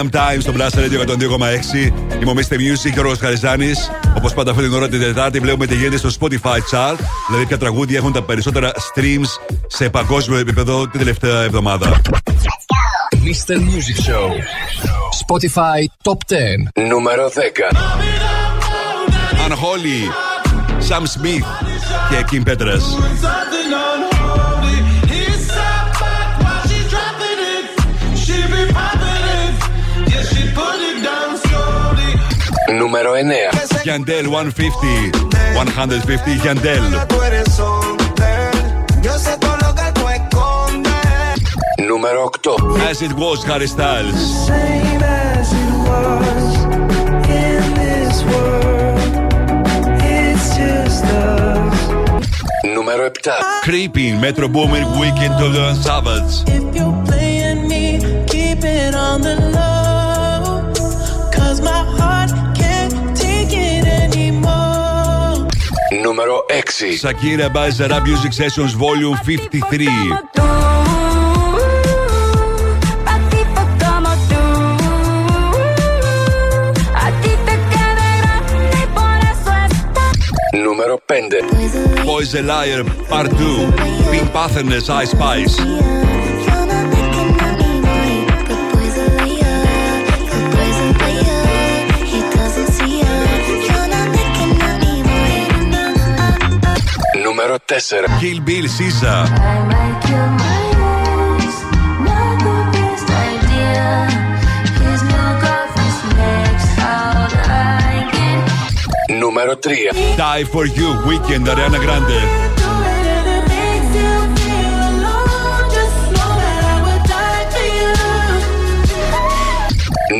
Freedom 0.00 0.10
Time 0.16 0.40
στο 0.40 0.52
Blast 0.56 0.78
Radio 0.78 1.06
102,6. 1.06 2.22
Είμαι 2.22 2.30
ο 2.30 2.34
Mr. 2.34 2.54
Music 2.54 2.90
και 2.94 3.00
ο 3.00 3.14
Χαριζάνης. 3.20 3.90
Όπως 4.16 4.34
πάντα, 4.34 4.50
αυτή 4.50 4.62
την 4.62 4.72
ώρα 4.72 4.88
την 4.88 5.00
Τετάρτη 5.00 5.38
βλέπουμε 5.38 5.66
τι 5.66 5.74
γίνεται 5.74 5.96
στο 5.96 6.08
Spotify 6.20 6.56
chart. 6.72 6.98
Δηλαδή, 7.26 7.46
ποια 7.46 7.58
τραγούδια 7.58 7.98
έχουν 7.98 8.12
τα 8.12 8.22
περισσότερα 8.22 8.72
streams 8.72 9.54
σε 9.66 9.88
παγκόσμιο 9.90 10.38
επίπεδο 10.38 10.88
την 10.88 10.98
τελευταία 10.98 11.42
εβδομάδα. 11.42 12.00
Mr. 13.10 13.54
Music 13.54 14.10
Show. 14.10 14.28
Spotify 15.26 16.10
Top 16.10 16.34
10. 16.82 16.86
Νούμερο 16.88 17.28
10. 17.28 17.76
Unholy. 19.48 20.00
Sam 20.88 21.02
Smith 21.02 21.46
και 22.10 22.24
Kim 22.30 22.50
Petras. 22.50 22.82
νούμερο 32.90 33.12
9. 33.14 33.82
Γιαντέλ 33.82 34.26
150. 34.26 35.10
150 35.54 36.40
Γιαντέλ. 36.42 36.82
Νούμερο 41.86 42.30
8. 42.42 42.54
As 42.90 43.02
it 43.02 43.12
was, 43.12 43.44
Harry 43.44 43.68
Styles. 43.74 44.20
Νούμερο 52.74 53.10
7. 53.22 53.32
Creeping, 53.68 54.14
Metro 54.20 54.48
Boomin, 54.48 54.84
Weekend 55.00 55.36
of 55.46 55.52
the 55.56 55.66
Savage. 55.84 57.09
Sakira 66.70 67.48
Μπάζαρα 67.48 68.00
Music 68.00 68.32
Sessions 68.32 68.74
Volume 68.74 69.16
53. 69.24 69.88
Νούμερο 80.64 81.00
5 81.06 81.12
Boys 82.06 82.34
a 82.34 82.42
Liar 82.42 82.84
Part 83.10 83.28
2 83.28 83.90
Pink 84.10 84.28
Patterns 84.32 84.86
Spice. 85.12 85.56
Kill 97.70 98.40
Bill 98.40 98.66
Sisa. 98.66 99.14
Νούμερο 109.18 109.52
3 109.52 109.68
Die 110.16 110.44
for 110.52 110.66
you, 110.66 110.90
weekend, 111.06 111.46
Ariana 111.48 111.78
Grande. 111.84 112.20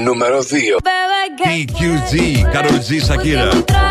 Νούμερο 0.04 0.38
2 0.38 0.44
TQG, 1.44 2.12
Karol 2.52 2.78
G, 2.86 3.00
Shakira. 3.08 3.89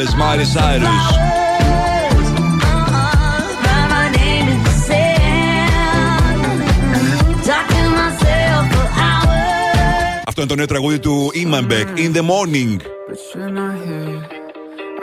is 0.00 0.14
Miley 0.14 0.46
Cyrus. 0.54 1.30
Αυτό 10.26 10.40
είναι 10.40 10.50
το 10.50 10.56
νέο 10.56 10.66
τραγούδι 10.66 10.98
του 10.98 11.30
Imanbek, 11.34 11.98
In 11.98 12.12
the 12.16 12.22
Morning. 12.22 12.80
But 13.08 13.18
you're 13.34 13.50
not 13.60 13.74
here. 13.86 14.22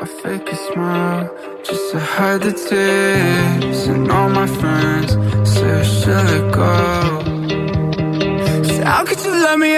I 0.01 0.05
fake 0.21 0.49
a 0.55 0.57
smile 0.67 1.25
just 1.67 1.85
to 1.91 1.99
hide 2.13 2.41
the 2.47 2.53
tears. 2.67 3.79
And 3.93 4.05
all 4.15 4.29
my 4.41 4.47
friends 4.59 5.11
say 5.53 5.69
I 5.81 5.83
should 5.95 6.23
let 6.31 6.45
go. 6.59 6.75
So 8.73 8.81
how 8.91 9.01
could 9.07 9.21
you 9.25 9.33
love 9.45 9.59
me 9.63 9.71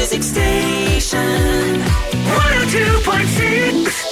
music 0.00 0.22
station. 0.22 1.82
102.6 2.24 4.09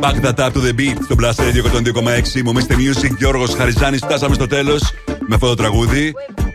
Back 0.00 0.22
That 0.24 0.38
Up 0.38 0.52
to 0.52 0.60
the 0.60 0.74
Beat 0.78 0.96
στο 1.04 1.14
Blast 1.18 1.40
Radio 1.40 1.62
102,6. 1.62 2.42
Μου 2.44 2.52
Mr. 2.54 2.72
Music, 2.72 3.16
Γιώργος 3.18 3.54
Χαριζάνης. 3.54 4.00
Φτάσαμε 4.00 4.34
στο 4.34 4.46
τέλος 4.46 4.82
με 5.28 5.34
αυτό 5.34 5.46
το 5.46 5.54
τραγούδι. 5.54 6.12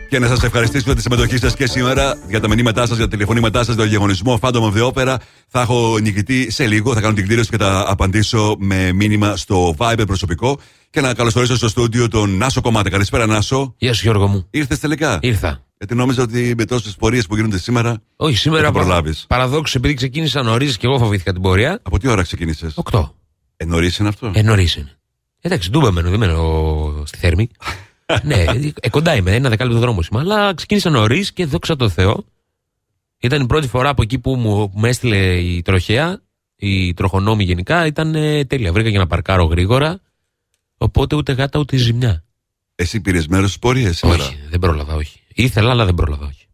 Και 0.08 0.18
να 0.18 0.26
σας 0.26 0.42
ευχαριστήσω 0.42 0.84
για 0.84 0.94
τη 0.94 1.00
συμμετοχή 1.00 1.38
σας 1.38 1.54
και 1.54 1.66
σήμερα, 1.66 2.18
για 2.28 2.40
τα 2.40 2.48
μηνύματά 2.48 2.86
σας, 2.86 2.96
για 2.96 3.04
τα 3.04 3.10
τηλεφωνήματά 3.10 3.58
σας, 3.58 3.66
για 3.66 3.76
τον 3.76 3.88
διαγωνισμό 3.88 4.38
Phantom 4.42 4.60
of 4.60 4.72
the 4.72 4.92
Opera. 4.92 5.16
Θα 5.48 5.60
έχω 5.60 5.98
νικητή 5.98 6.50
σε 6.50 6.66
λίγο, 6.66 6.94
θα 6.94 7.00
κάνω 7.00 7.14
την 7.14 7.26
κλήρωση 7.26 7.50
και 7.50 7.56
θα 7.56 7.84
απαντήσω 7.88 8.56
με 8.58 8.92
μήνυμα 8.92 9.36
στο 9.36 9.74
Viber 9.78 10.04
προσωπικό. 10.06 10.58
Και 10.90 11.00
να 11.00 11.14
καλωσορίσω 11.14 11.56
στο 11.56 11.68
στούντιο 11.68 12.08
τον 12.08 12.36
Νάσο 12.36 12.60
Κομμάτα. 12.60 12.90
Καλησπέρα, 12.90 13.26
Νάσο. 13.26 13.74
Γεια 13.78 13.94
σου, 13.94 14.00
Γιώργο 14.02 14.26
μου. 14.26 14.46
Ήρθες 14.50 14.78
τελικά; 14.78 15.18
Ήρθα. 15.22 15.64
Γιατί 15.78 15.94
νόμιζα 15.94 16.22
ότι 16.22 16.54
με 16.56 16.64
τόσες 16.64 16.94
πορείες 16.94 17.26
που 17.26 17.34
γίνονται 17.34 17.58
σήμερα. 17.58 18.02
Όχι, 18.16 18.36
σήμερα 18.36 18.66
θα 18.66 18.72
προλάβεις. 18.72 19.24
Παραδόξως, 19.28 19.74
επειδή 19.74 19.94
ξεκίνησα 19.94 20.42
νωρίς 20.42 20.76
και 20.76 20.86
εγώ 20.86 20.98
φοβήθηκα 20.98 21.32
την 21.32 21.42
πορεία. 21.42 21.80
Από 21.82 21.98
τι 21.98 22.08
ώρα 22.08 22.22
ξεκίνησες, 22.22 22.74
8. 22.76 23.15
Ε, 23.66 23.68
νωρίς 23.68 23.96
είναι 23.96 24.08
αυτό; 24.08 24.32
Ε, 24.34 24.42
νωρί 24.42 24.68
είναι. 24.76 24.90
Εντάξει, 25.40 25.70
ντούμπα 25.70 25.90
μένω, 25.90 26.10
δεν 26.10 26.18
μένω 26.18 27.02
στη 27.06 27.18
θέρμη. 27.18 27.48
ναι, 28.22 28.44
ε, 28.80 28.88
κοντά 28.88 29.14
είμαι, 29.14 29.34
ένα 29.34 29.48
δεκάλεπτο 29.48 29.78
δρόμο 29.78 30.00
είμαι. 30.10 30.20
Αλλά 30.20 30.54
ξεκίνησα 30.54 30.90
νωρίς 30.90 31.32
και 31.32 31.46
δόξα 31.46 31.76
τω 31.76 31.88
Θεώ. 31.88 32.24
Ήταν 33.18 33.42
η 33.42 33.46
πρώτη 33.46 33.68
φορά 33.68 33.88
από 33.88 34.02
εκεί 34.02 34.18
που 34.18 34.34
μου, 34.34 34.70
μου 34.74 34.86
έστειλε 34.86 35.36
η 35.36 35.62
τροχέα, 35.62 36.20
η 36.56 36.94
τροχονόμη 36.94 37.44
γενικά, 37.44 37.86
ήταν 37.86 38.14
ε, 38.14 38.44
τέλεια. 38.44 38.72
Βρήκα 38.72 38.88
για 38.88 38.98
να 38.98 39.06
παρκάρω 39.06 39.44
γρήγορα. 39.44 40.00
Οπότε 40.76 41.16
ούτε 41.16 41.32
γάτα 41.32 41.58
ούτε 41.58 41.76
ζημιά. 41.76 42.24
Εσύ 42.74 43.00
πήρες 43.00 43.26
μέρος 43.26 43.48
στις 43.48 43.60
πορείες 43.60 43.96
σήμερα; 43.96 44.24
Όχι, 44.24 44.38
δεν 44.50 44.58
πρόλαβα, 44.58 44.94
όχι. 44.94 45.20
Ήθελα, 45.34 45.70
αλλά 45.70 45.84
δεν 45.84 45.94
πρόλαβα, 45.94 46.26
όχι. 46.26 46.45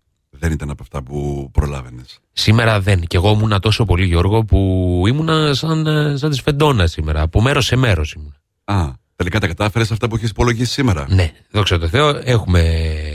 Δεν 0.42 0.52
ήταν 0.52 0.70
από 0.70 0.82
αυτά 0.82 1.02
που 1.02 1.48
προλάβαινες. 1.52 2.20
Σήμερα 2.32 2.80
δεν. 2.80 3.00
Και 3.00 3.16
εγώ 3.16 3.30
ήμουνα 3.30 3.58
τόσο 3.58 3.84
πολύ, 3.84 4.04
Γιώργο, 4.04 4.44
που 4.44 4.58
ήμουνα 5.06 5.54
σαν, 5.54 5.86
ε, 5.86 6.16
σαν 6.16 6.30
της 6.30 6.40
Φεντόνα 6.40 6.86
σήμερα. 6.86 7.20
Από 7.20 7.42
μέρος 7.42 7.66
σε 7.66 7.76
μέρος 7.76 8.12
ήμουν. 8.12 8.34
Α, 8.64 8.88
τελικά 9.16 9.40
τα 9.40 9.46
κατάφερες 9.46 9.90
αυτά 9.90 10.08
που 10.08 10.16
έχεις 10.16 10.30
υπολογίσει 10.30 10.72
σήμερα. 10.72 11.06
Ναι, 11.08 11.30
δόξα 11.50 11.78
τω 11.78 11.88
Θεώ, 11.88 12.20
έχουμε 12.24 12.62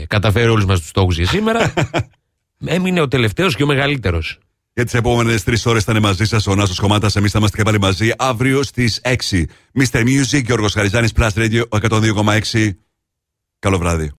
καταφέρει 0.08 0.48
όλους 0.48 0.64
μας 0.64 0.78
τους 0.78 0.88
στόχους 0.88 1.16
για 1.16 1.26
σήμερα. 1.26 1.72
Έμεινε 2.76 3.00
ο 3.00 3.08
τελευταίος 3.08 3.56
και 3.56 3.62
ο 3.62 3.66
μεγαλύτερος. 3.66 4.38
Για 4.74 4.84
τις 4.84 4.94
επόμενες 4.94 5.44
τρεις 5.44 5.66
ώρες 5.66 5.84
θα 5.84 5.92
είναι 5.92 6.00
μαζί 6.00 6.24
σας 6.24 6.46
ο 6.46 6.54
Νάσος 6.54 6.78
Κομμάτας. 6.78 7.16
Εμείς 7.16 7.30
θα 7.30 7.38
είμαστε 7.38 7.56
και 7.56 7.62
πάλι 7.62 7.80
μαζί 7.80 8.10
αύριο 8.18 8.62
στις 8.62 9.00
6. 9.04 9.44
Mr. 9.80 10.00
Music, 10.04 10.44
Γιώργος 10.44 10.72
Χαριζάνης, 10.72 11.12
Plus 11.16 11.30
Radio 11.34 11.62
102,6. 11.68 12.78
Καλό 13.58 13.78
βράδυ. 13.78 14.06